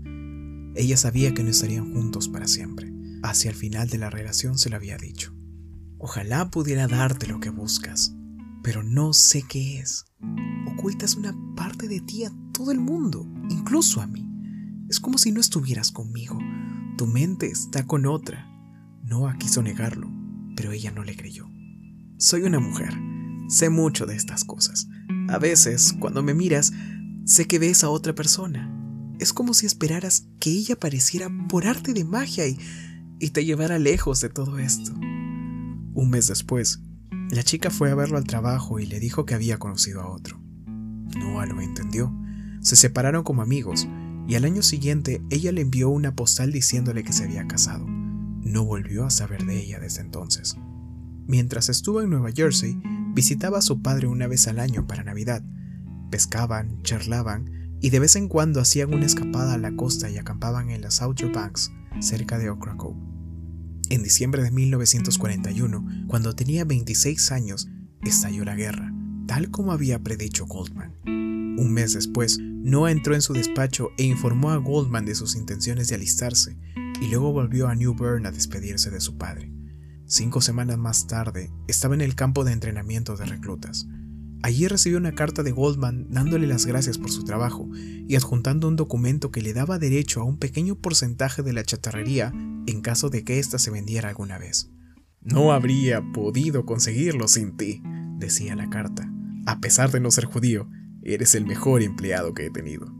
Ella 0.75 0.95
sabía 0.95 1.33
que 1.33 1.43
no 1.43 1.49
estarían 1.49 1.93
juntos 1.93 2.29
para 2.29 2.47
siempre. 2.47 2.93
Hacia 3.23 3.49
el 3.49 3.57
final 3.57 3.89
de 3.89 3.97
la 3.97 4.09
relación 4.09 4.57
se 4.57 4.69
lo 4.69 4.77
había 4.77 4.97
dicho. 4.97 5.33
Ojalá 5.97 6.49
pudiera 6.49 6.87
darte 6.87 7.27
lo 7.27 7.39
que 7.39 7.49
buscas, 7.49 8.15
pero 8.63 8.83
no 8.83 9.11
sé 9.13 9.41
qué 9.41 9.79
es. 9.79 10.05
Ocultas 10.71 11.15
una 11.15 11.35
parte 11.55 11.87
de 11.87 11.99
ti 11.99 12.23
a 12.23 12.31
todo 12.53 12.71
el 12.71 12.79
mundo, 12.79 13.27
incluso 13.49 14.01
a 14.01 14.07
mí. 14.07 14.29
Es 14.89 14.99
como 14.99 15.17
si 15.17 15.31
no 15.31 15.41
estuvieras 15.41 15.91
conmigo. 15.91 16.37
Tu 16.97 17.05
mente 17.07 17.47
está 17.47 17.85
con 17.85 18.05
otra. 18.05 18.47
Noah 19.03 19.37
quiso 19.37 19.61
negarlo, 19.61 20.09
pero 20.55 20.71
ella 20.71 20.91
no 20.91 21.03
le 21.03 21.17
creyó. 21.17 21.49
Soy 22.17 22.43
una 22.43 22.59
mujer 22.59 22.93
Sé 23.47 23.69
mucho 23.69 24.05
de 24.05 24.15
estas 24.15 24.43
cosas. 24.43 24.87
A 25.29 25.37
veces, 25.37 25.95
cuando 25.99 26.21
me 26.21 26.33
miras, 26.33 26.73
sé 27.25 27.45
que 27.45 27.59
ves 27.59 27.83
a 27.83 27.89
otra 27.89 28.13
persona. 28.13 28.73
Es 29.19 29.33
como 29.33 29.53
si 29.53 29.65
esperaras 29.65 30.27
que 30.39 30.51
ella 30.51 30.75
apareciera 30.75 31.29
por 31.49 31.65
arte 31.65 31.93
de 31.93 32.03
magia 32.03 32.47
y, 32.47 32.57
y 33.19 33.29
te 33.29 33.45
llevara 33.45 33.79
lejos 33.79 34.21
de 34.21 34.29
todo 34.29 34.59
esto. 34.59 34.93
Un 34.93 36.09
mes 36.09 36.27
después, 36.27 36.81
la 37.31 37.43
chica 37.43 37.69
fue 37.69 37.91
a 37.91 37.95
verlo 37.95 38.17
al 38.17 38.25
trabajo 38.25 38.79
y 38.79 38.85
le 38.85 38.99
dijo 38.99 39.25
que 39.25 39.33
había 39.33 39.57
conocido 39.57 40.01
a 40.01 40.09
otro. 40.09 40.39
Noah 41.17 41.45
lo 41.45 41.59
entendió. 41.61 42.13
Se 42.61 42.75
separaron 42.75 43.23
como 43.23 43.41
amigos 43.41 43.87
y 44.27 44.35
al 44.35 44.45
año 44.45 44.61
siguiente 44.61 45.21
ella 45.29 45.51
le 45.51 45.61
envió 45.61 45.89
una 45.89 46.15
postal 46.15 46.51
diciéndole 46.51 47.03
que 47.03 47.13
se 47.13 47.23
había 47.23 47.47
casado. 47.47 47.85
No 47.87 48.65
volvió 48.65 49.05
a 49.05 49.09
saber 49.09 49.45
de 49.45 49.61
ella 49.61 49.79
desde 49.79 50.01
entonces. 50.01 50.55
Mientras 51.27 51.69
estuvo 51.69 52.01
en 52.01 52.09
Nueva 52.09 52.31
Jersey, 52.33 52.79
Visitaba 53.17 53.57
a 53.57 53.61
su 53.63 53.81
padre 53.81 54.05
una 54.05 54.27
vez 54.27 54.47
al 54.47 54.59
año 54.59 54.85
para 54.85 55.03
Navidad. 55.03 55.43
Pescaban, 56.11 56.83
charlaban 56.83 57.49
y 57.81 57.89
de 57.89 57.97
vez 57.97 58.15
en 58.15 58.27
cuando 58.27 58.61
hacían 58.61 58.93
una 58.93 59.07
escapada 59.07 59.55
a 59.55 59.57
la 59.57 59.75
costa 59.75 60.07
y 60.07 60.19
acampaban 60.19 60.69
en 60.69 60.81
las 60.81 61.01
Outer 61.01 61.31
Banks, 61.31 61.71
cerca 61.99 62.37
de 62.37 62.51
Ocracoke. 62.51 62.95
En 63.89 64.03
diciembre 64.03 64.43
de 64.43 64.51
1941, 64.51 66.05
cuando 66.05 66.35
tenía 66.35 66.63
26 66.63 67.31
años, 67.31 67.67
estalló 68.03 68.45
la 68.45 68.53
guerra, 68.53 68.93
tal 69.25 69.49
como 69.49 69.71
había 69.71 69.97
predicho 69.97 70.45
Goldman. 70.45 70.93
Un 71.07 71.71
mes 71.73 71.93
después, 71.93 72.37
Noah 72.39 72.91
entró 72.91 73.15
en 73.15 73.23
su 73.23 73.33
despacho 73.33 73.89
e 73.97 74.03
informó 74.03 74.51
a 74.51 74.57
Goldman 74.57 75.05
de 75.05 75.15
sus 75.15 75.35
intenciones 75.35 75.87
de 75.87 75.95
alistarse, 75.95 76.55
y 77.01 77.07
luego 77.07 77.31
volvió 77.31 77.67
a 77.67 77.73
New 77.73 77.95
Bern 77.95 78.27
a 78.27 78.31
despedirse 78.31 78.91
de 78.91 79.01
su 79.01 79.17
padre. 79.17 79.56
Cinco 80.09 80.39
semanas 80.39 80.77
más 80.77 81.05
tarde, 81.07 81.51
estaba 81.67 81.93
en 81.93 81.99
el 81.99 82.15
campo 82.15 82.45
de 82.45 82.53
entrenamiento 82.53 83.17
de 83.17 83.25
reclutas. 83.25 83.87
Allí 84.41 84.65
recibió 84.69 84.97
una 84.97 85.11
carta 85.11 85.43
de 85.43 85.51
Goldman 85.51 86.07
dándole 86.09 86.47
las 86.47 86.65
gracias 86.65 86.97
por 86.97 87.11
su 87.11 87.25
trabajo 87.25 87.67
y 87.75 88.15
adjuntando 88.15 88.69
un 88.69 88.77
documento 88.77 89.31
que 89.31 89.41
le 89.41 89.51
daba 89.51 89.79
derecho 89.79 90.21
a 90.21 90.23
un 90.23 90.37
pequeño 90.37 90.75
porcentaje 90.75 91.43
de 91.43 91.51
la 91.51 91.65
chatarrería 91.65 92.31
en 92.67 92.79
caso 92.81 93.09
de 93.09 93.25
que 93.25 93.39
ésta 93.39 93.59
se 93.59 93.69
vendiera 93.69 94.07
alguna 94.07 94.37
vez. 94.37 94.71
No 95.19 95.51
habría 95.51 96.01
podido 96.13 96.65
conseguirlo 96.65 97.27
sin 97.27 97.57
ti, 97.57 97.83
decía 98.17 98.55
la 98.55 98.69
carta. 98.69 99.11
A 99.45 99.59
pesar 99.59 99.91
de 99.91 99.99
no 99.99 100.09
ser 100.09 100.23
judío, 100.23 100.69
eres 101.03 101.35
el 101.35 101.45
mejor 101.45 101.81
empleado 101.81 102.33
que 102.33 102.45
he 102.45 102.49
tenido. 102.49 102.95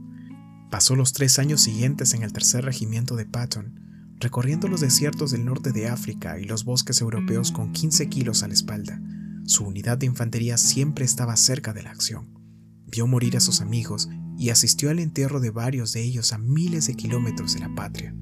Pasó 0.70 0.94
los 0.94 1.14
tres 1.14 1.38
años 1.38 1.62
siguientes 1.62 2.12
en 2.12 2.22
el 2.22 2.34
tercer 2.34 2.66
regimiento 2.66 3.16
de 3.16 3.24
Patton, 3.24 3.87
recorriendo 4.20 4.68
los 4.68 4.80
desiertos 4.80 5.30
del 5.30 5.44
norte 5.44 5.72
de 5.72 5.88
África 5.88 6.38
y 6.38 6.44
los 6.44 6.64
bosques 6.64 7.00
europeos 7.00 7.52
con 7.52 7.72
15 7.72 8.08
kilos 8.08 8.42
a 8.42 8.48
la 8.48 8.54
espalda. 8.54 9.00
Su 9.44 9.64
unidad 9.64 9.98
de 9.98 10.06
infantería 10.06 10.58
siempre 10.58 11.04
estaba 11.04 11.36
cerca 11.36 11.72
de 11.72 11.82
la 11.82 11.90
acción. 11.90 12.38
Vio 12.86 13.06
morir 13.06 13.36
a 13.36 13.40
sus 13.40 13.60
amigos 13.60 14.08
y 14.36 14.50
asistió 14.50 14.90
al 14.90 14.98
entierro 14.98 15.40
de 15.40 15.50
varios 15.50 15.92
de 15.92 16.02
ellos 16.02 16.32
a 16.32 16.38
miles 16.38 16.86
de 16.86 16.94
kilómetros 16.94 17.54
de 17.54 17.60
la 17.60 17.74
patria. 17.74 18.14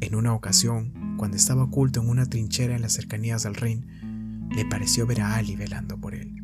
En 0.00 0.14
una 0.14 0.34
ocasión, 0.34 1.16
cuando 1.16 1.36
estaba 1.36 1.64
oculto 1.64 2.00
en 2.00 2.08
una 2.08 2.26
trinchera 2.26 2.76
en 2.76 2.82
las 2.82 2.92
cercanías 2.92 3.42
del 3.42 3.54
Rin, 3.54 4.48
le 4.50 4.64
pareció 4.64 5.06
ver 5.06 5.22
a 5.22 5.36
Ali 5.36 5.56
velando 5.56 5.98
por 6.00 6.14
él. 6.14 6.34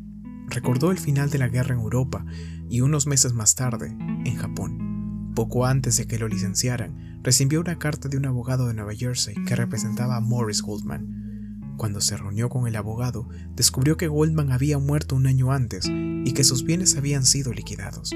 Recordó 0.47 0.91
el 0.91 0.97
final 0.97 1.29
de 1.29 1.37
la 1.37 1.47
guerra 1.47 1.73
en 1.73 1.81
Europa 1.81 2.25
y 2.69 2.81
unos 2.81 3.07
meses 3.07 3.33
más 3.33 3.55
tarde, 3.55 3.95
en 4.25 4.35
Japón. 4.35 4.92
Poco 5.35 5.65
antes 5.65 5.97
de 5.97 6.05
que 6.07 6.19
lo 6.19 6.27
licenciaran, 6.27 7.19
recibió 7.23 7.59
una 7.59 7.79
carta 7.79 8.09
de 8.09 8.17
un 8.17 8.25
abogado 8.25 8.67
de 8.67 8.73
Nueva 8.73 8.93
Jersey 8.93 9.35
que 9.45 9.55
representaba 9.55 10.17
a 10.17 10.21
Morris 10.21 10.61
Goldman. 10.61 11.73
Cuando 11.77 12.01
se 12.01 12.17
reunió 12.17 12.49
con 12.49 12.67
el 12.67 12.75
abogado, 12.75 13.27
descubrió 13.55 13.97
que 13.97 14.07
Goldman 14.07 14.51
había 14.51 14.77
muerto 14.77 15.15
un 15.15 15.25
año 15.25 15.51
antes 15.51 15.89
y 15.89 16.31
que 16.33 16.43
sus 16.43 16.63
bienes 16.63 16.95
habían 16.97 17.25
sido 17.25 17.51
liquidados. 17.51 18.11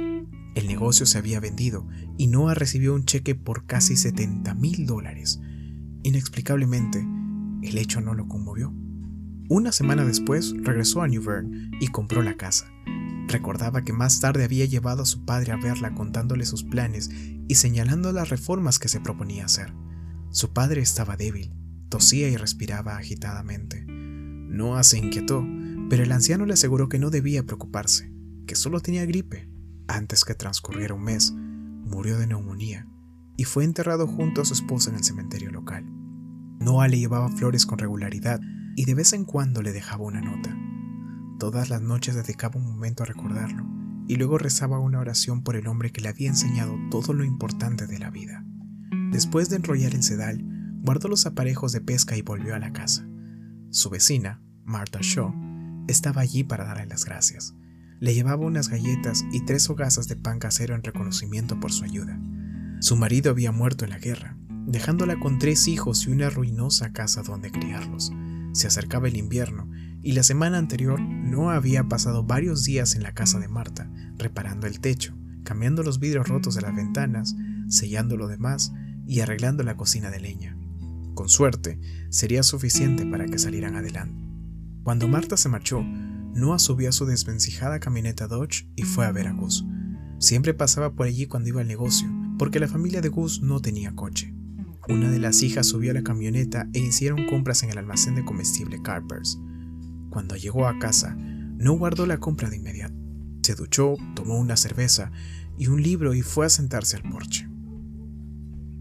El 0.55 0.67
negocio 0.67 1.05
se 1.05 1.17
había 1.17 1.39
vendido 1.39 1.87
y 2.17 2.27
Noah 2.27 2.53
recibió 2.53 2.93
un 2.93 3.05
cheque 3.05 3.35
por 3.35 3.65
casi 3.65 3.95
70 3.95 4.53
mil 4.55 4.85
dólares. 4.85 5.39
Inexplicablemente, 6.03 7.05
el 7.63 7.77
hecho 7.77 8.01
no 8.01 8.13
lo 8.13 8.27
conmovió. 8.27 8.73
Una 9.49 9.71
semana 9.71 10.03
después 10.03 10.53
regresó 10.57 11.01
a 11.01 11.07
New 11.07 11.23
Bern 11.23 11.71
y 11.79 11.87
compró 11.87 12.21
la 12.21 12.35
casa. 12.35 12.71
Recordaba 13.27 13.83
que 13.83 13.93
más 13.93 14.19
tarde 14.19 14.45
había 14.45 14.65
llevado 14.65 15.03
a 15.03 15.05
su 15.05 15.25
padre 15.25 15.51
a 15.51 15.57
verla 15.57 15.93
contándole 15.93 16.45
sus 16.45 16.63
planes 16.63 17.09
y 17.47 17.55
señalando 17.55 18.11
las 18.11 18.29
reformas 18.29 18.79
que 18.79 18.87
se 18.87 19.01
proponía 19.01 19.45
hacer. 19.45 19.73
Su 20.29 20.53
padre 20.53 20.81
estaba 20.81 21.17
débil, 21.17 21.53
tosía 21.89 22.29
y 22.29 22.37
respiraba 22.37 22.97
agitadamente. 22.97 23.85
Noah 23.87 24.83
se 24.83 24.97
inquietó, 24.97 25.45
pero 25.89 26.03
el 26.03 26.11
anciano 26.11 26.45
le 26.45 26.53
aseguró 26.53 26.89
que 26.89 26.99
no 26.99 27.09
debía 27.09 27.43
preocuparse, 27.43 28.11
que 28.45 28.55
solo 28.55 28.79
tenía 28.79 29.05
gripe. 29.05 29.49
Antes 29.87 30.25
que 30.25 30.35
transcurriera 30.35 30.93
un 30.93 31.03
mes, 31.03 31.33
murió 31.33 32.17
de 32.17 32.27
neumonía 32.27 32.87
y 33.37 33.43
fue 33.43 33.63
enterrado 33.63 34.07
junto 34.07 34.41
a 34.41 34.45
su 34.45 34.53
esposa 34.53 34.89
en 34.89 34.97
el 34.97 35.03
cementerio 35.03 35.51
local. 35.51 35.85
Noah 36.59 36.87
le 36.87 36.99
llevaba 36.99 37.29
flores 37.29 37.65
con 37.65 37.77
regularidad 37.77 38.41
y 38.75 38.85
de 38.85 38.95
vez 38.95 39.13
en 39.13 39.25
cuando 39.25 39.61
le 39.61 39.71
dejaba 39.71 40.03
una 40.03 40.21
nota. 40.21 40.57
Todas 41.37 41.69
las 41.69 41.81
noches 41.81 42.15
dedicaba 42.15 42.59
un 42.59 42.65
momento 42.65 43.03
a 43.03 43.05
recordarlo 43.05 43.63
y 44.07 44.15
luego 44.15 44.39
rezaba 44.39 44.79
una 44.79 44.99
oración 44.99 45.43
por 45.43 45.55
el 45.55 45.67
hombre 45.67 45.91
que 45.91 46.01
le 46.01 46.09
había 46.09 46.29
enseñado 46.29 46.75
todo 46.89 47.13
lo 47.13 47.23
importante 47.23 47.85
de 47.85 47.99
la 47.99 48.09
vida. 48.09 48.43
Después 49.11 49.49
de 49.49 49.57
enrollar 49.57 49.93
el 49.93 50.01
sedal, 50.01 50.43
guardó 50.81 51.09
los 51.09 51.25
aparejos 51.25 51.73
de 51.73 51.81
pesca 51.81 52.17
y 52.17 52.21
volvió 52.23 52.55
a 52.55 52.59
la 52.59 52.73
casa. 52.73 53.07
Su 53.69 53.89
vecina, 53.89 54.41
Martha 54.63 54.99
Shaw, 55.01 55.33
estaba 55.87 56.21
allí 56.21 56.43
para 56.43 56.65
darle 56.65 56.87
las 56.87 57.05
gracias. 57.05 57.53
Le 57.99 58.13
llevaba 58.13 58.45
unas 58.45 58.69
galletas 58.69 59.23
y 59.31 59.45
tres 59.45 59.69
hogazas 59.69 60.07
de 60.07 60.15
pan 60.15 60.39
casero 60.39 60.73
en 60.73 60.83
reconocimiento 60.83 61.59
por 61.59 61.71
su 61.71 61.83
ayuda. 61.83 62.19
Su 62.79 62.95
marido 62.95 63.31
había 63.31 63.51
muerto 63.51 63.85
en 63.85 63.91
la 63.91 63.99
guerra, 63.99 64.37
dejándola 64.65 65.19
con 65.19 65.37
tres 65.39 65.67
hijos 65.67 66.07
y 66.07 66.11
una 66.11 66.29
ruinosa 66.29 66.93
casa 66.93 67.21
donde 67.21 67.51
criarlos. 67.51 68.11
Se 68.57 68.65
acercaba 68.65 69.07
el 69.07 69.17
invierno 69.17 69.69
y 70.01 70.13
la 70.13 70.23
semana 70.23 70.57
anterior 70.57 70.99
no 70.99 71.51
había 71.51 71.83
pasado 71.83 72.23
varios 72.23 72.63
días 72.63 72.95
en 72.95 73.03
la 73.03 73.13
casa 73.13 73.37
de 73.37 73.47
Marta, 73.47 73.87
reparando 74.17 74.65
el 74.65 74.79
techo, 74.79 75.15
cambiando 75.43 75.83
los 75.83 75.99
vidrios 75.99 76.27
rotos 76.27 76.55
de 76.55 76.61
las 76.61 76.75
ventanas, 76.75 77.35
sellando 77.67 78.17
lo 78.17 78.27
demás 78.27 78.73
y 79.05 79.19
arreglando 79.19 79.61
la 79.61 79.77
cocina 79.77 80.09
de 80.09 80.21
leña. 80.21 80.57
Con 81.13 81.29
suerte, 81.29 81.79
sería 82.09 82.41
suficiente 82.41 83.05
para 83.05 83.27
que 83.27 83.37
salieran 83.37 83.75
adelante. 83.75 84.25
Cuando 84.81 85.07
Marta 85.07 85.37
se 85.37 85.49
marchó, 85.49 85.83
Noah 85.83 86.57
subió 86.57 86.89
a 86.89 86.93
su 86.93 87.05
desvencijada 87.05 87.79
camioneta 87.79 88.25
Dodge 88.25 88.67
y 88.75 88.85
fue 88.85 89.05
a 89.05 89.11
ver 89.11 89.27
a 89.27 89.33
Gus. 89.33 89.67
Siempre 90.17 90.55
pasaba 90.55 90.95
por 90.95 91.05
allí 91.05 91.27
cuando 91.27 91.49
iba 91.49 91.61
al 91.61 91.67
negocio, 91.67 92.07
porque 92.39 92.59
la 92.59 92.67
familia 92.67 93.01
de 93.01 93.09
Gus 93.09 93.39
no 93.43 93.61
tenía 93.61 93.93
coche. 93.93 94.33
Una 94.89 95.11
de 95.11 95.19
las 95.19 95.43
hijas 95.43 95.67
subió 95.67 95.91
a 95.91 95.93
la 95.93 96.03
camioneta 96.03 96.69
e 96.73 96.79
hicieron 96.79 97.25
compras 97.27 97.61
en 97.63 97.71
el 97.71 97.77
almacén 97.77 98.15
de 98.15 98.23
comestible 98.23 98.81
Carpers. 98.81 99.37
Cuando 100.09 100.37
llegó 100.37 100.65
a 100.65 100.79
casa, 100.79 101.13
no 101.15 101.73
guardó 101.73 102.05
la 102.05 102.19
compra 102.19 102.49
de 102.49 102.55
inmediato. 102.55 102.95
Se 103.41 103.55
duchó, 103.55 103.95
tomó 104.15 104.39
una 104.39 104.55
cerveza 104.55 105.11
y 105.57 105.67
un 105.67 105.81
libro 105.81 106.13
y 106.13 106.21
fue 106.21 106.45
a 106.45 106.49
sentarse 106.49 106.95
al 106.95 107.03
porche. 107.03 107.49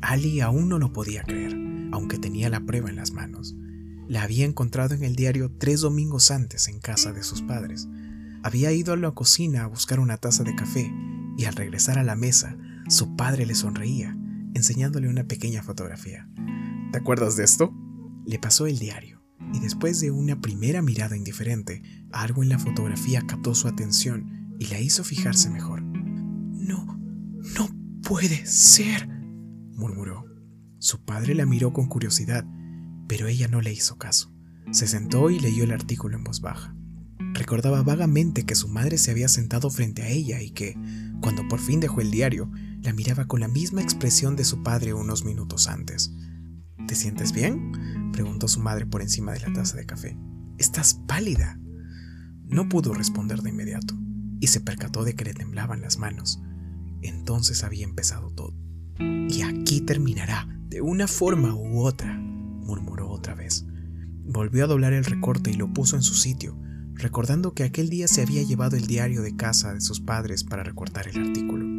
Ali 0.00 0.40
aún 0.40 0.68
no 0.68 0.78
lo 0.78 0.92
podía 0.92 1.24
creer, 1.24 1.56
aunque 1.90 2.18
tenía 2.18 2.50
la 2.50 2.60
prueba 2.60 2.88
en 2.88 2.96
las 2.96 3.10
manos. 3.10 3.56
La 4.06 4.22
había 4.22 4.44
encontrado 4.44 4.94
en 4.94 5.02
el 5.02 5.16
diario 5.16 5.50
tres 5.58 5.80
domingos 5.80 6.30
antes 6.30 6.68
en 6.68 6.78
casa 6.78 7.12
de 7.12 7.24
sus 7.24 7.42
padres. 7.42 7.88
Había 8.44 8.70
ido 8.70 8.92
a 8.92 8.96
la 8.96 9.10
cocina 9.10 9.64
a 9.64 9.66
buscar 9.66 9.98
una 9.98 10.18
taza 10.18 10.44
de 10.44 10.54
café 10.54 10.92
y 11.36 11.46
al 11.46 11.56
regresar 11.56 11.98
a 11.98 12.04
la 12.04 12.14
mesa, 12.14 12.56
su 12.88 13.16
padre 13.16 13.46
le 13.46 13.56
sonreía, 13.56 14.16
enseñándole 14.56 15.08
una 15.08 15.24
pequeña 15.24 15.62
fotografía. 15.62 16.28
¿Te 16.92 16.98
acuerdas 16.98 17.36
de 17.36 17.44
esto? 17.44 17.72
Le 18.26 18.38
pasó 18.38 18.66
el 18.66 18.78
diario 18.78 19.16
y 19.52 19.60
después 19.60 20.00
de 20.00 20.10
una 20.10 20.40
primera 20.40 20.82
mirada 20.82 21.16
indiferente, 21.16 21.82
algo 22.12 22.42
en 22.42 22.48
la 22.48 22.58
fotografía 22.58 23.22
captó 23.26 23.54
su 23.54 23.68
atención 23.68 24.56
y 24.58 24.66
la 24.66 24.80
hizo 24.80 25.04
fijarse 25.04 25.50
mejor. 25.50 25.82
No, 25.82 26.98
no 27.54 27.68
puede 28.02 28.46
ser, 28.46 29.08
murmuró. 29.08 30.24
Su 30.78 31.04
padre 31.04 31.34
la 31.34 31.46
miró 31.46 31.72
con 31.72 31.86
curiosidad, 31.86 32.44
pero 33.08 33.28
ella 33.28 33.48
no 33.48 33.60
le 33.60 33.72
hizo 33.72 33.98
caso. 33.98 34.32
Se 34.72 34.86
sentó 34.86 35.30
y 35.30 35.38
leyó 35.38 35.64
el 35.64 35.72
artículo 35.72 36.16
en 36.16 36.24
voz 36.24 36.40
baja. 36.40 36.74
Recordaba 37.34 37.82
vagamente 37.82 38.44
que 38.44 38.54
su 38.54 38.68
madre 38.68 38.98
se 38.98 39.10
había 39.10 39.28
sentado 39.28 39.70
frente 39.70 40.02
a 40.02 40.08
ella 40.08 40.40
y 40.42 40.50
que, 40.50 40.76
cuando 41.20 41.46
por 41.48 41.60
fin 41.60 41.80
dejó 41.80 42.00
el 42.00 42.10
diario, 42.10 42.50
la 42.86 42.92
miraba 42.92 43.26
con 43.26 43.40
la 43.40 43.48
misma 43.48 43.82
expresión 43.82 44.36
de 44.36 44.44
su 44.44 44.62
padre 44.62 44.94
unos 44.94 45.24
minutos 45.24 45.66
antes. 45.66 46.12
¿Te 46.86 46.94
sientes 46.94 47.32
bien? 47.32 47.72
preguntó 48.12 48.46
su 48.46 48.60
madre 48.60 48.86
por 48.86 49.02
encima 49.02 49.32
de 49.32 49.40
la 49.40 49.52
taza 49.52 49.76
de 49.76 49.86
café. 49.86 50.16
Estás 50.56 50.94
pálida. 51.08 51.58
No 52.44 52.68
pudo 52.68 52.94
responder 52.94 53.42
de 53.42 53.50
inmediato, 53.50 53.94
y 54.38 54.46
se 54.46 54.60
percató 54.60 55.02
de 55.02 55.16
que 55.16 55.24
le 55.24 55.34
temblaban 55.34 55.80
las 55.80 55.98
manos. 55.98 56.40
Entonces 57.02 57.64
había 57.64 57.84
empezado 57.84 58.30
todo. 58.30 58.54
Y 59.00 59.42
aquí 59.42 59.80
terminará, 59.80 60.48
de 60.68 60.80
una 60.80 61.08
forma 61.08 61.56
u 61.56 61.80
otra, 61.80 62.16
murmuró 62.16 63.10
otra 63.10 63.34
vez. 63.34 63.66
Volvió 64.24 64.62
a 64.62 64.68
doblar 64.68 64.92
el 64.92 65.04
recorte 65.04 65.50
y 65.50 65.54
lo 65.54 65.72
puso 65.72 65.96
en 65.96 66.02
su 66.02 66.14
sitio, 66.14 66.56
recordando 66.94 67.52
que 67.52 67.64
aquel 67.64 67.88
día 67.88 68.06
se 68.06 68.22
había 68.22 68.44
llevado 68.44 68.76
el 68.76 68.86
diario 68.86 69.22
de 69.22 69.34
casa 69.34 69.74
de 69.74 69.80
sus 69.80 70.00
padres 70.00 70.44
para 70.44 70.62
recortar 70.62 71.08
el 71.08 71.18
artículo. 71.18 71.75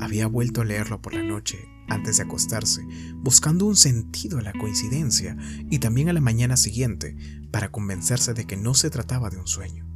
Había 0.00 0.26
vuelto 0.26 0.60
a 0.60 0.64
leerlo 0.64 1.00
por 1.00 1.14
la 1.14 1.22
noche 1.22 1.68
antes 1.88 2.16
de 2.16 2.24
acostarse, 2.24 2.86
buscando 3.16 3.66
un 3.66 3.76
sentido 3.76 4.38
a 4.38 4.42
la 4.42 4.52
coincidencia 4.52 5.36
y 5.70 5.78
también 5.78 6.08
a 6.08 6.12
la 6.12 6.20
mañana 6.20 6.56
siguiente 6.56 7.16
para 7.50 7.70
convencerse 7.70 8.34
de 8.34 8.44
que 8.44 8.56
no 8.56 8.74
se 8.74 8.90
trataba 8.90 9.30
de 9.30 9.38
un 9.38 9.46
sueño. 9.46 9.86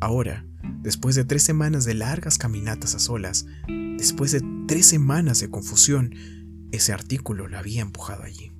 Ahora, 0.00 0.46
después 0.82 1.14
de 1.14 1.24
tres 1.24 1.42
semanas 1.42 1.84
de 1.84 1.94
largas 1.94 2.38
caminatas 2.38 2.94
a 2.94 2.98
solas, 2.98 3.46
después 3.98 4.32
de 4.32 4.42
tres 4.66 4.86
semanas 4.86 5.40
de 5.40 5.50
confusión, 5.50 6.14
ese 6.72 6.92
artículo 6.92 7.48
la 7.48 7.58
había 7.58 7.82
empujado 7.82 8.22
allí. 8.22 8.52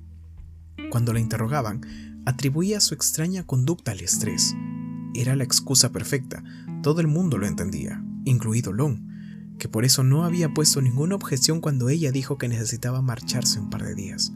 Cuando 0.91 1.13
la 1.13 1.19
interrogaban, 1.19 1.81
atribuía 2.25 2.79
su 2.79 2.93
extraña 2.93 3.43
conducta 3.43 3.91
al 3.91 4.01
estrés. 4.01 4.55
Era 5.15 5.35
la 5.35 5.43
excusa 5.43 5.91
perfecta, 5.91 6.43
todo 6.83 7.01
el 7.01 7.07
mundo 7.07 7.37
lo 7.37 7.47
entendía, 7.47 8.03
incluido 8.25 8.71
Long, 8.71 9.10
que 9.61 9.69
por 9.69 9.85
eso 9.85 10.03
no 10.03 10.23
había 10.23 10.55
puesto 10.55 10.81
ninguna 10.81 11.13
objeción 11.13 11.61
cuando 11.61 11.89
ella 11.89 12.11
dijo 12.11 12.39
que 12.39 12.47
necesitaba 12.47 13.03
marcharse 13.03 13.59
un 13.59 13.69
par 13.69 13.83
de 13.83 13.93
días. 13.93 14.33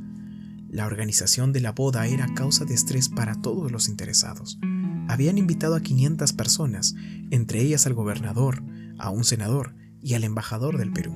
La 0.69 0.85
organización 0.85 1.51
de 1.51 1.61
la 1.61 1.71
boda 1.71 2.05
era 2.05 2.31
causa 2.35 2.63
de 2.63 2.75
estrés 2.75 3.09
para 3.09 3.33
todos 3.41 3.71
los 3.71 3.89
interesados. 3.89 4.59
Habían 5.07 5.39
invitado 5.39 5.73
a 5.73 5.81
500 5.81 6.31
personas, 6.33 6.93
entre 7.31 7.61
ellas 7.61 7.87
al 7.87 7.95
gobernador, 7.95 8.61
a 8.99 9.09
un 9.09 9.23
senador 9.23 9.73
y 9.99 10.13
al 10.13 10.23
embajador 10.25 10.77
del 10.77 10.93
Perú. 10.93 11.11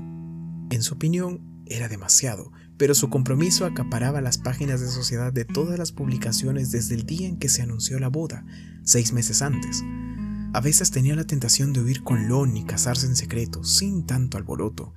En 0.72 0.82
su 0.82 0.96
opinión, 0.96 1.64
era 1.68 1.88
demasiado, 1.88 2.52
pero 2.78 2.96
su 2.96 3.12
compromiso 3.12 3.68
acaparaba 3.68 4.22
las 4.22 4.40
páginas 4.40 4.82
de 4.82 4.88
sociedad 4.88 5.32
de 5.32 5.46
todas 5.46 5.78
las 5.78 5.92
publicaciones 5.92 6.72
desde 6.72 6.96
el 6.96 7.06
día 7.06 7.28
en 7.28 7.38
que 7.38 7.48
se 7.48 7.62
anunció 7.62 8.00
la 8.00 8.08
boda, 8.08 8.44
seis 8.82 9.14
meses 9.14 9.44
antes. 9.44 9.84
A 10.52 10.62
veces 10.62 10.90
tenía 10.90 11.16
la 11.16 11.26
tentación 11.26 11.74
de 11.74 11.82
huir 11.82 12.04
con 12.04 12.28
Lon 12.28 12.58
y 12.58 12.66
casarse 12.66 13.06
en 13.06 13.16
secreto, 13.16 13.64
sin 13.64 14.06
tanto 14.06 14.38
alboroto, 14.38 14.96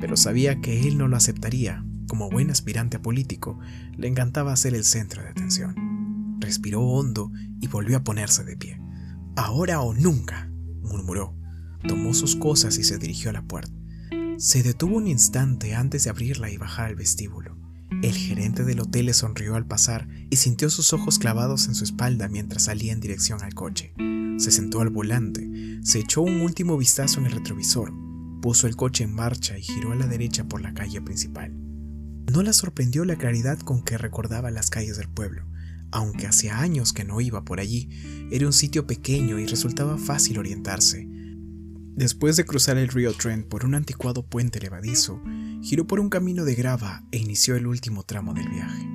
pero 0.00 0.16
sabía 0.16 0.60
que 0.60 0.88
él 0.88 0.96
no 0.96 1.08
lo 1.08 1.16
aceptaría. 1.16 1.84
Como 2.08 2.30
buen 2.30 2.50
aspirante 2.50 2.96
a 2.96 3.02
político, 3.02 3.58
le 3.96 4.08
encantaba 4.08 4.56
ser 4.56 4.74
el 4.74 4.84
centro 4.84 5.22
de 5.22 5.28
atención. 5.28 6.38
Respiró 6.40 6.82
hondo 6.82 7.30
y 7.60 7.66
volvió 7.66 7.98
a 7.98 8.04
ponerse 8.04 8.44
de 8.44 8.56
pie. 8.56 8.80
Ahora 9.36 9.80
o 9.82 9.92
nunca, 9.92 10.50
murmuró. 10.82 11.36
Tomó 11.86 12.14
sus 12.14 12.34
cosas 12.36 12.78
y 12.78 12.84
se 12.84 12.98
dirigió 12.98 13.30
a 13.30 13.34
la 13.34 13.42
puerta. 13.42 13.72
Se 14.38 14.62
detuvo 14.62 14.96
un 14.96 15.06
instante 15.06 15.74
antes 15.74 16.04
de 16.04 16.10
abrirla 16.10 16.50
y 16.50 16.56
bajar 16.56 16.86
al 16.86 16.96
vestíbulo. 16.96 17.58
El 18.02 18.14
gerente 18.14 18.64
del 18.64 18.80
hotel 18.80 19.06
le 19.06 19.14
sonrió 19.14 19.56
al 19.56 19.66
pasar 19.66 20.08
y 20.30 20.36
sintió 20.36 20.70
sus 20.70 20.92
ojos 20.92 21.18
clavados 21.18 21.68
en 21.68 21.74
su 21.74 21.84
espalda 21.84 22.28
mientras 22.28 22.64
salía 22.64 22.92
en 22.92 23.00
dirección 23.00 23.42
al 23.42 23.54
coche. 23.54 23.94
Se 24.38 24.50
sentó 24.50 24.80
al 24.80 24.90
volante, 24.90 25.80
se 25.82 26.00
echó 26.00 26.22
un 26.22 26.40
último 26.40 26.76
vistazo 26.76 27.20
en 27.20 27.26
el 27.26 27.32
retrovisor, 27.32 27.92
puso 28.42 28.66
el 28.66 28.76
coche 28.76 29.04
en 29.04 29.14
marcha 29.14 29.58
y 29.58 29.62
giró 29.62 29.92
a 29.92 29.96
la 29.96 30.06
derecha 30.06 30.44
por 30.44 30.60
la 30.60 30.74
calle 30.74 31.00
principal. 31.00 31.52
No 32.32 32.42
la 32.42 32.52
sorprendió 32.52 33.04
la 33.04 33.16
claridad 33.16 33.58
con 33.58 33.82
que 33.82 33.98
recordaba 33.98 34.50
las 34.50 34.70
calles 34.70 34.96
del 34.96 35.08
pueblo, 35.08 35.46
aunque 35.90 36.26
hacía 36.26 36.58
años 36.58 36.92
que 36.92 37.04
no 37.04 37.20
iba 37.20 37.44
por 37.44 37.60
allí, 37.60 37.88
era 38.32 38.46
un 38.46 38.52
sitio 38.52 38.86
pequeño 38.86 39.38
y 39.38 39.46
resultaba 39.46 39.96
fácil 39.96 40.38
orientarse. 40.38 41.08
Después 41.96 42.36
de 42.36 42.44
cruzar 42.44 42.76
el 42.76 42.88
río 42.88 43.12
Trent 43.12 43.46
por 43.46 43.64
un 43.64 43.76
anticuado 43.76 44.26
puente 44.26 44.58
levadizo, 44.58 45.22
giró 45.62 45.86
por 45.86 46.00
un 46.00 46.10
camino 46.10 46.44
de 46.44 46.56
grava 46.56 47.04
e 47.12 47.18
inició 47.18 47.54
el 47.54 47.68
último 47.68 48.02
tramo 48.02 48.34
del 48.34 48.48
viaje. 48.48 48.88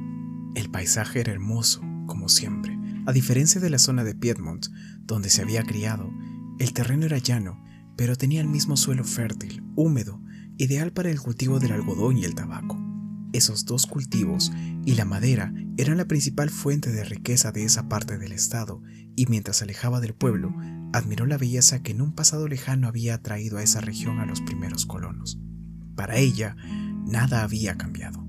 El 0.56 0.70
paisaje 0.70 1.22
era 1.22 1.32
hermoso, 1.32 1.82
como 2.08 2.28
siempre. 2.28 2.78
A 3.06 3.14
diferencia 3.14 3.62
de 3.62 3.70
la 3.70 3.80
zona 3.80 4.04
de 4.04 4.16
Piedmont, 4.16 4.68
donde 5.04 5.30
se 5.30 5.42
había 5.42 5.64
criado, 5.64 6.12
el 6.60 6.74
terreno 6.74 7.06
era 7.06 7.20
llano, 7.20 7.64
pero 7.96 8.18
tenía 8.18 8.42
el 8.42 8.50
mismo 8.50 8.76
suelo 8.76 9.06
fértil, 9.06 9.64
húmedo, 9.78 10.22
ideal 10.58 10.92
para 10.92 11.10
el 11.10 11.22
cultivo 11.22 11.62
del 11.62 11.72
algodón 11.72 12.18
y 12.18 12.26
el 12.26 12.36
tabaco. 12.36 12.78
Esos 13.32 13.64
dos 13.64 13.86
cultivos 13.86 14.52
y 14.86 14.96
la 14.96 15.06
madera 15.06 15.54
eran 15.78 15.96
la 15.96 16.06
principal 16.06 16.50
fuente 16.50 16.92
de 16.92 17.06
riqueza 17.06 17.54
de 17.54 17.64
esa 17.64 17.88
parte 17.88 18.18
del 18.18 18.34
estado, 18.34 18.84
y 19.16 19.28
mientras 19.28 19.58
se 19.58 19.64
alejaba 19.64 20.02
del 20.02 20.14
pueblo, 20.14 20.54
admiró 20.94 21.26
la 21.26 21.38
belleza 21.38 21.82
que 21.82 21.92
en 21.92 22.02
un 22.02 22.14
pasado 22.14 22.48
lejano 22.48 22.88
había 22.88 23.16
atraído 23.16 23.58
a 23.58 23.64
esa 23.64 23.82
región 23.82 24.20
a 24.20 24.26
los 24.26 24.42
primeros 24.42 24.86
colonos. 24.86 25.40
Para 25.96 26.18
ella, 26.18 26.56
nada 27.06 27.44
había 27.44 27.78
cambiado. 27.78 28.26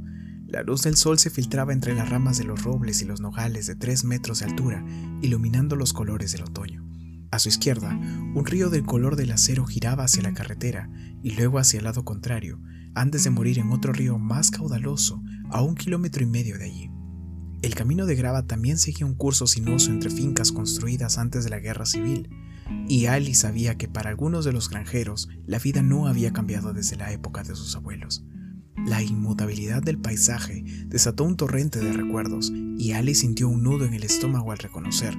La 0.47 0.63
luz 0.63 0.83
del 0.83 0.97
sol 0.97 1.19
se 1.19 1.31
filtraba 1.31 1.73
entre 1.73 1.95
las 1.95 2.09
ramas 2.09 2.37
de 2.37 2.45
los 2.45 2.65
robles 2.65 3.03
y 3.03 3.05
los 3.05 3.21
nogales 3.21 3.67
de 3.67 3.77
tres 3.77 4.05
metros 4.05 4.41
de 4.41 4.47
altura, 4.47 4.85
iluminando 5.23 5.77
los 5.77 5.93
colores 5.93 6.33
del 6.33 6.43
otoño. 6.43 6.85
A 7.31 7.39
su 7.39 7.49
izquierda, 7.49 7.97
un 8.35 8.45
río 8.45 8.71
del 8.71 8.85
color 8.85 9.15
del 9.15 9.31
acero 9.31 9.65
giraba 9.65 10.03
hacia 10.03 10.25
la 10.25 10.35
carretera 10.35 10.91
y 11.23 11.31
luego 11.31 11.61
hacia 11.61 11.79
el 11.79 11.85
lado 11.85 12.05
contrario, 12.05 12.61
antes 12.97 13.23
de 13.23 13.31
morir 13.31 13.61
en 13.61 13.71
otro 13.71 13.93
río 13.93 14.19
más 14.19 14.51
caudaloso 14.51 15.23
a 15.51 15.63
un 15.63 15.77
kilómetro 15.77 16.25
y 16.25 16.27
medio 16.27 16.59
de 16.59 16.65
allí. 16.65 16.91
El 17.63 17.75
camino 17.77 18.07
de 18.07 18.17
grava 18.17 18.47
también 18.47 18.79
seguía 18.79 19.07
un 19.07 19.15
curso 19.15 19.47
sinuoso 19.47 19.91
entre 19.91 20.11
fincas 20.11 20.51
construidas 20.51 21.19
antes 21.19 21.45
de 21.45 21.51
la 21.51 21.61
guerra 21.61 21.87
civil, 21.87 22.29
y 22.89 23.07
Ali 23.07 23.35
sabía 23.35 23.77
que 23.77 23.89
para 23.89 24.11
algunos 24.11 24.45
de 24.45 24.53
los 24.53 24.69
granjeros 24.69 25.29
la 25.47 25.59
vida 25.59 25.83
no 25.83 26.07
había 26.07 26.33
cambiado 26.33 26.73
desde 26.73 26.97
la 26.97 27.13
época 27.13 27.43
de 27.43 27.55
sus 27.55 27.77
abuelos. 27.77 28.25
La 28.87 29.03
inmutabilidad 29.03 29.83
del 29.83 29.99
paisaje 29.99 30.65
desató 30.87 31.25
un 31.25 31.37
torrente 31.37 31.81
de 31.81 31.93
recuerdos 31.93 32.51
y 32.79 32.93
Ali 32.93 33.15
sintió 33.15 33.49
un 33.49 33.63
nudo 33.63 33.85
en 33.85 33.95
el 33.95 34.05
estómago 34.05 34.53
al 34.53 34.59
reconocer, 34.59 35.17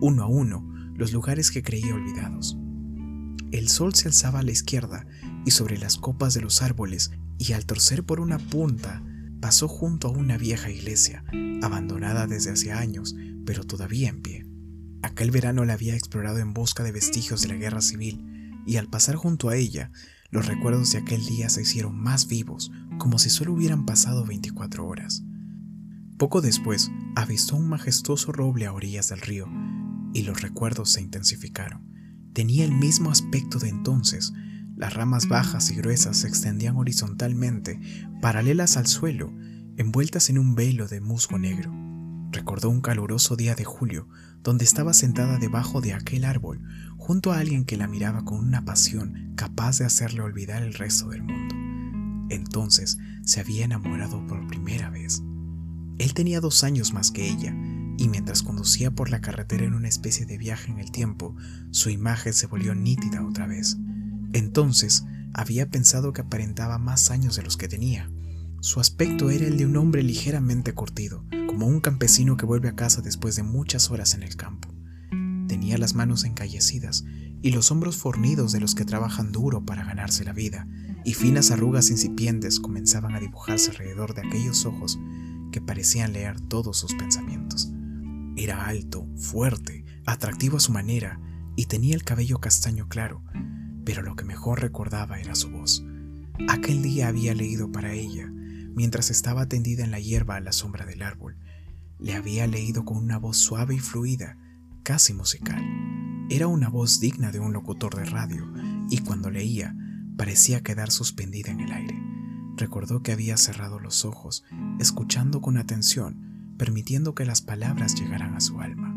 uno 0.00 0.22
a 0.22 0.26
uno, 0.26 0.66
los 0.96 1.12
lugares 1.12 1.50
que 1.50 1.62
creía 1.62 1.94
olvidados. 1.94 2.56
El 3.50 3.68
sol 3.68 3.94
se 3.94 4.08
alzaba 4.08 4.40
a 4.40 4.42
la 4.42 4.50
izquierda 4.50 5.06
y 5.44 5.50
sobre 5.50 5.78
las 5.78 5.98
copas 5.98 6.32
de 6.34 6.40
los 6.40 6.62
árboles 6.62 7.10
y 7.38 7.52
al 7.52 7.66
torcer 7.66 8.02
por 8.04 8.18
una 8.18 8.38
punta 8.38 9.02
pasó 9.40 9.68
junto 9.68 10.08
a 10.08 10.12
una 10.12 10.38
vieja 10.38 10.70
iglesia, 10.70 11.24
abandonada 11.62 12.26
desde 12.26 12.50
hace 12.50 12.72
años, 12.72 13.14
pero 13.44 13.64
todavía 13.64 14.08
en 14.08 14.22
pie. 14.22 14.46
Aquel 15.02 15.30
verano 15.30 15.64
la 15.64 15.74
había 15.74 15.94
explorado 15.94 16.38
en 16.38 16.54
busca 16.54 16.82
de 16.82 16.92
vestigios 16.92 17.42
de 17.42 17.48
la 17.48 17.54
guerra 17.54 17.80
civil, 17.80 18.24
y 18.66 18.76
al 18.76 18.88
pasar 18.88 19.16
junto 19.16 19.48
a 19.48 19.56
ella, 19.56 19.90
los 20.30 20.46
recuerdos 20.46 20.92
de 20.92 20.98
aquel 20.98 21.24
día 21.26 21.48
se 21.48 21.62
hicieron 21.62 21.98
más 21.98 22.28
vivos, 22.28 22.70
como 22.98 23.18
si 23.18 23.28
solo 23.28 23.52
hubieran 23.52 23.84
pasado 23.84 24.24
24 24.24 24.86
horas. 24.86 25.22
Poco 26.18 26.40
después, 26.40 26.90
avistó 27.16 27.56
un 27.56 27.68
majestuoso 27.68 28.32
roble 28.32 28.66
a 28.66 28.72
orillas 28.72 29.08
del 29.08 29.20
río, 29.20 29.48
y 30.14 30.22
los 30.22 30.40
recuerdos 30.40 30.92
se 30.92 31.00
intensificaron. 31.00 31.90
Tenía 32.32 32.64
el 32.64 32.72
mismo 32.72 33.10
aspecto 33.10 33.58
de 33.58 33.68
entonces, 33.68 34.32
las 34.76 34.94
ramas 34.94 35.28
bajas 35.28 35.70
y 35.70 35.74
gruesas 35.74 36.18
se 36.18 36.28
extendían 36.28 36.76
horizontalmente, 36.76 37.80
paralelas 38.20 38.76
al 38.76 38.86
suelo, 38.86 39.34
envueltas 39.76 40.30
en 40.30 40.38
un 40.38 40.54
velo 40.54 40.88
de 40.88 41.00
musgo 41.00 41.38
negro. 41.38 41.72
Recordó 42.30 42.70
un 42.70 42.80
caluroso 42.80 43.36
día 43.36 43.54
de 43.54 43.64
julio, 43.64 44.08
donde 44.42 44.64
estaba 44.64 44.92
sentada 44.92 45.38
debajo 45.38 45.80
de 45.80 45.94
aquel 45.94 46.24
árbol, 46.24 46.60
junto 46.96 47.32
a 47.32 47.38
alguien 47.38 47.64
que 47.64 47.76
la 47.76 47.88
miraba 47.88 48.24
con 48.24 48.38
una 48.38 48.64
pasión 48.64 49.32
capaz 49.36 49.78
de 49.78 49.84
hacerle 49.84 50.20
olvidar 50.20 50.62
el 50.62 50.74
resto 50.74 51.08
del 51.10 51.22
mundo. 51.22 51.54
Entonces 52.30 52.98
se 53.24 53.40
había 53.40 53.64
enamorado 53.64 54.26
por 54.26 54.46
primera 54.46 54.90
vez. 54.90 55.22
Él 55.98 56.14
tenía 56.14 56.40
dos 56.40 56.64
años 56.64 56.92
más 56.92 57.10
que 57.10 57.28
ella, 57.28 57.54
y 57.98 58.08
mientras 58.08 58.42
conducía 58.42 58.90
por 58.90 59.10
la 59.10 59.20
carretera 59.20 59.64
en 59.64 59.74
una 59.74 59.88
especie 59.88 60.26
de 60.26 60.38
viaje 60.38 60.70
en 60.70 60.78
el 60.78 60.90
tiempo, 60.90 61.36
su 61.70 61.90
imagen 61.90 62.32
se 62.32 62.46
volvió 62.46 62.74
nítida 62.74 63.24
otra 63.24 63.46
vez. 63.46 63.76
Entonces 64.32 65.04
había 65.34 65.68
pensado 65.68 66.12
que 66.12 66.22
aparentaba 66.22 66.78
más 66.78 67.10
años 67.10 67.36
de 67.36 67.42
los 67.42 67.56
que 67.56 67.68
tenía. 67.68 68.10
Su 68.60 68.80
aspecto 68.80 69.30
era 69.30 69.46
el 69.46 69.56
de 69.56 69.66
un 69.66 69.76
hombre 69.76 70.02
ligeramente 70.02 70.72
curtido, 70.72 71.24
como 71.52 71.66
un 71.66 71.80
campesino 71.80 72.38
que 72.38 72.46
vuelve 72.46 72.70
a 72.70 72.76
casa 72.76 73.02
después 73.02 73.36
de 73.36 73.42
muchas 73.42 73.90
horas 73.90 74.14
en 74.14 74.22
el 74.22 74.36
campo. 74.36 74.70
Tenía 75.48 75.76
las 75.76 75.94
manos 75.94 76.24
encallecidas 76.24 77.04
y 77.42 77.50
los 77.50 77.70
hombros 77.70 77.98
fornidos 77.98 78.52
de 78.52 78.60
los 78.60 78.74
que 78.74 78.86
trabajan 78.86 79.32
duro 79.32 79.62
para 79.66 79.84
ganarse 79.84 80.24
la 80.24 80.32
vida, 80.32 80.66
y 81.04 81.12
finas 81.12 81.50
arrugas 81.50 81.90
incipientes 81.90 82.58
comenzaban 82.58 83.14
a 83.14 83.20
dibujarse 83.20 83.70
alrededor 83.70 84.14
de 84.14 84.26
aquellos 84.26 84.64
ojos 84.64 84.98
que 85.52 85.60
parecían 85.60 86.14
leer 86.14 86.40
todos 86.40 86.78
sus 86.78 86.94
pensamientos. 86.94 87.70
Era 88.34 88.64
alto, 88.64 89.06
fuerte, 89.16 89.84
atractivo 90.06 90.56
a 90.56 90.60
su 90.60 90.72
manera, 90.72 91.20
y 91.54 91.66
tenía 91.66 91.94
el 91.94 92.02
cabello 92.02 92.38
castaño 92.38 92.88
claro, 92.88 93.22
pero 93.84 94.00
lo 94.00 94.16
que 94.16 94.24
mejor 94.24 94.62
recordaba 94.62 95.20
era 95.20 95.34
su 95.34 95.50
voz. 95.50 95.84
Aquel 96.48 96.80
día 96.80 97.08
había 97.08 97.34
leído 97.34 97.70
para 97.70 97.92
ella, 97.92 98.32
mientras 98.74 99.10
estaba 99.10 99.46
tendida 99.46 99.84
en 99.84 99.90
la 99.90 100.00
hierba 100.00 100.36
a 100.36 100.40
la 100.40 100.52
sombra 100.52 100.86
del 100.86 101.02
árbol. 101.02 101.36
Le 101.98 102.14
había 102.14 102.46
leído 102.46 102.84
con 102.84 102.96
una 102.96 103.18
voz 103.18 103.36
suave 103.36 103.74
y 103.74 103.78
fluida, 103.78 104.38
casi 104.82 105.14
musical. 105.14 105.62
Era 106.30 106.46
una 106.46 106.68
voz 106.68 107.00
digna 107.00 107.30
de 107.30 107.40
un 107.40 107.52
locutor 107.52 107.94
de 107.96 108.04
radio, 108.04 108.50
y 108.88 108.98
cuando 108.98 109.30
leía, 109.30 109.76
parecía 110.16 110.62
quedar 110.62 110.90
suspendida 110.90 111.50
en 111.50 111.60
el 111.60 111.72
aire. 111.72 112.02
Recordó 112.56 113.02
que 113.02 113.12
había 113.12 113.36
cerrado 113.36 113.78
los 113.78 114.04
ojos, 114.04 114.44
escuchando 114.78 115.40
con 115.40 115.56
atención, 115.56 116.54
permitiendo 116.58 117.14
que 117.14 117.24
las 117.24 117.40
palabras 117.40 117.94
llegaran 117.94 118.34
a 118.34 118.40
su 118.40 118.60
alma. 118.60 118.94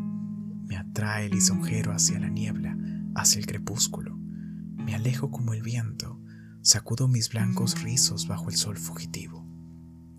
Me 0.65 0.77
atrae 0.77 1.29
lisonjero 1.29 1.91
hacia 1.91 2.19
la 2.19 2.29
niebla, 2.29 2.77
hacia 3.15 3.39
el 3.39 3.45
crepúsculo. 3.45 4.17
Me 4.17 4.93
alejo 4.93 5.31
como 5.31 5.53
el 5.53 5.61
viento, 5.61 6.19
sacudo 6.61 7.07
mis 7.07 7.29
blancos 7.29 7.81
rizos 7.81 8.27
bajo 8.27 8.49
el 8.49 8.55
sol 8.55 8.77
fugitivo. 8.77 9.44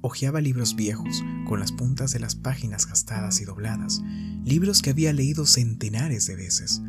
Hojeaba 0.03 0.40
libros 0.40 0.76
viejos, 0.76 1.24
con 1.47 1.61
las 1.61 1.72
puntas 1.72 2.12
de 2.12 2.20
las 2.20 2.34
páginas 2.34 2.86
gastadas 2.86 3.40
y 3.40 3.44
dobladas, 3.44 4.03
libros 4.44 4.82
que 4.82 4.90
había 4.90 5.12
leído 5.12 5.47
centenares 5.47 6.26
de 6.26 6.36
veces. 6.36 6.82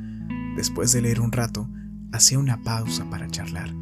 Después 0.55 0.91
de 0.91 1.01
leer 1.01 1.21
un 1.21 1.31
rato, 1.31 1.69
hacía 2.11 2.39
una 2.39 2.63
pausa 2.63 3.09
para 3.09 3.29
charlar. 3.29 3.73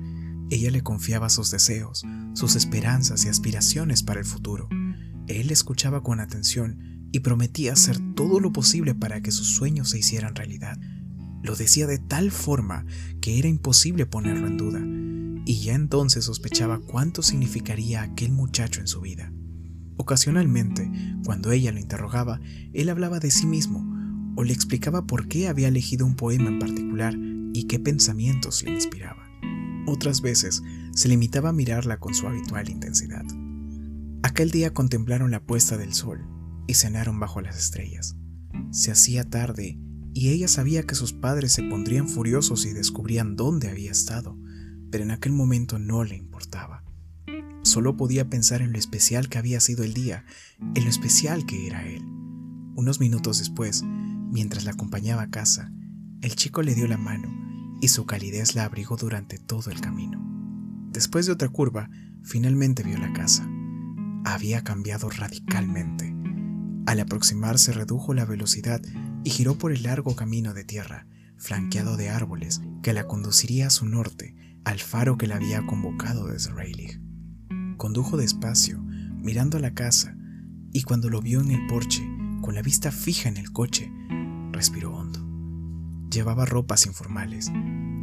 Ella 0.50 0.72
le 0.72 0.84
confiaba 0.84 1.30
sus 1.30 1.52
deseos, 1.52 2.04
sus 2.34 2.56
esperanzas 2.56 3.26
y 3.26 3.30
aspiraciones 3.30 4.04
para 4.04 4.20
el 4.20 4.26
futuro. 4.26 4.70
Él 5.28 5.52
escuchaba 5.52 6.04
con 6.04 6.20
atención 6.20 7.10
y 7.12 7.22
prometía 7.22 7.74
hacer 7.74 7.98
todo 8.16 8.40
lo 8.40 8.52
posible 8.52 8.94
para 8.94 9.22
que 9.22 9.32
sus 9.32 9.48
sueños 9.56 9.90
se 9.90 10.00
hicieran 10.00 10.36
realidad. 10.36 10.78
Lo 11.42 11.56
decía 11.56 11.88
de 11.88 11.98
tal 11.98 12.32
forma 12.32 12.86
que 13.22 13.40
era 13.40 13.48
imposible 13.48 14.06
ponerlo 14.06 14.48
en 14.48 14.58
duda, 14.58 14.80
y 15.46 15.62
ya 15.62 15.76
entonces 15.76 16.26
sospechaba 16.26 16.80
cuánto 16.80 17.22
significaría 17.22 18.02
aquel 18.02 18.32
muchacho 18.32 18.82
en 18.82 18.88
su 18.88 19.02
vida. 19.02 19.32
Ocasionalmente, 19.98 20.92
cuando 21.24 21.52
ella 21.52 21.72
lo 21.72 21.80
interrogaba, 21.80 22.42
él 22.74 22.90
hablaba 22.90 23.20
de 23.20 23.32
sí 23.32 23.46
mismo 23.46 23.94
o 24.36 24.44
le 24.44 24.54
explicaba 24.54 25.06
por 25.06 25.28
qué 25.28 25.48
había 25.48 25.70
elegido 25.70 26.06
un 26.06 26.16
poema 26.16 26.50
en 26.50 26.60
particular 26.60 27.16
y 27.54 27.68
qué 27.68 27.80
pensamientos 27.80 28.64
le 28.64 28.74
inspiraba. 28.74 29.24
Otras 29.88 30.22
veces 30.22 30.62
se 30.94 31.08
limitaba 31.08 31.50
a 31.50 31.54
mirarla 31.54 32.00
con 32.00 32.14
su 32.14 32.28
habitual 32.28 32.70
intensidad. 32.70 33.24
Aquel 34.24 34.52
día 34.52 34.74
contemplaron 34.74 35.32
la 35.32 35.46
puesta 35.46 35.78
del 35.78 35.94
sol 35.94 36.28
y 36.68 36.74
cenaron 36.74 37.20
bajo 37.20 37.40
las 37.42 37.58
estrellas. 37.58 38.18
Se 38.72 38.92
hacía 38.92 39.30
tarde 39.30 39.80
y 40.14 40.30
ella 40.30 40.48
sabía 40.48 40.84
que 40.84 40.96
sus 40.96 41.14
padres 41.14 41.54
se 41.54 41.64
pondrían 41.64 42.10
furiosos 42.10 42.64
si 42.64 42.74
descubrían 42.74 43.36
dónde 43.36 43.70
había 43.70 43.92
estado, 43.92 44.38
pero 44.96 45.04
en 45.04 45.12
aquel 45.12 45.34
momento 45.34 45.78
no 45.78 46.06
le 46.06 46.16
importaba. 46.16 46.82
Solo 47.64 47.98
podía 47.98 48.30
pensar 48.30 48.62
en 48.62 48.72
lo 48.72 48.80
especial 48.80 49.28
que 49.28 49.38
había 49.38 49.60
sido 49.60 49.84
el 49.84 49.94
día, 49.94 50.24
en 50.74 50.86
lo 50.86 50.90
especial 50.90 51.46
que 51.46 51.68
era 51.68 51.86
él. 51.86 52.02
Unos 52.78 53.02
minutos 53.02 53.40
después, 53.40 53.84
mientras 53.84 54.64
la 54.64 54.72
acompañaba 54.72 55.24
a 55.24 55.30
casa, 55.30 55.70
el 56.22 56.38
chico 56.38 56.62
le 56.62 56.76
dio 56.76 56.88
la 56.88 56.96
mano 56.96 57.28
y 57.82 57.90
su 57.90 58.06
calidez 58.06 58.56
la 58.56 58.64
abrigó 58.64 58.96
durante 58.96 59.38
todo 59.38 59.70
el 59.70 59.82
camino. 59.82 60.26
Después 60.94 61.26
de 61.26 61.34
otra 61.34 61.50
curva, 61.50 61.90
finalmente 62.24 62.82
vio 62.82 62.98
la 62.98 63.12
casa. 63.12 63.46
Había 64.24 64.64
cambiado 64.64 65.10
radicalmente. 65.10 66.16
Al 66.86 67.02
aproximarse 67.02 67.74
redujo 67.74 68.14
la 68.14 68.24
velocidad 68.24 68.82
y 69.26 69.30
giró 69.30 69.58
por 69.58 69.74
el 69.74 69.84
largo 69.84 70.16
camino 70.16 70.54
de 70.54 70.64
tierra, 70.64 71.06
flanqueado 71.36 71.98
de 71.98 72.12
árboles, 72.12 72.62
que 72.82 72.94
la 72.94 73.08
conduciría 73.08 73.68
a 73.68 73.72
su 73.72 73.86
norte, 73.86 74.38
al 74.66 74.80
faro 74.80 75.18
que 75.18 75.28
la 75.28 75.36
había 75.36 75.66
convocado 75.66 76.28
desde 76.28 76.52
Rayleigh. 76.52 77.00
Condujo 77.78 78.18
despacio, 78.18 78.82
mirando 78.82 79.58
a 79.58 79.62
la 79.62 79.74
casa, 79.74 80.18
y 80.74 80.82
cuando 80.82 81.10
lo 81.10 81.22
vio 81.22 81.40
en 81.40 81.52
el 81.52 81.68
porche, 81.68 82.04
con 82.42 82.56
la 82.56 82.62
vista 82.62 82.92
fija 82.92 83.30
en 83.30 83.38
el 83.38 83.52
coche, 83.52 83.92
respiró 84.52 84.94
hondo. 84.94 85.26
Llevaba 86.12 86.46
ropas 86.46 86.86
informales. 86.86 87.52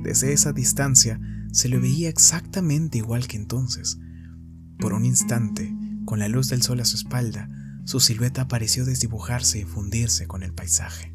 Desde 0.02 0.32
esa 0.32 0.52
distancia 0.52 1.20
se 1.52 1.68
le 1.68 1.78
veía 1.78 2.08
exactamente 2.08 2.98
igual 2.98 3.26
que 3.26 3.36
entonces. 3.36 3.98
Por 4.78 4.94
un 4.94 5.04
instante, 5.04 5.74
con 6.04 6.18
la 6.18 6.28
luz 6.28 6.48
del 6.48 6.62
sol 6.62 6.80
a 6.80 6.84
su 6.84 6.96
espalda, 6.96 7.48
su 7.84 8.00
silueta 8.00 8.48
pareció 8.48 8.84
desdibujarse 8.84 9.60
y 9.60 9.64
fundirse 9.64 10.26
con 10.26 10.42
el 10.42 10.54
paisaje. 10.54 11.11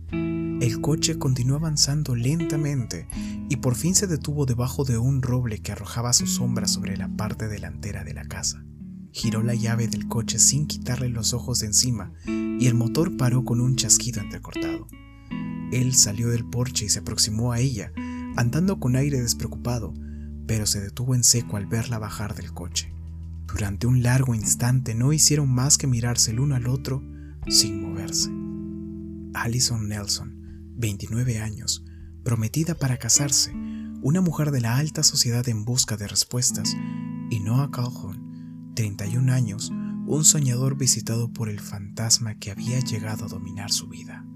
El 0.60 0.82
coche 0.82 1.20
continuó 1.20 1.58
avanzando 1.58 2.16
lentamente 2.16 3.08
y 3.48 3.58
por 3.58 3.76
fin 3.76 3.94
se 3.94 4.08
detuvo 4.08 4.48
debajo 4.48 4.86
de 4.86 4.98
un 4.98 5.22
roble 5.22 5.60
que 5.60 5.72
arrojaba 5.72 6.14
su 6.14 6.26
sombra 6.26 6.68
sobre 6.68 6.98
la 6.98 7.10
parte 7.10 7.48
delantera 7.48 8.04
de 8.04 8.16
la 8.16 8.26
casa. 8.26 8.64
giró 9.12 9.44
la 9.44 9.54
llave 9.54 9.88
del 9.88 10.08
coche 10.08 10.40
sin 10.40 10.68
quitarle 10.68 11.10
los 11.10 11.34
ojos 11.34 11.60
de 11.60 11.68
encima 11.68 12.12
y 12.26 12.66
el 12.66 12.74
motor 12.74 13.18
paró 13.18 13.46
con 13.46 13.62
un 13.62 13.76
chasquido 13.76 14.20
entrecortado. 14.20 14.88
Él 15.72 15.94
salió 15.94 16.30
del 16.30 16.46
porche 16.46 16.86
y 16.86 16.90
se 16.90 17.00
aproximó 17.00 17.52
a 17.52 17.60
ella, 17.60 17.92
andando 18.36 18.80
con 18.80 18.96
aire 18.96 19.22
despreocupado, 19.22 19.94
pero 20.48 20.66
se 20.66 20.82
detuvo 20.82 21.14
en 21.14 21.24
seco 21.24 21.58
al 21.58 21.68
verla 21.68 22.00
bajar 22.00 22.36
del 22.36 22.54
coche. 22.54 22.92
Durante 23.48 23.86
un 23.86 24.02
largo 24.02 24.34
instante 24.34 24.96
no 24.96 25.14
hicieron 25.14 25.50
más 25.50 25.78
que 25.78 25.88
mirarse 25.88 26.32
el 26.32 26.40
uno 26.40 26.56
al 26.56 26.68
otro 26.68 27.04
sin 27.48 27.82
moverse. 27.82 28.30
Allison 29.34 29.88
Nelson, 29.88 30.37
29 30.78 31.40
años, 31.40 31.84
prometida 32.24 32.76
para 32.76 32.98
casarse, 32.98 33.52
una 34.04 34.22
mujer 34.22 34.52
de 34.52 34.62
la 34.62 34.78
alta 34.78 35.02
sociedad 35.02 35.50
en 35.50 35.66
busca 35.66 35.98
de 35.98 36.08
respuestas, 36.08 36.78
y 37.32 37.40
Noah 37.40 37.72
Calhoun, 37.72 38.74
31 38.76 39.34
años, 39.34 39.72
un 40.06 40.24
soñador 40.24 40.78
visitado 40.78 41.34
por 41.34 41.50
el 41.50 41.60
fantasma 41.60 42.36
que 42.36 42.52
había 42.52 42.80
llegado 42.80 43.26
a 43.26 43.28
dominar 43.28 43.72
su 43.72 43.88
vida. 43.88 44.27